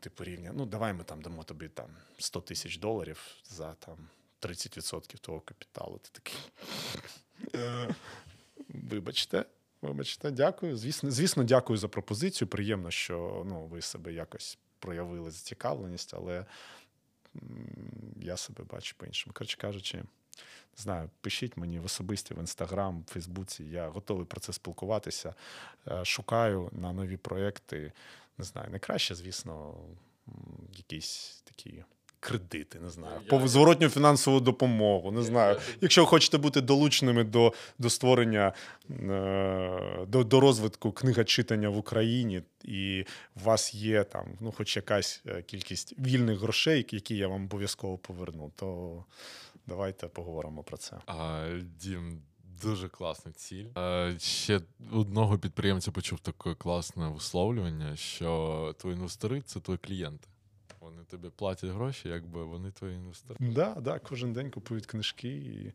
Типу 0.00 0.24
рівня. 0.24 0.52
Ну, 0.54 0.66
давай 0.66 0.92
ми 0.92 1.04
там 1.04 1.22
дамо 1.22 1.44
тобі 1.44 1.68
там 1.68 1.86
100 2.18 2.40
тисяч 2.40 2.78
доларів 2.78 3.20
за 3.44 3.74
там 3.74 3.96
30% 4.40 5.18
твого 5.18 5.40
капіталу. 5.40 5.98
Ти 5.98 6.08
такий. 6.12 6.38
«Е, 7.54 7.94
Вибачте, 8.68 9.44
вибачте, 9.82 10.30
дякую. 10.30 10.76
Звісно, 10.76 11.10
звісно, 11.10 11.44
дякую 11.44 11.76
за 11.76 11.88
пропозицію. 11.88 12.48
Приємно, 12.48 12.90
що 12.90 13.42
ну, 13.46 13.66
ви 13.66 13.82
себе 13.82 14.12
якось 14.12 14.58
проявили 14.78 15.30
зацікавленість, 15.30 16.14
але 16.14 16.46
я 18.16 18.36
себе 18.36 18.64
бачу 18.64 18.94
по-іншому. 18.98 19.34
Коротше 19.34 19.56
кажучи, 19.56 19.96
не 20.78 20.82
знаю, 20.82 21.10
пишіть 21.20 21.56
мені 21.56 21.80
в 21.80 21.84
особисті 21.84 22.34
в 22.34 22.38
інстаграм, 22.38 23.02
в 23.02 23.10
Фейсбуці. 23.12 23.64
Я 23.64 23.88
готовий 23.88 24.26
про 24.26 24.40
це 24.40 24.52
спілкуватися. 24.52 25.34
Е, 25.88 26.04
Шукаю 26.04 26.70
на 26.72 26.92
нові 26.92 27.16
проекти. 27.16 27.92
Не 28.38 28.44
знаю, 28.44 28.70
найкраще, 28.70 29.14
звісно, 29.14 29.74
якісь 30.72 31.42
такі. 31.44 31.84
Кредити, 32.22 32.80
не 32.80 32.90
знаю, 32.90 33.20
по 33.28 33.48
зворотню 33.48 33.88
фінансову 33.88 34.40
допомогу. 34.40 35.10
Не 35.10 35.22
знаю. 35.22 35.60
Якщо 35.80 36.06
хочете 36.06 36.38
бути 36.38 36.60
долученими 36.60 37.24
до, 37.24 37.52
до 37.78 37.90
створення 37.90 38.52
е, 38.90 40.06
до, 40.06 40.24
до 40.24 40.40
розвитку 40.40 40.92
книгочитання 40.92 41.68
в 41.68 41.76
Україні, 41.76 42.42
і 42.64 43.04
у 43.36 43.44
вас 43.44 43.74
є 43.74 44.04
там, 44.04 44.26
ну, 44.40 44.52
хоч 44.52 44.76
якась 44.76 45.22
е, 45.26 45.42
кількість 45.42 45.98
вільних 45.98 46.38
грошей, 46.38 46.86
які 46.90 47.16
я 47.16 47.28
вам 47.28 47.44
обов'язково 47.44 47.98
поверну, 47.98 48.52
то 48.56 49.04
давайте 49.66 50.06
поговоримо 50.06 50.62
про 50.62 50.76
це. 50.76 50.96
А, 51.06 51.48
Дім, 51.80 52.22
дуже 52.62 52.88
класна 52.88 53.32
ціль. 53.32 53.66
А, 53.74 54.12
ще 54.18 54.60
одного 54.92 55.38
підприємця 55.38 55.90
почув 55.90 56.20
таке 56.20 56.54
класне 56.54 57.08
висловлювання, 57.08 57.96
що 57.96 58.74
твої 58.78 58.96
інвестори 58.96 59.40
це 59.40 59.60
твої 59.60 59.78
клієнти. 59.78 60.28
Вони 60.82 61.04
тобі 61.04 61.28
платять 61.28 61.70
гроші, 61.70 62.08
якби 62.08 62.44
вони 62.44 62.70
твої 62.70 62.94
інвестори. 62.94 63.36
Да, 63.40 63.74
да, 63.74 63.98
кожен 63.98 64.32
день 64.32 64.50
купують 64.50 64.86
книжки 64.86 65.28
і 65.28 65.72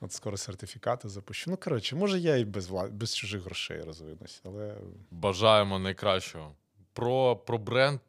от 0.00 0.12
скоро 0.12 0.36
сертифікати 0.36 1.08
запущу. 1.08 1.50
Ну, 1.50 1.56
коротше, 1.56 1.96
може, 1.96 2.18
я 2.18 2.36
і 2.36 2.44
без, 2.44 2.68
вла... 2.68 2.88
без 2.88 3.16
чужих 3.16 3.42
грошей 3.42 3.80
розвинусь, 3.80 4.42
але 4.44 4.76
Бажаємо 5.10 5.78
найкращого. 5.78 6.54
Про, 6.92 7.36
про 7.36 7.58
бренд 7.58 8.00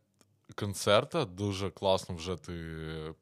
концерта 0.56 1.26
дуже 1.26 1.70
класно 1.70 2.16
вже 2.16 2.36
ти 2.36 2.54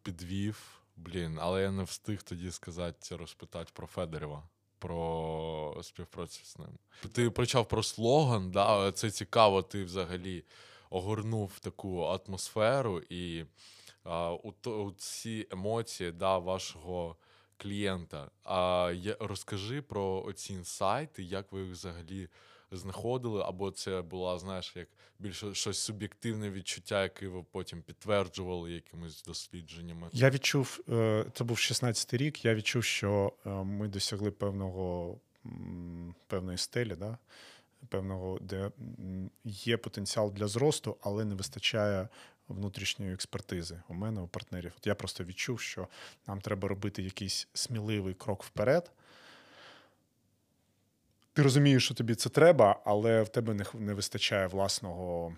підвів. 0.04 0.82
Блін, 0.98 1.38
але 1.42 1.62
я 1.62 1.72
не 1.72 1.84
встиг 1.84 2.24
тоді 2.24 2.52
сказати, 2.52 3.16
розпитати 3.16 3.72
про 3.74 3.88
Федорєва, 3.88 4.44
про 4.80 5.80
співпрацю 5.84 6.46
з 6.46 6.60
ним. 6.60 6.70
Ти 7.12 7.30
почав 7.30 7.68
про 7.68 7.84
слоган, 7.84 8.52
да, 8.52 8.92
це 8.92 9.12
цікаво, 9.12 9.62
ти 9.62 9.84
взагалі 9.84 10.44
огорнув 10.90 11.60
таку 11.60 12.02
атмосферу 12.02 13.02
і 13.10 13.46
а, 14.04 14.32
у, 14.34 14.54
у 14.66 14.92
ці 14.92 15.48
емоції 15.52 16.12
да, 16.12 16.38
вашого 16.38 17.16
клієнта. 17.58 18.32
А 18.44 18.92
я, 18.96 19.18
розкажи 19.20 19.82
про 19.82 20.24
оці 20.24 20.54
інсайти, 20.54 21.24
як 21.24 21.52
ви 21.52 21.62
їх 21.62 21.72
взагалі 21.72 22.28
знаходили, 22.72 23.44
або 23.48 23.72
це 23.72 24.02
була, 24.02 24.40
знаєш, 24.40 24.74
як 24.76 24.88
більше 25.20 25.54
щось 25.54 25.80
суб'єктивне 25.80 26.50
відчуття, 26.50 27.04
яке 27.04 27.28
ви 27.28 27.44
потім 27.52 27.82
підтверджували 27.82 28.72
якимись 28.72 29.24
дослідженнями. 29.24 30.10
Я 30.14 30.30
відчув, 30.30 30.80
е, 30.90 31.26
це 31.34 31.44
був 31.44 31.58
16-й 31.58 32.18
рік. 32.18 32.46
Я 32.46 32.56
відчув, 32.56 32.84
що 32.84 33.34
е, 33.46 33.50
ми 33.50 33.88
досягли 33.88 34.32
певного 34.32 35.18
певної 36.28 36.58
стелі, 36.58 36.96
да? 36.96 37.18
Певного, 37.88 38.40
де 38.42 38.72
є 39.44 39.78
потенціал 39.78 40.32
для 40.32 40.48
зросту, 40.48 40.98
але 41.02 41.26
не 41.26 41.36
вистачає 41.36 42.08
внутрішньої 42.48 43.14
експертизи 43.14 43.82
у 43.88 43.94
мене, 43.94 44.22
у 44.22 44.28
партнерів. 44.28 44.74
От 44.78 44.88
я 44.88 44.96
просто 44.96 45.24
відчув, 45.24 45.60
що 45.60 45.88
нам 46.28 46.42
треба 46.42 46.68
робити 46.68 47.04
якийсь 47.04 47.48
сміливий 47.54 48.14
крок 48.14 48.44
вперед. 48.44 48.92
Ти 51.34 51.44
розумієш, 51.44 51.86
що 51.86 51.94
тобі 51.94 52.16
це 52.16 52.30
треба, 52.30 52.82
але 52.86 53.24
в 53.24 53.30
тебе 53.30 53.54
не, 53.54 53.66
не 53.74 53.94
вистачає 53.94 54.48
власного, 54.48 55.36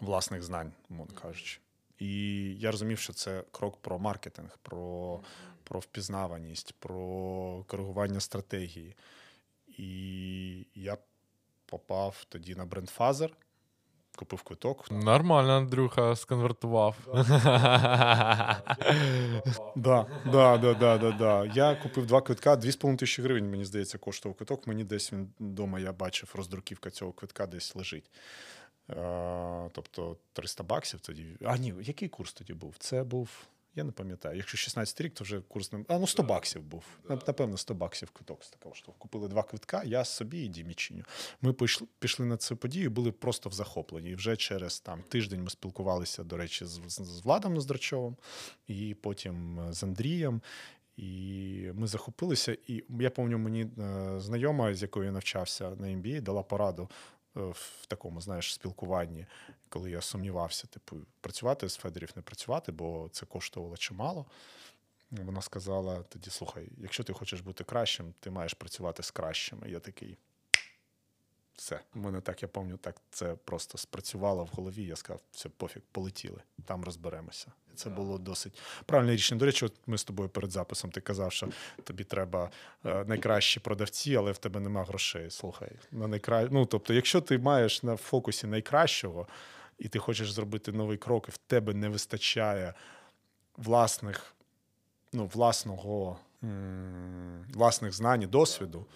власних 0.00 0.42
знань, 0.42 0.72
мовно 0.88 1.14
кажучи. 1.14 1.58
І 1.98 2.08
я 2.54 2.70
розумів, 2.70 2.98
що 2.98 3.12
це 3.12 3.44
крок 3.50 3.76
про 3.76 3.98
маркетинг, 3.98 4.58
про, 4.62 5.20
про 5.64 5.80
впізнаваність, 5.80 6.74
про 6.78 7.64
коригування 7.66 8.20
стратегії. 8.20 8.94
І 9.78 10.66
я 10.74 10.96
попав 11.66 12.24
тоді 12.28 12.54
на 12.54 12.64
брендфазер. 12.64 13.30
купив 14.16 14.42
квиток. 14.42 14.90
Нормально, 14.90 15.52
Андрюха 15.52 16.16
сконвертував. 16.16 16.96
Да, 19.76 20.06
да, 20.32 20.58
да, 20.58 20.74
да, 20.74 20.98
да, 20.98 21.10
да. 21.10 21.44
Я 21.44 21.74
купив 21.74 22.06
два 22.06 22.22
квитка, 22.22 22.54
2,5 22.56 22.96
тисячі 22.96 23.22
гривень, 23.22 23.50
мені 23.50 23.64
здається, 23.64 23.98
коштував 23.98 24.36
квиток. 24.36 24.66
Мені 24.66 24.84
десь 24.84 25.12
він 25.12 25.32
вдома, 25.40 25.80
я 25.80 25.92
бачив, 25.92 26.32
роздруківка 26.34 26.90
цього 26.90 27.12
квитка 27.12 27.46
десь 27.46 27.76
лежить. 27.76 28.10
Е, 28.90 29.70
тобто 29.72 30.16
300 30.32 30.64
баксів 30.64 31.00
тоді. 31.00 31.36
А 31.44 31.56
ні, 31.56 31.74
який 31.80 32.08
курс 32.08 32.32
тоді 32.32 32.54
був? 32.54 32.74
Це 32.78 33.04
був. 33.04 33.30
Я 33.76 33.84
не 33.84 33.92
пам'ятаю. 33.92 34.36
Якщо 34.36 34.58
16 34.58 35.00
рік, 35.00 35.14
то 35.14 35.24
вже 35.24 35.40
курс 35.40 35.72
не. 35.72 35.84
А 35.88 35.98
ну 35.98 36.06
100 36.06 36.22
баксів 36.22 36.62
був. 36.62 36.84
Напевно, 37.08 37.56
100 37.56 37.74
баксів 37.74 38.10
квиток 38.10 38.44
з 38.44 38.50
такого 38.50 38.74
штовху. 38.74 38.98
Купили 38.98 39.28
два 39.28 39.42
квитка, 39.42 39.82
я 39.84 40.04
собі 40.04 40.38
і 40.44 40.48
Дімічиню. 40.48 41.04
Ми 41.42 41.52
пішли, 41.52 41.86
пішли 41.98 42.26
на 42.26 42.36
цю 42.36 42.56
подію, 42.56 42.90
були 42.90 43.12
просто 43.12 43.48
в 43.48 43.52
захопленні. 43.52 44.10
І 44.10 44.14
вже 44.14 44.36
через 44.36 44.80
там 44.80 45.02
тиждень 45.02 45.42
ми 45.42 45.50
спілкувалися, 45.50 46.24
до 46.24 46.36
речі, 46.36 46.64
з, 46.64 46.80
з, 46.88 47.20
Владом 47.24 47.54
Ноздрачовим, 47.54 48.16
і 48.66 48.96
потім 49.00 49.60
з 49.70 49.82
Андрієм. 49.82 50.40
І 50.96 51.70
ми 51.74 51.86
захопилися. 51.86 52.56
І 52.66 52.84
я 53.00 53.10
пам'ятаю, 53.10 53.38
мені 53.38 53.66
е, 53.78 54.20
знайома, 54.20 54.74
з 54.74 54.82
якою 54.82 55.06
я 55.06 55.12
навчався 55.12 55.70
на 55.70 55.86
MBA, 55.86 56.20
дала 56.20 56.42
пораду 56.42 56.88
е, 56.90 57.15
в 57.36 57.86
такому, 57.86 58.20
знаєш, 58.20 58.54
спілкуванні, 58.54 59.26
коли 59.68 59.90
я 59.90 60.00
сумнівався, 60.00 60.66
типу, 60.66 60.96
працювати 61.20 61.68
з 61.68 61.76
Федерів, 61.76 62.12
не 62.16 62.22
працювати, 62.22 62.72
бо 62.72 63.08
це 63.12 63.26
коштувало 63.26 63.76
чимало. 63.76 64.26
Вона 65.10 65.42
сказала 65.42 66.02
тоді: 66.02 66.30
слухай, 66.30 66.68
якщо 66.78 67.04
ти 67.04 67.12
хочеш 67.12 67.40
бути 67.40 67.64
кращим, 67.64 68.14
ти 68.20 68.30
маєш 68.30 68.54
працювати 68.54 69.02
з 69.02 69.10
кращими. 69.10 69.70
Я 69.70 69.80
такий. 69.80 70.18
Все, 71.54 71.80
у 71.94 71.98
мене 71.98 72.20
так, 72.20 72.42
я 72.42 72.48
пам'ятаю, 72.48 72.78
так 72.78 72.96
це 73.10 73.34
просто 73.34 73.78
спрацювало 73.78 74.44
в 74.44 74.48
голові. 74.48 74.84
Я 74.84 74.96
сказав, 74.96 75.20
все, 75.32 75.48
пофіг, 75.48 75.82
полетіли, 75.92 76.42
там 76.64 76.84
розберемося. 76.84 77.52
Це 77.76 77.90
було 77.90 78.18
досить 78.18 78.58
правильне 78.86 79.12
рішення. 79.12 79.38
До 79.38 79.46
речі, 79.46 79.64
от 79.64 79.72
ми 79.86 79.98
з 79.98 80.04
тобою 80.04 80.28
перед 80.28 80.50
записом 80.50 80.90
ти 80.90 81.00
казав, 81.00 81.32
що 81.32 81.48
тобі 81.84 82.04
треба 82.04 82.50
е, 82.84 83.04
найкращі 83.04 83.60
продавці, 83.60 84.16
але 84.16 84.32
в 84.32 84.38
тебе 84.38 84.60
нема 84.60 84.84
грошей. 84.84 85.30
Слухай, 85.30 85.70
на 85.92 86.08
найкра... 86.08 86.48
ну 86.50 86.66
тобто, 86.66 86.94
якщо 86.94 87.20
ти 87.20 87.38
маєш 87.38 87.82
на 87.82 87.96
фокусі 87.96 88.46
найкращого, 88.46 89.26
і 89.78 89.88
ти 89.88 89.98
хочеш 89.98 90.32
зробити 90.32 90.72
новий 90.72 90.98
крок, 90.98 91.28
і 91.28 91.30
в 91.30 91.36
тебе 91.36 91.74
не 91.74 91.88
вистачає 91.88 92.74
власних, 93.56 94.34
ну, 95.12 95.26
власного, 95.26 96.18
власних 97.54 97.92
знань 97.92 98.22
і 98.22 98.26
досвіду 98.26 98.86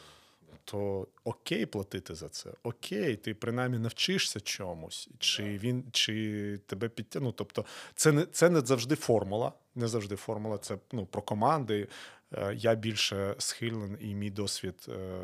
то 0.64 1.06
окей 1.24 1.66
платити 1.66 2.14
за 2.14 2.28
це. 2.28 2.50
Окей, 2.62 3.16
ти 3.16 3.34
принаймні 3.34 3.78
навчишся 3.78 4.40
чомусь, 4.40 5.08
чи 5.18 5.42
він 5.42 5.84
чи 5.92 6.58
тебе 6.66 6.88
підтягне. 6.88 7.26
Ну, 7.26 7.32
тобто, 7.32 7.64
це 7.94 8.12
не 8.12 8.26
це 8.26 8.50
не 8.50 8.60
завжди 8.60 8.94
формула. 8.94 9.52
Не 9.74 9.88
завжди 9.88 10.16
формула. 10.16 10.58
Це 10.58 10.78
ну, 10.92 11.06
про 11.06 11.22
команди. 11.22 11.88
Е, 12.32 12.54
Я 12.54 12.74
більше 12.74 13.34
схилен, 13.38 13.98
і 14.00 14.14
мій 14.14 14.30
досвід 14.30 14.86
е, 14.88 15.20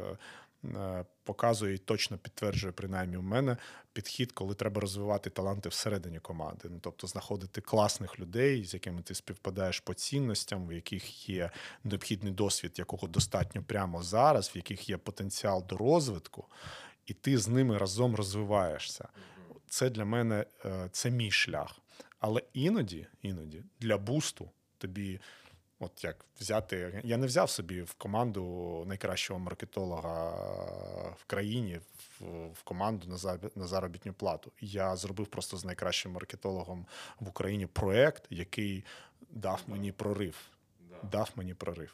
показує 1.24 1.74
і 1.74 1.78
точно 1.78 2.18
підтверджує, 2.18 2.72
принаймні, 2.72 3.16
у 3.16 3.22
мене 3.22 3.56
підхід, 3.92 4.32
коли 4.32 4.54
треба 4.54 4.80
розвивати 4.80 5.30
таланти 5.30 5.68
всередині 5.68 6.18
команди. 6.18 6.68
Ну, 6.70 6.78
тобто 6.80 7.06
знаходити 7.06 7.60
класних 7.60 8.20
людей, 8.20 8.64
з 8.64 8.74
якими 8.74 9.02
ти 9.02 9.14
співпадаєш 9.14 9.80
по 9.80 9.94
цінностям, 9.94 10.68
в 10.68 10.72
яких 10.72 11.28
є 11.28 11.50
необхідний 11.84 12.32
досвід, 12.32 12.74
якого 12.78 13.08
достатньо 13.08 13.62
прямо 13.62 14.02
зараз, 14.02 14.52
в 14.54 14.56
яких 14.56 14.88
є 14.88 14.96
потенціал 14.96 15.64
до 15.68 15.76
розвитку, 15.76 16.44
і 17.06 17.14
ти 17.14 17.38
з 17.38 17.48
ними 17.48 17.78
разом 17.78 18.14
розвиваєшся. 18.14 19.08
Це 19.68 19.90
для 19.90 20.04
мене 20.04 20.46
е, 20.64 20.88
це 20.92 21.10
мій 21.10 21.30
шлях. 21.30 21.80
Але 22.18 22.42
іноді, 22.52 23.06
іноді 23.22 23.64
для 23.80 23.98
бусту 23.98 24.50
тобі. 24.78 25.20
От 25.78 26.04
як 26.04 26.24
взяти, 26.40 27.00
я 27.04 27.16
не 27.16 27.26
взяв 27.26 27.50
собі 27.50 27.82
в 27.82 27.94
команду 27.94 28.84
найкращого 28.86 29.40
маркетолога 29.40 30.30
в 31.18 31.24
країні, 31.26 31.80
в, 32.20 32.62
команду 32.64 33.06
на 33.56 33.66
заробітну 33.66 34.12
плату. 34.12 34.52
Я 34.60 34.96
зробив 34.96 35.26
просто 35.26 35.56
з 35.56 35.64
найкращим 35.64 36.12
маркетологом 36.12 36.86
в 37.20 37.28
Україні 37.28 37.66
проект, 37.66 38.24
який 38.30 38.84
дав 39.30 39.62
мені 39.66 39.92
прорив. 39.92 40.36
Дав 41.02 41.30
мені 41.36 41.54
прорив. 41.54 41.92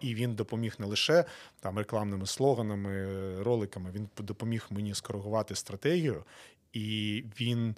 І 0.00 0.14
він 0.14 0.34
допоміг 0.34 0.74
не 0.78 0.86
лише 0.86 1.24
там 1.60 1.78
рекламними 1.78 2.26
слоганами, 2.26 3.42
роликами, 3.42 3.90
він 3.90 4.08
допоміг 4.18 4.66
мені 4.70 4.94
скоригувати 4.94 5.54
стратегію, 5.54 6.24
і 6.72 7.24
він. 7.40 7.76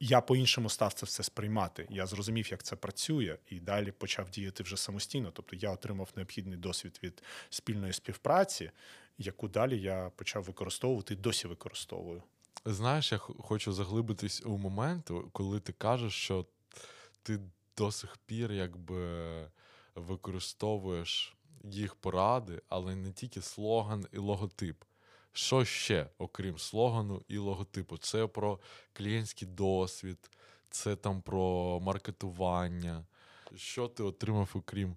Я 0.00 0.20
по-іншому 0.20 0.68
став 0.68 0.92
це 0.92 1.06
все 1.06 1.22
сприймати. 1.22 1.86
Я 1.90 2.06
зрозумів, 2.06 2.50
як 2.50 2.62
це 2.62 2.76
працює, 2.76 3.36
і 3.50 3.60
далі 3.60 3.92
почав 3.92 4.30
діяти 4.30 4.62
вже 4.62 4.76
самостійно. 4.76 5.30
Тобто 5.30 5.56
я 5.56 5.70
отримав 5.70 6.08
необхідний 6.16 6.58
досвід 6.58 7.00
від 7.02 7.22
спільної 7.50 7.92
співпраці, 7.92 8.70
яку 9.18 9.48
далі 9.48 9.80
я 9.80 10.10
почав 10.16 10.42
використовувати 10.42 11.14
і 11.14 11.16
досі 11.16 11.48
використовую. 11.48 12.22
Знаєш, 12.64 13.12
я 13.12 13.18
хочу 13.18 13.72
заглибитись 13.72 14.42
у 14.46 14.58
момент, 14.58 15.10
коли 15.32 15.60
ти 15.60 15.72
кажеш, 15.72 16.12
що 16.12 16.46
ти 17.22 17.40
до 17.76 17.92
сих 17.92 18.16
пір 18.26 18.52
якби 18.52 19.50
використовуєш 19.94 21.36
їх 21.64 21.94
поради, 21.94 22.62
але 22.68 22.96
не 22.96 23.12
тільки 23.12 23.42
слоган 23.42 24.06
і 24.12 24.18
логотип. 24.18 24.84
Що 25.32 25.64
ще, 25.64 26.06
окрім 26.18 26.58
слогану 26.58 27.22
і 27.28 27.38
логотипу? 27.38 27.96
Це 27.98 28.26
про 28.26 28.58
клієнтський 28.92 29.48
досвід, 29.48 30.30
це 30.70 30.96
там 30.96 31.22
про 31.22 31.80
маркетування. 31.80 33.04
Що 33.56 33.88
ти 33.88 34.02
отримав, 34.02 34.50
окрім 34.54 34.96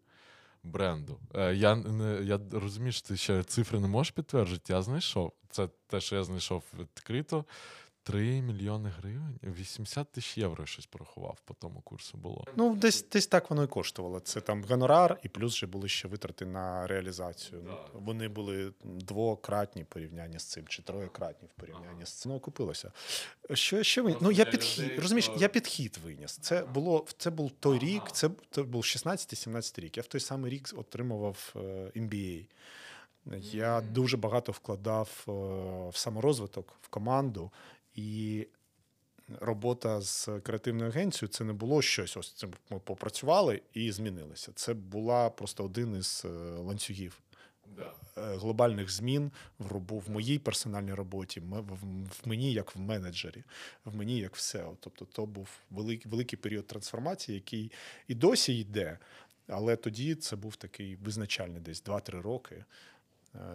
бренду? 0.63 1.19
Е, 1.35 1.55
я, 1.55 1.83
я 2.23 2.39
розумію, 2.51 2.91
що 2.91 3.07
ти 3.07 3.17
ще 3.17 3.43
цифри 3.43 3.79
не 3.79 3.87
можеш 3.87 4.11
підтвердити. 4.11 4.73
Я 4.73 4.81
знайшов. 4.81 5.31
Це 5.49 5.69
те, 5.87 6.01
що 6.01 6.15
я 6.15 6.23
знайшов 6.23 6.63
відкрито. 6.79 7.45
3 8.03 8.41
мільйони 8.41 8.89
гривень, 8.89 9.39
80 9.43 10.11
тисяч 10.11 10.37
євро 10.37 10.65
щось 10.65 10.85
порахував 10.85 11.37
по 11.45 11.53
тому 11.53 11.81
курсу 11.81 12.17
було. 12.17 12.45
Ну, 12.55 12.75
десь 12.75 13.05
десь 13.09 13.27
так 13.27 13.49
воно 13.49 13.63
і 13.63 13.67
коштувало. 13.67 14.19
Це 14.19 14.41
там 14.41 14.63
гонорар, 14.63 15.19
і 15.23 15.29
плюс 15.29 15.55
ще 15.55 15.67
були 15.67 15.89
ще 15.89 16.07
витрати 16.07 16.45
на 16.45 16.87
реалізацію. 16.87 17.61
Ну, 17.65 17.77
вони 17.93 18.27
були 18.27 18.73
двократні 18.83 19.83
в 19.83 19.85
порівнянні 19.85 20.39
з 20.39 20.43
цим, 20.43 20.67
чи 20.67 20.81
троєкратні 20.81 21.47
в 21.47 21.59
порівнянні 21.59 22.05
з 22.05 22.09
цим. 22.09 22.31
Ну, 22.31 22.37
окупилося. 22.37 22.91
Що 23.53 23.83
ще 23.83 24.01
виніс? 24.01 24.21
Ну, 24.21 24.31
я 24.31 24.45
підхід, 24.45 24.85
людей, 24.85 24.99
розумієш, 24.99 25.27
то- 25.27 25.35
я 25.39 25.47
підхід 25.47 25.99
виніс. 26.03 26.37
Це 26.37 26.63
було 26.63 27.05
це 27.17 27.29
був 27.29 27.51
той 27.51 27.79
рік, 27.79 28.03
це, 28.11 28.29
це 28.51 28.63
був 28.63 28.83
16-17 28.83 29.81
рік. 29.81 29.97
Я 29.97 30.03
в 30.03 30.07
той 30.07 30.21
самий 30.21 30.51
рік 30.51 30.69
отримував 30.77 31.53
е, 31.55 31.59
MBA. 31.95 32.45
Я 33.51 33.81
дуже 33.81 34.17
багато 34.17 34.51
вкладав 34.51 35.25
е, 35.27 35.31
в 35.89 35.97
саморозвиток, 35.97 36.73
в 36.81 36.87
команду. 36.87 37.51
І 37.95 38.47
робота 39.39 40.01
з 40.01 40.29
креативною 40.43 40.89
агенцією 40.89 41.31
це 41.33 41.43
не 41.43 41.53
було 41.53 41.81
щось. 41.81 42.17
Ось 42.17 42.31
це 42.31 42.47
ми 42.69 42.79
попрацювали 42.79 43.61
і 43.73 43.91
змінилися. 43.91 44.51
Це 44.55 44.73
була 44.73 45.29
просто 45.29 45.65
один 45.65 45.95
із 45.95 46.21
е, 46.25 46.27
ланцюгів 46.57 47.19
е, 47.77 47.83
глобальних 48.17 48.91
змін 48.91 49.31
в 49.59 49.67
робу 49.67 49.99
в 49.99 50.09
моїй 50.09 50.39
персональній 50.39 50.93
роботі, 50.93 51.39
в, 51.39 52.27
мені 52.27 52.53
як 52.53 52.75
в 52.75 52.79
менеджері, 52.79 53.43
в 53.85 53.95
мені 53.95 54.17
як 54.17 54.35
в 54.35 54.39
SEO. 54.39 54.75
Тобто, 54.79 55.05
то 55.05 55.25
був 55.25 55.49
великий, 55.69 56.11
великий 56.11 56.39
період 56.39 56.67
трансформації, 56.67 57.35
який 57.35 57.71
і 58.07 58.15
досі 58.15 58.59
йде. 58.59 58.99
Але 59.47 59.75
тоді 59.75 60.15
це 60.15 60.35
був 60.35 60.55
такий 60.55 60.95
визначальний 60.95 61.61
десь 61.61 61.83
2-3 61.83 62.21
роки 62.21 62.65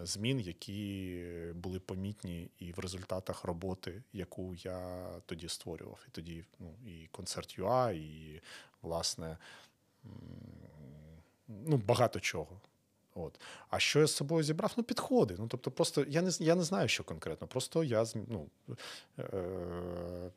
змін, 0.03 0.39
які 0.39 1.25
були 1.53 1.79
помітні 1.79 2.51
і 2.59 2.71
в 2.71 2.79
результатах 2.79 3.43
роботи, 3.43 4.03
яку 4.13 4.55
я 4.55 5.07
тоді 5.25 5.49
створював. 5.49 5.99
І 6.07 6.11
тоді 6.11 6.43
ну, 6.59 6.73
і 6.87 7.07
концерт 7.11 7.57
ЮА, 7.57 7.91
і 7.91 8.41
власне 8.81 9.37
ну, 11.47 11.77
багато 11.77 12.19
чого. 12.19 12.61
От. 13.15 13.39
А 13.69 13.79
що 13.79 13.99
я 13.99 14.07
з 14.07 14.15
собою 14.15 14.43
зібрав? 14.43 14.73
Ну, 14.77 14.83
підходи. 14.83 15.35
Ну, 15.37 15.47
тобто, 15.47 15.71
просто 15.71 16.05
я 16.09 16.21
не, 16.21 16.31
я 16.39 16.55
не 16.55 16.63
знаю, 16.63 16.87
що 16.87 17.03
конкретно. 17.03 17.47
Просто 17.47 17.83
я 17.83 18.05
ну, 18.15 18.47
е, 19.19 20.31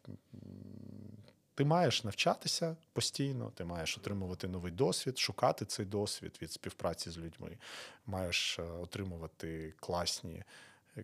ти 1.54 1.64
маєш 1.64 2.04
навчатися 2.04 2.76
постійно, 2.92 3.52
ти 3.54 3.64
маєш 3.64 3.98
отримувати 3.98 4.48
новий 4.48 4.72
досвід, 4.72 5.18
шукати 5.18 5.64
цей 5.64 5.86
досвід 5.86 6.38
від 6.42 6.52
співпраці 6.52 7.10
з 7.10 7.18
людьми. 7.18 7.58
Маєш 8.06 8.58
е, 8.58 8.62
отримувати 8.62 9.74
класні, 9.80 10.42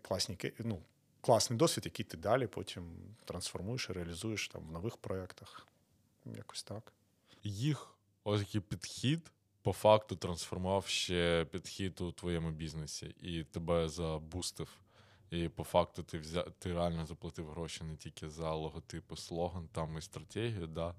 класні 0.03 0.39
ну, 0.59 0.83
класний 1.21 1.59
досвід, 1.59 1.85
який 1.85 2.05
ти 2.05 2.17
далі 2.17 2.47
потім 2.47 2.85
трансформуєш 3.25 3.91
і 3.91 3.93
реалізуєш 3.93 4.49
там 4.49 4.63
в 4.69 4.73
нових 4.73 4.97
проєктах. 4.97 5.67
Якось 6.25 6.63
так. 6.63 6.93
Їх 7.43 7.89
ось 8.25 8.41
такий 8.41 8.61
підхід 8.61 9.31
по 9.63 9.73
факту 9.73 10.17
трансформував 10.17 10.87
ще 10.87 11.47
підхід 11.51 12.01
у 12.01 12.13
твоєму 12.13 12.51
бізнесі 12.51 13.15
і 13.21 13.45
тебе 13.45 13.89
забустив 13.89 14.69
І 15.31 15.49
по 15.49 15.65
факту 15.65 16.03
ти 16.03 16.19
взя... 16.19 16.43
ти 16.59 16.75
реально 16.75 17.07
заплатив 17.07 17.51
гроші 17.51 17.85
не 17.85 17.97
тільки 17.97 18.29
за 18.29 18.53
логотипи, 18.53 19.17
слоган 19.17 19.69
там 19.73 19.99
і 19.99 20.01
стратегію, 20.01 20.67
да, 20.67 20.95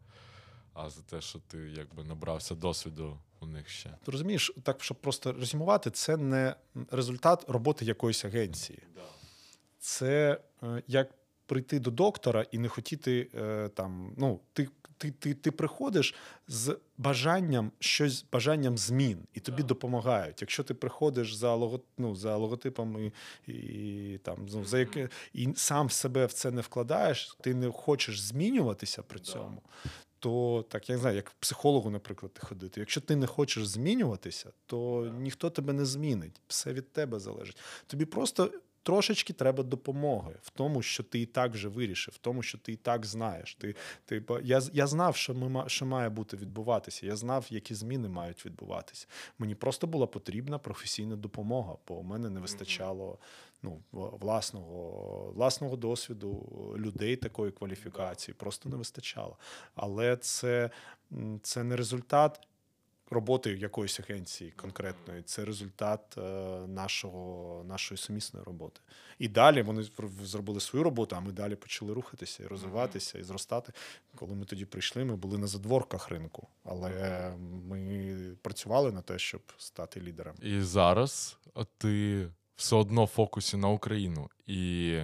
а 0.74 0.90
за 0.90 1.02
те, 1.02 1.22
що 1.22 1.40
ти 1.40 1.58
якби 1.58 2.04
набрався 2.04 2.56
досвіду 2.56 3.20
у 3.40 3.46
них 3.46 3.70
ще. 3.70 3.90
Ти 4.06 4.12
розумієш, 4.12 4.52
так 4.64 4.84
щоб 4.84 4.98
просто 5.02 5.34
резюмувати, 5.34 5.92
це 5.92 6.18
не 6.18 6.56
результат 6.92 7.46
роботи 7.48 7.86
якоїсь 7.86 8.26
агенції. 8.26 8.80
Це 9.80 10.42
е, 10.64 10.84
як 10.88 11.10
прийти 11.50 11.80
до 11.80 11.92
доктора 11.92 12.46
і 12.52 12.60
не 12.60 12.68
хотіти 12.68 13.30
е, 13.36 13.70
там. 13.70 14.14
Ну, 14.18 14.40
ти, 14.54 14.70
ти, 14.98 15.12
ти, 15.12 15.34
ти 15.34 15.52
приходиш 15.52 16.16
з 16.48 16.78
бажанням 16.98 17.72
щось, 17.80 18.26
бажанням 18.32 18.78
змін, 18.78 19.20
і 19.34 19.40
тобі 19.40 19.64
допомагають. 19.64 20.42
Якщо 20.42 20.64
ти 20.64 20.74
приходиш 20.74 21.34
за 21.34 21.56
лого, 21.56 21.80
ну, 21.98 22.16
за 22.16 22.38
логотипами 22.38 23.12
і, 23.48 23.52
і 23.54 24.18
там 24.18 24.48
ну, 24.54 24.66
за 24.66 24.80
яке 24.80 25.10
і 25.34 25.50
сам 25.56 25.88
в 25.88 25.92
себе 25.92 26.26
в 26.26 26.34
це 26.34 26.52
не 26.52 26.62
вкладаєш, 26.62 27.38
ти 27.42 27.54
не 27.54 27.72
хочеш 27.72 28.22
змінюватися 28.22 29.04
при 29.04 29.20
цьому. 29.20 29.62
То 30.20 30.66
так 30.70 30.90
я 30.90 30.96
не 30.96 31.02
знаю, 31.02 31.16
як 31.16 31.32
психологу, 31.40 31.90
наприклад, 31.90 32.34
ти 32.34 32.48
ходити. 32.48 32.80
Якщо 32.80 33.02
ти 33.02 33.16
не 33.16 33.28
хочеш 33.28 33.68
змінюватися, 33.68 34.52
то 34.66 35.12
ніхто 35.20 35.50
тебе 35.50 35.74
не 35.74 35.86
змінить. 35.86 36.42
Все 36.48 36.74
від 36.74 36.92
тебе 36.92 37.20
залежить. 37.20 37.58
Тобі 37.88 38.06
просто 38.06 38.52
трошечки 38.84 39.34
треба 39.34 39.64
допомоги 39.64 40.36
в 40.42 40.50
тому, 40.50 40.82
що 40.82 41.04
ти 41.04 41.20
і 41.20 41.26
так 41.26 41.54
вже 41.54 41.68
вирішив, 41.68 42.14
в 42.14 42.18
тому, 42.18 42.42
що 42.42 42.58
ти 42.58 42.72
і 42.72 42.76
так 42.76 43.06
знаєш. 43.06 43.56
Ти, 43.56 43.76
ти, 44.06 44.24
Я 44.44 44.62
я 44.74 44.88
знав, 44.88 45.16
що 45.16 45.34
ми 45.34 45.70
що 45.70 45.86
має 45.86 46.10
бути 46.10 46.38
відбуватися. 46.38 47.06
Я 47.06 47.16
знав, 47.16 47.46
які 47.50 47.76
зміни 47.76 48.10
мають 48.10 48.46
відбуватися. 48.46 49.08
Мені 49.40 49.56
просто 49.56 49.88
була 49.88 50.08
потрібна 50.08 50.58
професійна 50.58 51.16
допомога, 51.16 51.76
бо 51.88 51.96
у 51.96 52.04
мене 52.04 52.30
не 52.30 52.40
вистачало 52.40 53.18
ну, 53.64 53.80
власного 53.92 55.32
власного 55.36 55.76
досвіду, 55.76 56.48
людей 56.78 57.16
такої 57.16 57.52
кваліфікації, 57.52 58.36
просто 58.36 58.70
не 58.70 58.76
вистачало. 58.76 59.38
Але 59.76 60.18
це, 60.18 60.70
це 61.42 61.64
не 61.64 61.76
результат 61.76 62.42
роботи 63.10 63.54
якоїсь 63.54 64.00
агенції 64.00 64.52
конкретної, 64.52 65.22
це 65.22 65.46
результат 65.46 66.18
е, 66.18 66.22
нашого, 66.68 67.64
нашої 67.68 67.98
сумісної 67.98 68.46
роботи. 68.46 68.82
І 69.20 69.28
далі 69.28 69.62
вони 69.62 69.84
зробили 70.24 70.60
свою 70.60 70.84
роботу, 70.84 71.16
а 71.16 71.20
ми 71.20 71.32
далі 71.32 71.56
почали 71.56 71.94
рухатися 71.94 72.44
і 72.44 72.48
розвиватися 72.48 73.20
і 73.20 73.24
зростати. 73.24 73.74
Коли 74.16 74.36
ми 74.36 74.46
тоді 74.46 74.66
прийшли, 74.66 75.06
ми 75.06 75.16
були 75.16 75.38
на 75.38 75.48
задворках 75.48 76.10
ринку, 76.10 76.48
але 76.64 77.34
ми 77.68 78.16
працювали 78.42 78.92
на 78.92 79.02
те, 79.02 79.20
щоб 79.20 79.42
стати 79.58 80.02
лідером. 80.02 80.36
І 80.42 80.62
зараз 80.62 81.38
ти 81.78 82.28
все 82.56 82.76
одно 82.76 83.06
в 83.06 83.08
фокусі 83.08 83.58
на 83.58 83.70
Україну. 83.70 84.30
І 84.48 84.96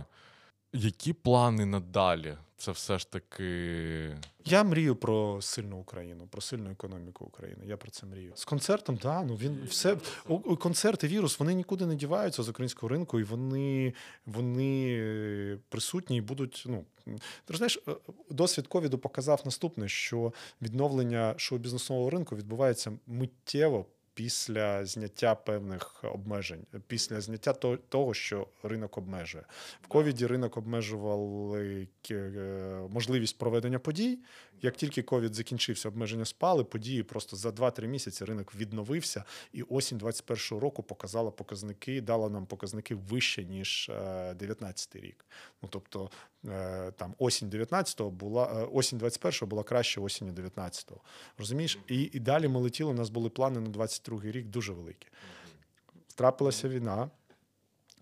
які 0.73 1.13
плани 1.13 1.65
надалі? 1.65 2.37
Це 2.57 2.71
все 2.71 2.99
ж 2.99 3.11
таки. 3.11 4.17
Я 4.45 4.63
мрію 4.63 4.95
про 4.95 5.41
сильну 5.41 5.77
Україну, 5.77 6.27
про 6.27 6.41
сильну 6.41 6.71
економіку 6.71 7.25
України. 7.25 7.65
Я 7.65 7.77
про 7.77 7.91
це 7.91 8.05
мрію. 8.05 8.31
З 8.35 8.45
концертом, 8.45 8.99
да, 9.01 9.23
ну 9.23 9.35
він 9.35 9.59
все 9.69 9.97
концерти, 10.59 11.07
вірус, 11.07 11.39
вони 11.39 11.53
нікуди 11.53 11.85
не 11.85 11.95
діваються 11.95 12.43
з 12.43 12.49
українського 12.49 12.89
ринку, 12.89 13.19
і 13.19 13.23
вони 13.23 13.93
вони 14.25 14.97
е, 14.99 15.57
присутні 15.69 16.17
і 16.17 16.21
будуть. 16.21 16.63
Ну 16.67 16.85
ти 17.45 17.57
знаєш, 17.57 17.79
е, 17.87 17.95
досвід 18.29 18.67
ковіду 18.67 18.97
показав 18.97 19.41
наступне: 19.45 19.87
що 19.87 20.33
відновлення 20.61 21.33
шоу-бізнесового 21.37 22.09
ринку 22.09 22.35
відбувається 22.35 22.91
миттєво 23.07 23.85
після 24.15 24.85
зняття 24.85 25.35
певних 25.35 26.03
обмежень, 26.03 26.65
після 26.87 27.21
зняття 27.21 27.53
того, 27.89 28.13
що 28.13 28.47
ринок 28.63 28.97
обмежує. 28.97 29.43
В 29.81 29.87
ковіді 29.87 30.27
ринок 30.27 30.57
обмежували 30.57 31.87
е, 32.11 32.17
можливість 32.89 33.37
проведення 33.37 33.79
подій. 33.79 34.19
Як 34.61 34.75
тільки 34.75 35.01
ковід 35.03 35.33
закінчився, 35.33 35.89
обмеження 35.89 36.25
спали, 36.25 36.63
події 36.63 37.03
просто 37.03 37.35
за 37.35 37.49
2-3 37.49 37.87
місяці 37.87 38.25
ринок 38.25 38.55
відновився, 38.55 39.23
і 39.53 39.61
осінь 39.61 39.97
21-го 39.97 40.59
року 40.59 40.83
показала 40.83 41.31
показники, 41.31 42.01
дала 42.01 42.29
нам 42.29 42.45
показники 42.45 42.95
вище 42.95 43.43
ніж 43.43 43.91
19 44.35 44.95
е, 44.95 44.99
рік. 44.99 45.25
Ну 45.61 45.69
тобто 45.71 46.09
там 46.95 47.15
осінь 47.17 47.49
19-го 47.49 48.09
була 48.09 48.45
осінь 48.73 48.99
21-го 48.99 49.47
була 49.47 49.63
краще 49.63 50.01
осінь 50.01 50.31
19-го. 50.31 51.01
Розумієш? 51.37 51.79
І 51.87 52.09
і 52.13 52.19
далі 52.19 52.47
ми 52.47 52.59
летіли. 52.59 52.91
У 52.91 52.93
нас 52.93 53.09
були 53.09 53.29
плани 53.29 53.59
на 53.59 53.69
22-й 53.69 54.31
рік 54.31 54.45
дуже 54.45 54.73
великі. 54.73 55.07
Трапилася 56.15 56.69
війна, 56.69 57.09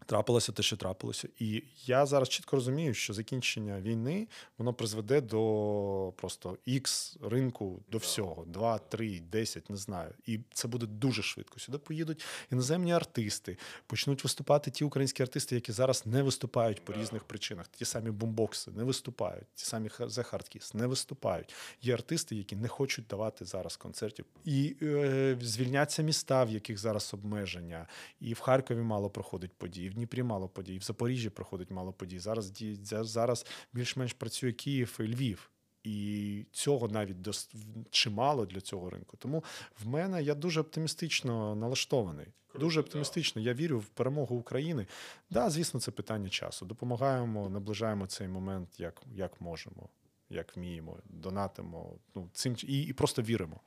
трапилося 0.05 0.51
те, 0.51 0.63
що 0.63 0.77
трапилося. 0.77 1.27
І 1.39 1.63
я 1.85 2.05
зараз 2.05 2.29
чітко 2.29 2.55
розумію, 2.55 2.93
що 2.93 3.13
закінчення 3.13 3.81
війни 3.81 4.27
воно 4.57 4.73
призведе 4.73 5.21
до 5.21 6.13
просто 6.15 6.57
ікс 6.65 7.17
ринку 7.21 7.83
до 7.91 7.97
всього: 7.97 8.45
2, 8.45 8.77
3, 8.77 9.19
10, 9.19 9.69
не 9.69 9.77
знаю. 9.77 10.13
І 10.25 10.39
це 10.53 10.67
буде 10.67 10.85
дуже 10.85 11.23
швидко. 11.23 11.59
Сюди 11.59 11.77
поїдуть 11.77 12.25
іноземні 12.51 12.93
артисти, 12.93 13.57
почнуть 13.87 14.23
виступати 14.23 14.71
ті 14.71 14.83
українські 14.83 15.23
артисти, 15.23 15.55
які 15.55 15.71
зараз 15.71 16.05
не 16.05 16.23
виступають 16.23 16.85
по 16.85 16.93
різних 16.93 17.23
причинах. 17.23 17.67
Ті 17.67 17.85
самі 17.85 18.11
бомбокси 18.11 18.71
не 18.71 18.83
виступають, 18.83 19.47
ті 19.55 19.65
самі 19.65 19.89
The 19.89 20.31
Hardkiss 20.31 20.75
не 20.75 20.87
виступають. 20.87 21.53
Є 21.81 21.93
артисти, 21.93 22.35
які 22.35 22.55
не 22.55 22.67
хочуть 22.67 23.07
давати 23.07 23.45
зараз 23.45 23.77
концертів. 23.77 24.25
І 24.45 24.75
е, 24.81 25.37
звільняться 25.41 26.03
міста, 26.03 26.43
в 26.43 26.49
яких 26.49 26.77
зараз 26.77 27.13
обмеження. 27.13 27.87
І 28.19 28.33
в 28.33 28.39
Харкові 28.39 28.81
мало 28.81 29.09
проходить 29.09 29.51
події. 29.51 29.92
В 29.93 29.95
Дніпрі 29.95 30.23
мало 30.23 30.47
подій, 30.47 30.77
в 30.77 30.81
Запоріжжі 30.81 31.29
проходить 31.29 31.71
мало 31.71 31.93
подій. 31.93 32.19
Зараз 32.19 32.53
зараз 32.83 33.45
більш-менш 33.73 34.13
працює 34.13 34.51
Київ 34.51 34.97
і 34.99 35.03
Львів. 35.03 35.49
І 35.83 36.45
цього 36.51 36.87
навіть 36.87 37.21
дос... 37.21 37.49
чимало 37.89 38.45
для 38.45 38.61
цього 38.61 38.89
ринку. 38.89 39.17
Тому 39.17 39.43
в 39.83 39.87
мене 39.87 40.23
я 40.23 40.35
дуже 40.35 40.61
оптимістично 40.61 41.55
налаштований. 41.55 42.27
Дуже 42.59 42.79
оптимістично. 42.79 43.41
Я 43.41 43.53
вірю 43.53 43.79
в 43.79 43.85
перемогу 43.85 44.35
України. 44.35 44.87
Да, 45.29 45.49
звісно, 45.49 45.79
це 45.79 45.91
питання 45.91 46.29
часу. 46.29 46.65
Допомагаємо, 46.65 47.49
наближаємо 47.49 48.07
цей 48.07 48.27
момент, 48.27 48.79
як 48.79 49.01
як 49.15 49.41
можемо, 49.41 49.89
як 50.29 50.57
вміємо, 50.57 50.97
донатимо. 51.05 51.95
Ну 52.15 52.29
цим 52.33 52.55
і, 52.63 52.81
і 52.81 52.93
просто 52.93 53.21
віримо. 53.21 53.59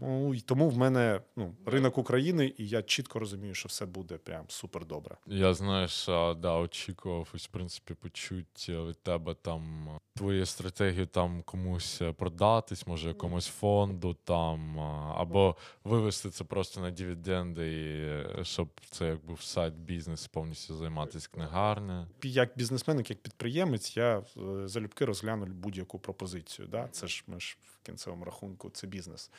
Тому 0.00 0.36
тому 0.36 0.68
в 0.68 0.78
мене 0.78 1.20
ну, 1.36 1.54
ринок 1.66 1.98
України, 1.98 2.54
і 2.58 2.68
я 2.68 2.82
чітко 2.82 3.18
розумію, 3.18 3.54
що 3.54 3.68
все 3.68 3.86
буде 3.86 4.18
прям 4.18 4.44
супер 4.48 4.86
добре. 4.86 5.16
Я 5.26 5.54
знаєш, 5.54 6.06
да, 6.36 6.58
очікував 6.58 7.28
ось, 7.34 7.44
в 7.44 7.50
принципі, 7.50 7.94
почуть 7.94 8.68
від 8.68 9.02
тебе 9.02 9.34
там 9.34 9.88
твою 10.16 10.46
стратегію 10.46 11.06
там 11.06 11.42
комусь 11.42 12.02
продатись, 12.16 12.86
може 12.86 13.08
якомусь 13.08 13.46
фонду 13.46 14.16
там, 14.24 14.80
або 15.16 15.56
вивести 15.84 16.30
це 16.30 16.44
просто 16.44 16.80
на 16.80 16.90
дивіденди, 16.90 17.72
і 17.72 18.44
щоб 18.44 18.68
це 18.90 19.06
як 19.06 19.24
був 19.26 19.42
сайт 19.42 19.74
бізнес 19.74 20.26
повністю 20.26 20.76
займатися 20.76 21.28
книгарне. 21.32 22.06
Як 22.22 22.50
бізнесмен, 22.56 22.98
як 22.98 23.06
підприємець, 23.06 23.96
я 23.96 24.18
е, 24.18 24.22
залюбки 24.68 25.04
розгляну 25.04 25.46
будь-яку 25.46 25.98
пропозицію. 25.98 26.68
Да? 26.68 26.88
Це 26.88 27.06
ж 27.06 27.24
ми 27.26 27.40
ж 27.40 27.56
в 27.62 27.86
кінцевому 27.86 28.24
рахунку, 28.24 28.70
це 28.70 28.86
бізнес 28.86 29.30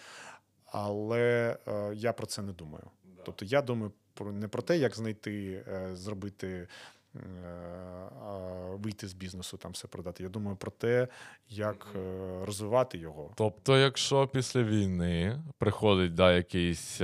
але 0.76 1.58
е, 1.68 1.94
я 1.96 2.14
про 2.14 2.26
це 2.26 2.42
не 2.42 2.54
думаю. 2.54 2.84
Тобто 3.26 3.46
я 3.46 3.62
думаю 3.62 3.92
про 4.14 4.32
не 4.32 4.48
про 4.48 4.62
те, 4.62 4.78
як 4.78 4.96
знайти, 4.96 5.64
е, 5.68 5.96
зробити. 5.96 6.68
Е, 7.16 7.20
вийти 8.76 9.08
з 9.08 9.14
бізнесу, 9.14 9.58
там 9.58 9.72
все 9.72 9.88
продати. 9.88 10.24
Я 10.24 10.30
думаю 10.30 10.58
про 10.58 10.72
те, 10.72 11.08
як 11.50 11.88
розвивати 12.42 12.98
його. 12.98 13.32
Тобто, 13.36 13.78
якщо 13.78 14.28
після 14.28 14.64
війни 14.64 15.44
приходить 15.58 16.14
да, 16.14 16.34
якийсь 16.34 17.02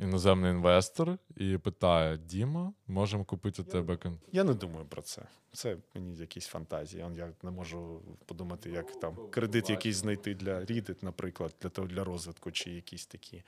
іноземний 0.00 0.50
інвестор 0.50 1.18
і 1.36 1.58
питає: 1.58 2.16
Діма, 2.18 2.72
можемо 2.86 3.24
купити 3.24 3.62
у 3.62 3.64
тебе 3.64 3.98
Я 4.32 4.44
не 4.44 4.54
думаю 4.54 4.86
про 4.86 5.02
це. 5.02 5.22
Це 5.52 5.76
мені 5.94 6.16
якісь 6.16 6.46
фантазії. 6.46 7.04
Я 7.16 7.32
не 7.42 7.50
можу 7.50 8.02
подумати, 8.26 8.70
як 8.70 9.00
там 9.00 9.16
кредит 9.30 9.70
якийсь 9.70 9.96
знайти 9.96 10.34
для 10.34 10.60
Reddit, 10.60 10.96
наприклад, 11.02 11.54
для 11.62 11.68
того 11.68 11.88
для 11.88 12.04
розвитку, 12.04 12.50
чи 12.50 12.70
якісь 12.70 13.06
такі 13.06 13.42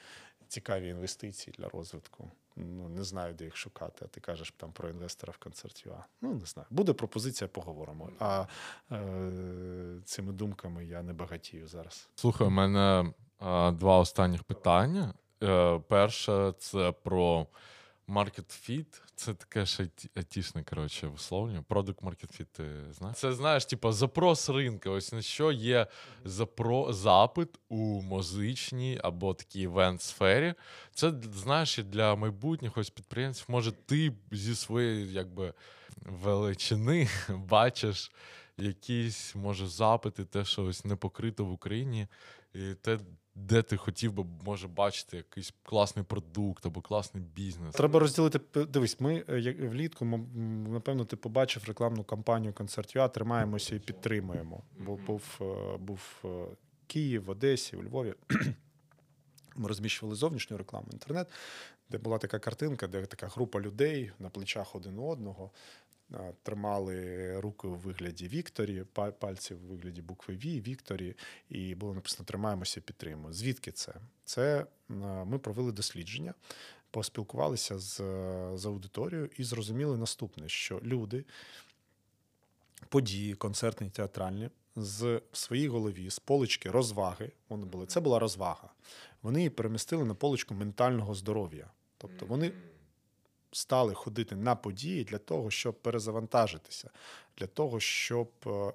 цікаві 0.48 0.88
інвестиції 0.88 1.54
для 1.58 1.68
розвитку. 1.68 2.30
Ну 2.56 2.88
не 2.88 3.04
знаю, 3.04 3.34
де 3.34 3.44
їх 3.44 3.56
шукати. 3.56 4.04
А 4.04 4.08
ти 4.08 4.20
кажеш 4.20 4.54
там 4.56 4.72
про 4.72 4.88
інвестора 4.88 5.32
в 5.32 5.36
концерт 5.36 5.86
ЮА. 5.86 6.04
Ну 6.20 6.34
не 6.34 6.46
знаю. 6.46 6.66
Буде 6.70 6.92
пропозиція, 6.92 7.48
поговоримо. 7.48 8.10
А 8.18 8.46
е, 8.92 10.00
цими 10.04 10.32
думками 10.32 10.84
я 10.84 11.02
не 11.02 11.12
багатію 11.12 11.68
зараз. 11.68 12.08
Слухай, 12.14 12.46
у 12.46 12.50
мене 12.50 13.12
е, 13.42 13.70
два 13.72 13.98
останніх 13.98 14.44
питання. 14.44 15.14
Е, 15.42 15.80
перше, 15.88 16.52
це 16.58 16.92
про 16.92 17.46
Market 18.08 18.70
Fit— 18.70 19.00
це 19.14 19.34
таке 19.34 19.66
ж 19.66 19.82
айті- 19.82 20.10
айтішне, 20.16 20.62
коротше, 20.62 21.06
висловлення. 21.06 21.64
Product 21.68 21.94
Market 22.02 22.40
Fit, 22.40 22.46
ти 22.52 22.92
знаєш? 22.92 23.18
Це, 23.18 23.32
знаєш, 23.32 23.64
типу, 23.64 23.92
запрос 23.92 24.48
ринку. 24.48 24.90
Ось 24.90 25.12
на 25.12 25.22
що 25.22 25.52
є 25.52 25.86
запро... 26.24 26.92
запит 26.92 27.48
у 27.68 28.02
музичній 28.02 29.00
або 29.02 29.34
такій 29.34 29.60
івент-сфері. 29.60 30.54
Це, 30.94 31.12
знаєш, 31.34 31.78
і 31.78 31.82
для 31.82 32.14
майбутніх 32.14 32.76
ось 32.76 32.90
підприємців. 32.90 33.44
Може, 33.48 33.72
ти 33.72 34.12
зі 34.30 34.54
своєї 34.54 35.12
якби, 35.12 35.54
величини 36.02 37.08
бачиш 37.28 38.12
якісь, 38.58 39.34
може, 39.34 39.66
запити, 39.66 40.24
те, 40.24 40.44
що 40.44 40.64
ось 40.64 40.84
не 40.84 40.96
покрито 40.96 41.44
в 41.44 41.52
Україні, 41.52 42.06
і 42.54 42.74
те, 42.74 42.98
де 43.38 43.62
ти 43.62 43.76
хотів 43.76 44.12
би, 44.12 44.24
може, 44.44 44.68
бачити 44.68 45.16
якийсь 45.16 45.54
класний 45.62 46.04
продукт 46.04 46.66
або 46.66 46.80
класний 46.80 47.24
бізнес. 47.34 47.74
Треба 47.74 48.00
розділити. 48.00 48.64
Дивись, 48.64 49.00
ми 49.00 49.24
е, 49.28 49.68
влітку, 49.68 50.04
напевно, 50.68 51.04
ти 51.04 51.16
побачив 51.16 51.64
рекламну 51.66 52.04
кампанію 52.04 52.52
концерт.ua, 52.52 53.12
тримаємося 53.12 53.74
і 53.74 53.78
підтримуємо. 53.78 54.62
Бо 54.78 54.96
був, 54.96 55.22
е, 55.40 55.76
був 55.76 56.00
е, 56.24 56.28
Київ, 56.86 57.24
в 57.24 57.30
Одесі, 57.30 57.76
у 57.76 57.82
Львові. 57.82 58.14
Ми 59.56 59.68
розміщували 59.68 60.16
зовнішню 60.16 60.56
рекламу 60.56 60.86
інтернет, 60.92 61.28
де 61.90 61.98
була 61.98 62.18
така 62.18 62.38
картинка, 62.38 62.86
де 62.86 63.06
така 63.06 63.26
група 63.26 63.60
людей 63.60 64.12
на 64.18 64.30
плечах 64.30 64.74
один 64.74 64.98
одного. 64.98 65.50
Тримали 66.42 67.40
руки 67.40 67.66
у 67.66 67.74
вигляді 67.74 68.28
Вікторі, 68.28 68.84
пальці 69.18 69.54
у 69.54 69.58
вигляді 69.58 70.02
букви 70.02 70.34
Ві, 70.34 70.60
Вікторі, 70.60 71.16
і 71.48 71.74
було 71.74 71.94
написано 71.94 72.24
Тримаємося, 72.26 72.80
підтримуємо. 72.80 73.32
Звідки 73.32 73.72
це? 73.72 73.94
Це 74.24 74.66
ми 75.24 75.38
провели 75.38 75.72
дослідження, 75.72 76.34
поспілкувалися 76.90 77.78
з, 77.78 77.96
з 78.54 78.66
аудиторією 78.66 79.30
і 79.36 79.44
зрозуміли 79.44 79.96
наступне: 79.96 80.48
що 80.48 80.80
люди, 80.82 81.24
події, 82.88 83.34
концертні, 83.34 83.90
театральні, 83.90 84.50
з 84.76 85.20
в 85.32 85.36
своїй 85.36 85.68
голові, 85.68 86.10
з 86.10 86.18
полички 86.18 86.70
розваги, 86.70 87.32
вони 87.48 87.66
були, 87.66 87.86
це 87.86 88.00
була 88.00 88.18
розвага. 88.18 88.72
Вони 89.22 89.38
її 89.38 89.50
перемістили 89.50 90.04
на 90.04 90.14
поличку 90.14 90.54
ментального 90.54 91.14
здоров'я. 91.14 91.70
Тобто 91.98 92.26
вони 92.26 92.52
стали 93.52 93.94
ходити 93.94 94.36
на 94.36 94.56
події 94.56 95.04
для 95.04 95.18
того, 95.18 95.50
щоб 95.50 95.74
перезавантажитися, 95.82 96.90
для 97.38 97.46
того, 97.46 97.80
щоб 97.80 98.30
е, 98.46 98.50
е, 98.50 98.72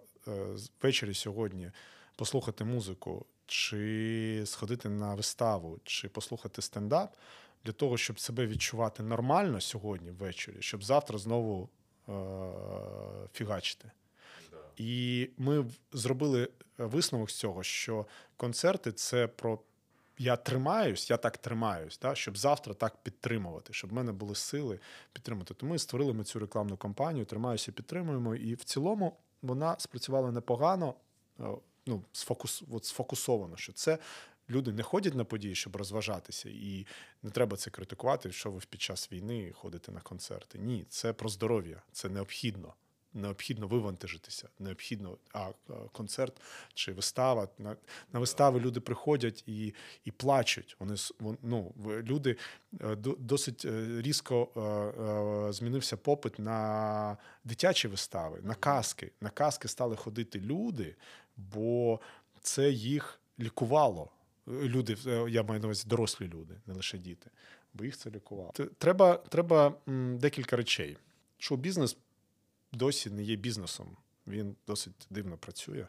ввечері 0.82 1.14
сьогодні 1.14 1.72
послухати 2.16 2.64
музику, 2.64 3.26
чи 3.46 4.44
сходити 4.46 4.90
на 4.90 5.16
виставу, 5.16 5.80
чи 5.84 6.10
послухати 6.10 6.62
стендап, 6.62 7.16
для 7.66 7.72
того, 7.72 7.98
щоб 7.98 8.20
себе 8.20 8.48
відчувати 8.48 9.04
нормально 9.04 9.62
сьогодні 9.62 10.12
ввечері, 10.12 10.56
щоб 10.60 10.84
завтра 10.84 11.18
знову 11.18 11.70
е- 12.10 12.12
фігачити. 13.34 13.92
І 14.78 15.30
ми 15.38 15.66
зробили 15.92 16.50
висновок 16.78 17.32
з 17.32 17.36
цього, 17.36 17.64
що 17.64 18.06
концерти 18.38 18.92
це 18.92 19.28
про 19.28 19.60
я 20.18 20.36
тримаюсь, 20.36 21.10
я 21.10 21.18
так 21.18 21.38
тримаюсь, 21.38 22.00
да, 22.02 22.16
щоб 22.16 22.38
завтра 22.38 22.74
так 22.74 22.98
підтримувати, 23.04 23.74
щоб 23.74 23.90
в 23.90 23.94
мене 23.94 24.12
були 24.12 24.36
сили 24.36 24.80
підтримати. 25.14 25.54
Тому 25.54 25.80
створили 25.80 26.14
ми 26.14 26.24
цю 26.24 26.40
рекламну 26.40 26.78
кампанію, 26.78 27.26
тримаюся, 27.26 27.72
підтримуємо. 27.72 28.36
І 28.36 28.56
в 28.56 28.64
цілому 28.64 29.18
вона 29.42 29.76
спрацювала 29.80 30.32
непогано, 30.32 30.94
е, 31.40 31.44
ну, 31.86 32.04
сфокус, 32.12 32.64
от 32.72 32.86
сфокусовано, 32.86 33.58
що 33.58 33.74
це 33.74 33.98
люди 34.50 34.72
не 34.72 34.84
ходять 34.84 35.16
на 35.16 35.24
події, 35.24 35.56
щоб 35.56 35.76
розважатися, 35.76 36.50
і 36.50 36.88
не 37.24 37.30
треба 37.30 37.58
це 37.58 37.70
критикувати, 37.70 38.32
що 38.32 38.52
ви 38.52 38.60
під 38.70 38.82
час 38.82 39.12
війни 39.12 39.52
ходите 39.52 39.92
на 39.92 40.02
концерти. 40.02 40.60
Ні, 40.60 40.86
це 40.90 41.14
про 41.14 41.30
здоров'я, 41.30 41.82
це 41.92 42.10
необхідно. 42.10 42.74
Необхідно 43.14 43.68
вивантажитися, 43.68 44.50
необхідно, 44.60 45.18
а 45.34 45.40
а, 45.40 45.74
концерт 45.92 46.42
чи 46.74 46.94
вистава. 46.94 47.48
На, 47.58 47.76
на 48.14 48.20
вистави 48.20 48.60
люди 48.60 48.80
приходять 48.80 49.44
і, 49.48 49.74
і 50.06 50.12
плачуть. 50.12 50.76
Вони 50.80 50.96
ну, 51.44 51.74
люди 51.80 52.38
е, 52.82 52.96
досить 53.20 53.66
е, 53.66 54.02
різко 54.02 54.50
е, 54.56 54.60
е, 54.60 55.54
змінився 55.54 55.98
попит 55.98 56.40
на 56.40 57.18
дитячі 57.44 57.88
вистави, 57.88 58.40
на 58.44 58.56
казки. 58.56 59.12
На 59.22 59.30
казки 59.30 59.68
стали 59.68 59.96
ходити 59.96 60.40
люди, 60.40 60.96
бо 61.38 62.00
це 62.42 62.70
їх 62.70 63.20
лікувало. 63.40 64.10
Е, 64.48 64.52
Люди, 64.52 64.98
е, 65.08 65.26
я 65.30 65.44
маю 65.44 65.60
на 65.60 65.68
увазі 65.68 65.88
дорослі 65.88 66.28
люди, 66.28 66.56
не 66.68 66.74
лише 66.74 66.98
діти, 66.98 67.30
бо 67.74 67.86
їх 67.86 67.98
це 67.98 68.10
лікувало. 68.10 68.54
Треба, 68.78 69.16
треба 69.16 69.74
декілька 70.20 70.56
речей. 70.56 70.98
Шоу-бізнес 71.38 71.98
досі 72.74 73.10
не 73.10 73.24
є 73.24 73.36
бізнесом. 73.36 73.98
Він 74.28 74.56
досить 74.68 75.08
дивно 75.10 75.38
працює. 75.38 75.88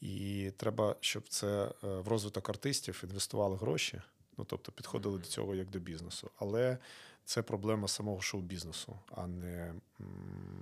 І 0.00 0.50
треба, 0.56 0.96
щоб 1.00 1.28
це 1.28 1.64
е, 1.64 1.70
в 1.82 2.08
розвиток 2.08 2.48
артистів 2.48 3.04
інвестували 3.04 3.56
гроші. 3.56 4.00
Ну, 4.38 4.44
тобто 4.44 4.72
підходили 4.72 5.18
до 5.18 5.24
цього 5.24 5.54
як 5.54 5.70
до 5.70 5.78
бізнесу. 5.78 6.30
Але 6.38 6.78
це 7.24 7.42
проблема 7.42 7.88
самого 7.88 8.20
шоу-бізнесу, 8.20 8.98
а 9.10 9.26
не, 9.26 9.74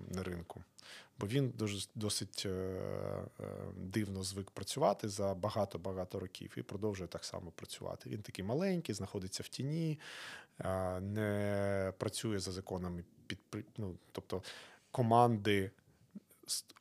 не 0.09 0.23
ринку. 0.23 0.63
Бо 1.19 1.27
він 1.27 1.53
дуже 1.59 1.89
досить 1.95 2.43
е, 2.47 2.49
е, 2.49 3.45
дивно 3.77 4.23
звик 4.23 4.51
працювати 4.51 5.09
за 5.09 5.35
багато-багато 5.35 6.21
років 6.21 6.55
і 6.57 6.63
продовжує 6.63 7.09
так 7.09 7.25
само 7.25 7.51
працювати. 7.51 8.11
Він 8.11 8.23
такий 8.23 8.45
маленький, 8.45 8.95
знаходиться 8.95 9.43
в 9.43 9.49
тіні, 9.49 10.01
е, 10.61 11.01
не 11.01 11.93
працює 11.99 12.39
за 12.39 12.53
законами 12.53 13.05
підпри... 13.27 13.65
ну, 13.77 13.97
тобто 14.13 14.43
команди. 14.95 15.71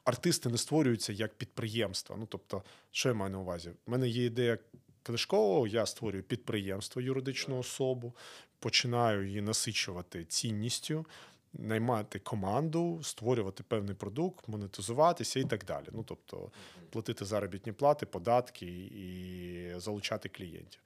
Артисти 0.05 0.49
не 0.49 0.57
створюються 0.57 1.13
як 1.13 1.33
підприємства. 1.33 2.15
Ну, 2.19 2.25
тобто, 2.25 2.63
що 2.91 3.09
я 3.09 3.15
маю 3.15 3.31
на 3.31 3.39
увазі? 3.39 3.71
У 3.87 3.91
мене 3.91 4.07
є 4.07 4.25
ідея 4.25 4.57
книжкового, 5.03 5.67
я 5.67 5.85
створюю 5.85 6.23
підприємство, 6.23 7.01
юридичну 7.01 7.59
особу, 7.59 8.15
починаю 8.59 9.27
її 9.27 9.41
насичувати 9.41 10.25
цінністю, 10.25 11.05
наймати 11.53 12.19
команду, 12.19 12.99
створювати 13.03 13.63
певний 13.63 13.95
продукт, 13.95 14.47
монетизуватися 14.47 15.39
і 15.39 15.43
так 15.43 15.65
далі. 15.65 15.85
Ну, 15.91 16.03
тобто, 16.03 16.51
платити 16.89 17.25
заробітні 17.25 17.71
плати, 17.71 18.05
податки 18.05 18.65
і 18.65 19.73
залучати 19.77 20.29
клієнтів. 20.29 20.81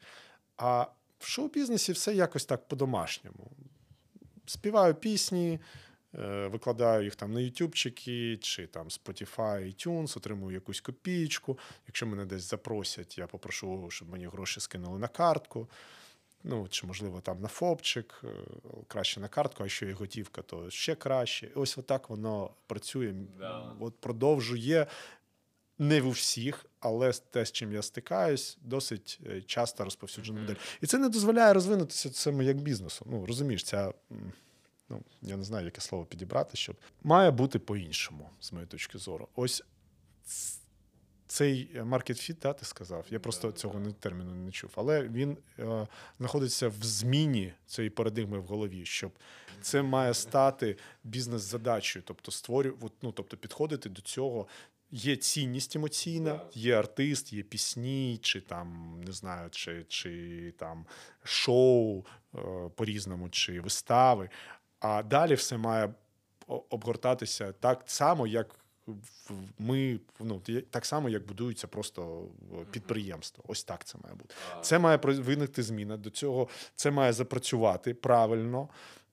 А 0.58 0.86
в 1.20 1.28
шоу-бізнесі 1.28 1.92
все 1.92 2.16
якось 2.16 2.46
так 2.46 2.68
по-домашньому. 2.68 3.52
Співаю 4.46 4.96
пісні, 4.96 5.60
викладаю 6.48 7.04
їх 7.04 7.16
там 7.16 7.34
на 7.34 7.40
ютубчики 7.40 8.38
чи 8.38 8.68
там 8.68 8.88
Spotify, 8.88 9.66
iTunes, 9.66 10.18
отримую 10.18 10.54
якусь 10.54 10.82
копійку. 10.82 11.60
Якщо 11.88 12.08
мене 12.08 12.26
десь 12.26 12.50
запросять, 12.50 13.18
я 13.18 13.28
попрошу, 13.28 13.88
щоб 13.90 14.10
мені 14.10 14.28
гроші 14.28 14.60
скинули 14.60 15.00
на 15.00 15.08
картку. 15.08 15.70
Ну, 16.44 16.68
чи, 16.70 16.88
можливо, 16.88 17.22
там 17.22 17.42
на 17.42 17.48
ФОПчик, 17.48 18.22
е, 18.24 18.28
краще 18.88 19.20
на 19.20 19.28
картку, 19.28 19.58
а 19.60 19.66
якщо 19.66 19.86
є 19.86 19.94
готівка, 19.94 20.42
то 20.42 20.70
ще 20.70 20.96
краще. 20.96 21.46
І 21.46 21.54
ось 21.54 21.78
отак 21.78 22.10
воно 22.10 22.50
працює. 22.68 23.14
Да. 23.40 23.74
От 23.80 23.98
продовжує 24.00 24.88
не 25.80 26.02
в 26.02 26.08
усіх, 26.08 26.66
але 26.80 27.12
те, 27.12 27.46
з 27.46 27.52
чим 27.52 27.74
я 27.74 27.82
стикаюсь, 27.82 28.58
досить 28.62 29.20
е, 29.26 29.42
часто 29.42 29.84
розповсюджена 29.84 30.42
модель. 30.42 30.56
І 30.82 30.86
це 30.86 30.98
не 30.98 31.10
дозволяє 31.10 31.54
розвинутися 31.54 32.10
цьому 32.10 32.42
як 32.42 32.58
бізнесу. 32.58 33.06
Ну, 33.10 33.26
розумієш, 33.26 33.64
ця. 33.64 33.94
Ну, 34.90 35.02
я 35.22 35.38
не 35.38 35.44
знаю, 35.44 35.66
яке 35.66 35.82
слово 35.82 36.06
підібрати, 36.06 36.58
щоб 36.58 36.76
має 37.04 37.32
бути 37.32 37.60
по-іншому, 37.60 38.30
з 38.40 38.52
моєї 38.52 38.68
точки 38.68 38.98
зору. 38.98 39.28
Ось 39.36 39.64
цей 41.28 41.70
market 41.82 42.10
fit, 42.32 42.36
да, 42.42 42.54
ти 42.54 42.66
сказав. 42.66 43.06
Я 43.10 43.20
просто 43.20 43.52
цього 43.52 43.80
не- 43.80 43.92
терміну 43.92 44.36
не 44.36 44.52
чув. 44.52 44.72
Але 44.76 45.04
він 45.08 45.38
е, 45.60 45.88
знаходиться 46.20 46.68
в 46.68 46.84
зміні 46.84 47.54
цієї 47.66 47.90
парадигми 47.90 48.40
в 48.40 48.44
голові, 48.46 48.86
щоб 48.86 49.12
це 49.62 49.82
має 49.82 50.14
стати 50.14 50.78
бізнес-задачею, 51.04 52.04
тобто 52.08 52.32
створювати, 52.32 52.96
ну, 53.02 53.12
тобто 53.12 53.38
підходити 53.38 53.90
до 53.90 54.02
цього. 54.02 54.48
Є 54.92 55.16
цінність 55.16 55.76
емоційна, 55.76 56.42
є 56.54 56.80
артист, 56.80 57.34
є 57.34 57.44
пісні, 57.44 58.20
чи 58.22 58.42
там 58.42 59.00
не 59.06 59.12
знаю, 59.12 59.50
чи, 59.50 59.86
чи 59.88 60.54
там 60.58 60.86
шоу 61.24 62.06
е, 62.36 62.40
по-різному, 62.76 63.30
чи 63.30 63.62
вистави. 63.62 64.30
А 64.80 65.04
далі 65.04 65.34
все 65.34 65.58
має 65.58 65.94
обгортатися 66.48 67.52
так 67.52 67.84
само, 67.86 68.28
як 68.28 68.56
ми 69.60 70.00
ну 70.20 70.42
так 70.70 70.86
само, 70.86 71.10
як 71.10 71.26
будується 71.26 71.68
просто 71.68 72.28
е, 72.54 72.66
підприємство. 72.72 73.44
Ось 73.48 73.64
так 73.64 73.86
це 73.86 73.98
має 74.04 74.16
бути. 74.16 74.36
Це 74.62 74.80
має 74.80 74.98
виникти 74.98 75.64
зміна. 75.64 75.98
До 75.98 76.10
цього 76.10 76.48
це 76.76 76.92
має 76.92 77.14
запрацювати 77.14 77.94
правильно. 77.94 78.70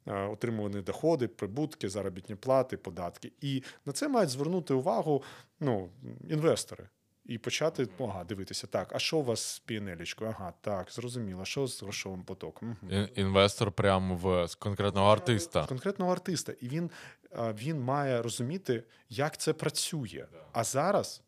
е, 0.07 0.27
Отримувані 0.27 0.81
доходи, 0.81 1.29
прибутки, 1.29 1.89
заробітні 1.89 2.35
плати, 2.35 2.77
податки. 2.77 3.33
І 3.41 3.63
на 3.87 3.93
це 3.93 4.09
мають 4.09 4.31
звернути 4.31 4.75
увагу 4.75 5.23
ну, 5.61 5.91
інвестори. 6.29 6.89
І 7.27 7.39
почати 7.39 7.89
ага, 8.01 8.25
дивитися, 8.25 8.67
так, 8.67 8.93
а 8.95 8.99
що 8.99 9.17
у 9.17 9.23
вас 9.23 9.41
з 9.41 9.59
піанелічкою? 9.59 10.35
Ага, 10.39 10.53
так, 10.61 10.91
зрозуміло, 10.91 11.45
що 11.45 11.67
з 11.67 11.83
грошовим 11.83 12.23
потоком? 12.23 12.77
Інвестор 13.15 13.73
прямо 13.73 14.17
в 14.17 14.49
з 14.49 14.55
конкретного 14.55 15.13
артиста. 15.13 15.67
конкретного 15.67 16.13
артиста, 16.13 16.53
і 16.61 16.69
він, 16.69 16.91
він 17.39 17.81
має 17.81 18.23
розуміти, 18.23 18.85
як 19.09 19.37
це 19.37 19.53
працює. 19.53 20.27
А 20.53 20.65
зараз 20.65 21.23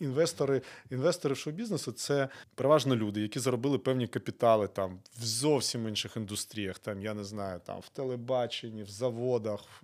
інвестори, 0.00 0.62
інвестори 0.90 1.34
шоу-бізнесу 1.34 1.92
це 1.92 2.28
переважно 2.54 2.96
люди, 2.96 3.20
які 3.20 3.38
заробили 3.38 3.78
певні 3.78 4.06
капітали 4.06 4.68
там 4.68 4.98
в 5.20 5.24
зовсім 5.24 5.88
інших 5.88 6.16
індустріях. 6.16 6.78
Там 6.78 7.02
я 7.02 7.14
не 7.14 7.24
знаю, 7.24 7.60
там 7.66 7.80
в 7.80 7.88
телебаченні, 7.88 8.82
в 8.82 8.88
заводах, 8.88 9.82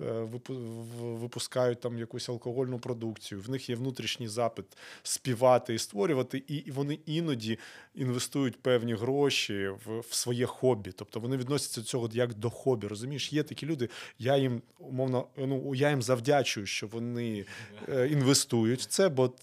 е, 0.00 0.28
випускають 1.00 1.80
там 1.80 1.98
якусь 1.98 2.28
алкогольну 2.28 2.78
продукцію. 2.78 3.40
В 3.40 3.50
них 3.50 3.70
є 3.70 3.76
внутрішній 3.76 4.28
запит 4.28 4.64
співати 5.02 5.74
і 5.74 5.78
створювати, 5.78 6.42
і, 6.48 6.56
і 6.56 6.70
вони 6.70 6.98
іноді 7.06 7.58
інвестують 7.94 8.62
певні 8.62 8.94
гроші 8.94 9.68
в, 9.68 10.00
в 10.00 10.14
своє 10.14 10.46
хобі. 10.46 10.92
Тобто 10.92 11.20
вони 11.20 11.36
відносяться 11.36 11.80
до 11.80 11.86
цього 11.86 12.08
як 12.12 12.34
до 12.34 12.50
хобі. 12.50 12.86
Розумієш, 12.86 13.32
є 13.32 13.42
такі 13.42 13.66
люди. 13.66 13.88
Я 14.18 14.36
їм 14.36 14.62
умовно, 14.78 15.26
ну 15.36 15.74
я 15.74 15.90
їм 15.90 16.02
завдячую, 16.02 16.66
що 16.66 16.86
вони 16.86 17.46
е, 17.88 18.08
інвестують 18.08 18.80
в 18.80 18.86
це, 18.86 19.08
бо 19.20 19.34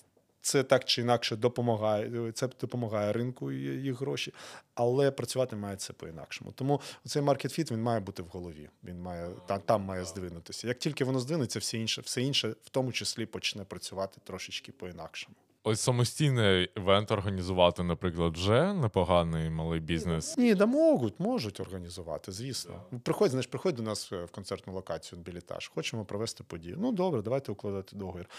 це 0.42 0.64
так 0.64 0.86
чи 0.86 1.02
інакше 1.02 1.36
допомагає. 1.36 2.32
Це 2.32 2.48
допомагає 2.62 3.14
ринку 3.14 3.52
і 3.52 3.58
їх 3.58 4.02
гроші, 4.02 4.34
але 4.76 5.12
працювати 5.12 5.56
має 5.56 5.76
це 5.76 5.94
по-інакшому. 5.94 6.52
Тому 6.52 6.82
цей 7.06 7.22
маркет-фіт 7.22 7.72
він 7.72 7.82
має 7.82 8.00
бути 8.00 8.24
в 8.24 8.28
голові. 8.28 8.70
Він 8.84 9.02
має 9.02 9.30
там, 9.48 9.62
там 9.66 9.82
має 9.82 10.06
здвинутися. 10.06 10.68
Як 10.68 10.80
тільки 10.80 11.04
воно 11.04 11.20
здвинеться, 11.20 11.60
все 11.60 11.78
інше, 11.78 12.02
все 12.02 12.22
інше, 12.22 12.56
в 12.64 12.70
тому 12.70 12.92
числі, 12.92 13.26
почне 13.26 13.64
працювати 13.64 14.22
трошечки 14.24 14.72
по-інакшому. 14.72 15.36
Ось 15.64 15.82
самостійний 15.82 16.70
івент 16.78 17.12
організувати, 17.12 17.84
наприклад, 17.84 18.34
вже 18.38 18.74
непоганий 18.74 19.50
малий 19.50 19.80
бізнес. 19.80 20.38
Ні, 20.38 20.56
да 20.56 20.66
можуть, 20.66 21.20
можуть 21.20 21.60
організувати, 21.60 22.32
звісно. 22.32 22.82
Приходь, 23.04 23.30
знаєш, 23.30 23.48
приходь 23.48 23.76
до 23.76 23.84
нас 23.84 24.14
е, 24.14 24.24
в 24.24 24.32
концертну 24.32 24.74
локацію 24.74 25.22
білітаж. 25.22 25.72
Хочемо 25.76 26.06
провести 26.06 26.44
подію. 26.44 26.78
Ну 26.80 26.92
добре, 26.92 27.22
давайте 27.22 27.52
укладати 27.52 27.96
договір. 27.96 28.30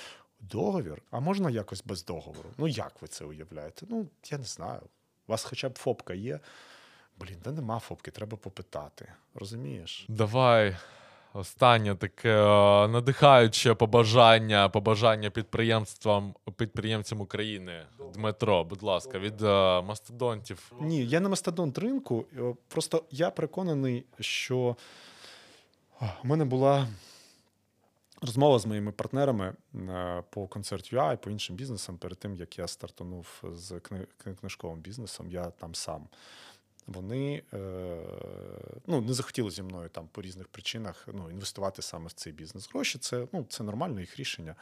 Договір? 0.40 1.02
А 1.10 1.20
можна 1.20 1.50
якось 1.50 1.82
без 1.84 2.04
договору? 2.04 2.48
Ну 2.58 2.68
як 2.68 2.92
ви 3.02 3.08
це 3.08 3.24
уявляєте? 3.24 3.86
Ну, 3.88 4.06
я 4.30 4.38
не 4.38 4.44
знаю. 4.44 4.80
У 5.26 5.32
вас 5.32 5.44
хоча 5.44 5.68
б 5.68 5.78
фопка 5.78 6.14
є. 6.14 6.40
Блін, 7.20 7.36
та 7.42 7.52
нема 7.52 7.78
фопки, 7.78 8.10
треба 8.10 8.36
попитати. 8.36 9.12
Розумієш? 9.34 10.04
Давай. 10.08 10.76
Останнє 11.32 11.94
таке 11.94 12.30
е, 12.30 12.88
надихаюче 12.88 13.74
побажання, 13.74 14.68
побажання 14.68 15.30
підприємствам, 15.30 16.34
підприємцям 16.56 17.20
України. 17.20 17.86
Дмитро, 18.14 18.64
будь 18.64 18.82
ласка, 18.82 19.18
від 19.18 19.42
е, 19.42 19.82
мастодонтів. 19.82 20.72
Ні, 20.80 21.06
я 21.06 21.20
не 21.20 21.28
мастодонт 21.28 21.78
ринку. 21.78 22.24
е, 22.38 22.54
Просто 22.68 23.04
я 23.10 23.30
переконаний, 23.30 24.04
що 24.20 24.76
у 26.00 26.26
мене 26.28 26.44
була 26.44 26.88
розмова 28.22 28.58
з 28.58 28.66
моїми 28.66 28.92
партнерами 28.92 29.54
е, 29.74 30.22
по 30.30 30.46
концерт 30.46 30.92
і 30.92 31.16
по 31.22 31.30
іншим 31.30 31.56
бізнесам 31.56 31.98
перед 31.98 32.18
тим, 32.18 32.34
як 32.34 32.58
я 32.58 32.68
стартанув 32.68 33.42
з 33.52 33.72
кни- 33.72 34.06
кни- 34.24 34.36
книжковим 34.36 34.80
бізнесом, 34.80 35.30
я 35.30 35.50
там 35.50 35.74
сам. 35.74 36.08
Вони 36.86 37.42
е, 37.52 37.96
ну, 38.86 39.00
не 39.00 39.14
захотіли 39.14 39.50
зі 39.50 39.62
мною 39.62 39.88
там 39.88 40.08
по 40.12 40.22
різних 40.22 40.48
причинах 40.48 41.08
ну, 41.12 41.30
інвестувати 41.30 41.82
саме 41.82 42.06
в 42.08 42.12
цей 42.12 42.32
бізнес. 42.32 42.70
Гроші 42.70 42.98
це, 42.98 43.26
ну, 43.32 43.46
це 43.48 43.64
нормально 43.64 44.00
їх 44.00 44.16
рішення. 44.16 44.54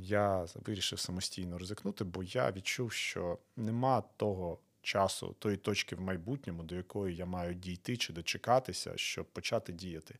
Я 0.00 0.46
вирішив 0.54 0.98
самостійно 0.98 1.58
ризикнути, 1.58 2.04
бо 2.04 2.22
я 2.22 2.52
відчув, 2.52 2.92
що 2.92 3.38
нема 3.56 4.02
того 4.16 4.58
часу, 4.82 5.36
тої 5.38 5.56
точки 5.56 5.96
в 5.96 6.00
майбутньому, 6.00 6.62
до 6.62 6.74
якої 6.74 7.16
я 7.16 7.26
маю 7.26 7.54
дійти 7.54 7.96
чи 7.96 8.12
дочекатися, 8.12 8.92
щоб 8.96 9.26
почати 9.26 9.72
діяти. 9.72 10.18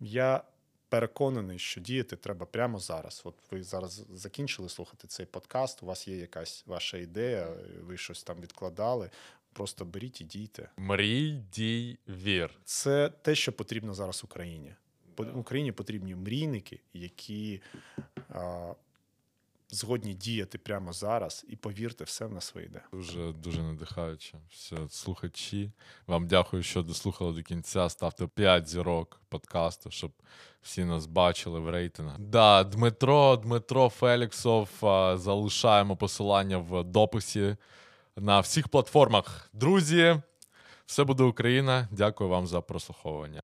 Я 0.00 0.42
переконаний, 0.88 1.58
що 1.58 1.80
діяти 1.80 2.16
треба 2.16 2.46
прямо 2.46 2.78
зараз. 2.78 3.22
От 3.24 3.34
ви 3.50 3.62
зараз 3.62 4.04
закінчили 4.12 4.68
слухати 4.68 5.08
цей 5.08 5.26
подкаст, 5.26 5.82
у 5.82 5.86
вас 5.86 6.08
є 6.08 6.16
якась 6.16 6.64
ваша 6.66 6.98
ідея, 6.98 7.48
ви 7.82 7.96
щось 7.96 8.22
там 8.22 8.40
відкладали. 8.40 9.10
Просто 9.52 9.84
беріть 9.84 10.20
і 10.20 10.24
дійте. 10.24 10.70
Мрій, 10.76 11.42
дій, 11.52 11.98
вір. 12.08 12.50
Це 12.64 13.08
те, 13.22 13.34
що 13.34 13.52
потрібно 13.52 13.94
зараз 13.94 14.24
Україні. 14.24 14.74
По- 15.14 15.24
Україні 15.24 15.72
потрібні 15.72 16.14
мрійники, 16.14 16.80
які 16.94 17.60
а, 18.28 18.72
згодні 19.74 20.14
діяти 20.14 20.58
прямо 20.58 20.92
зараз, 20.92 21.44
і 21.48 21.56
повірте, 21.56 22.04
все 22.04 22.26
в 22.26 22.32
нас 22.32 22.54
вийде. 22.54 22.80
Дуже 22.92 23.32
дуже 23.32 23.62
надихаюче. 23.62 24.38
Все, 24.50 24.76
слухачі. 24.90 25.72
Вам 26.06 26.26
дякую, 26.26 26.62
що 26.62 26.82
дослухали 26.82 27.32
до 27.32 27.42
кінця. 27.42 27.88
Ставте 27.88 28.26
5 28.26 28.68
зірок 28.68 29.20
подкасту, 29.28 29.90
щоб 29.90 30.12
всі 30.62 30.84
нас 30.84 31.06
бачили 31.06 31.60
в 31.60 31.70
рейтингах. 31.70 32.18
Да, 32.18 32.64
Дмитро, 32.64 33.36
Дмитро 33.36 33.88
Феліксов. 33.88 34.68
Залишаємо 35.14 35.96
посилання 35.96 36.58
в 36.58 36.84
дописі 36.84 37.56
на 38.16 38.40
всіх 38.40 38.68
платформах. 38.68 39.50
Друзі, 39.52 40.20
все 40.86 41.04
буде 41.04 41.22
Україна. 41.22 41.88
Дякую 41.90 42.30
вам 42.30 42.46
за 42.46 42.60
прослуховування. 42.60 43.40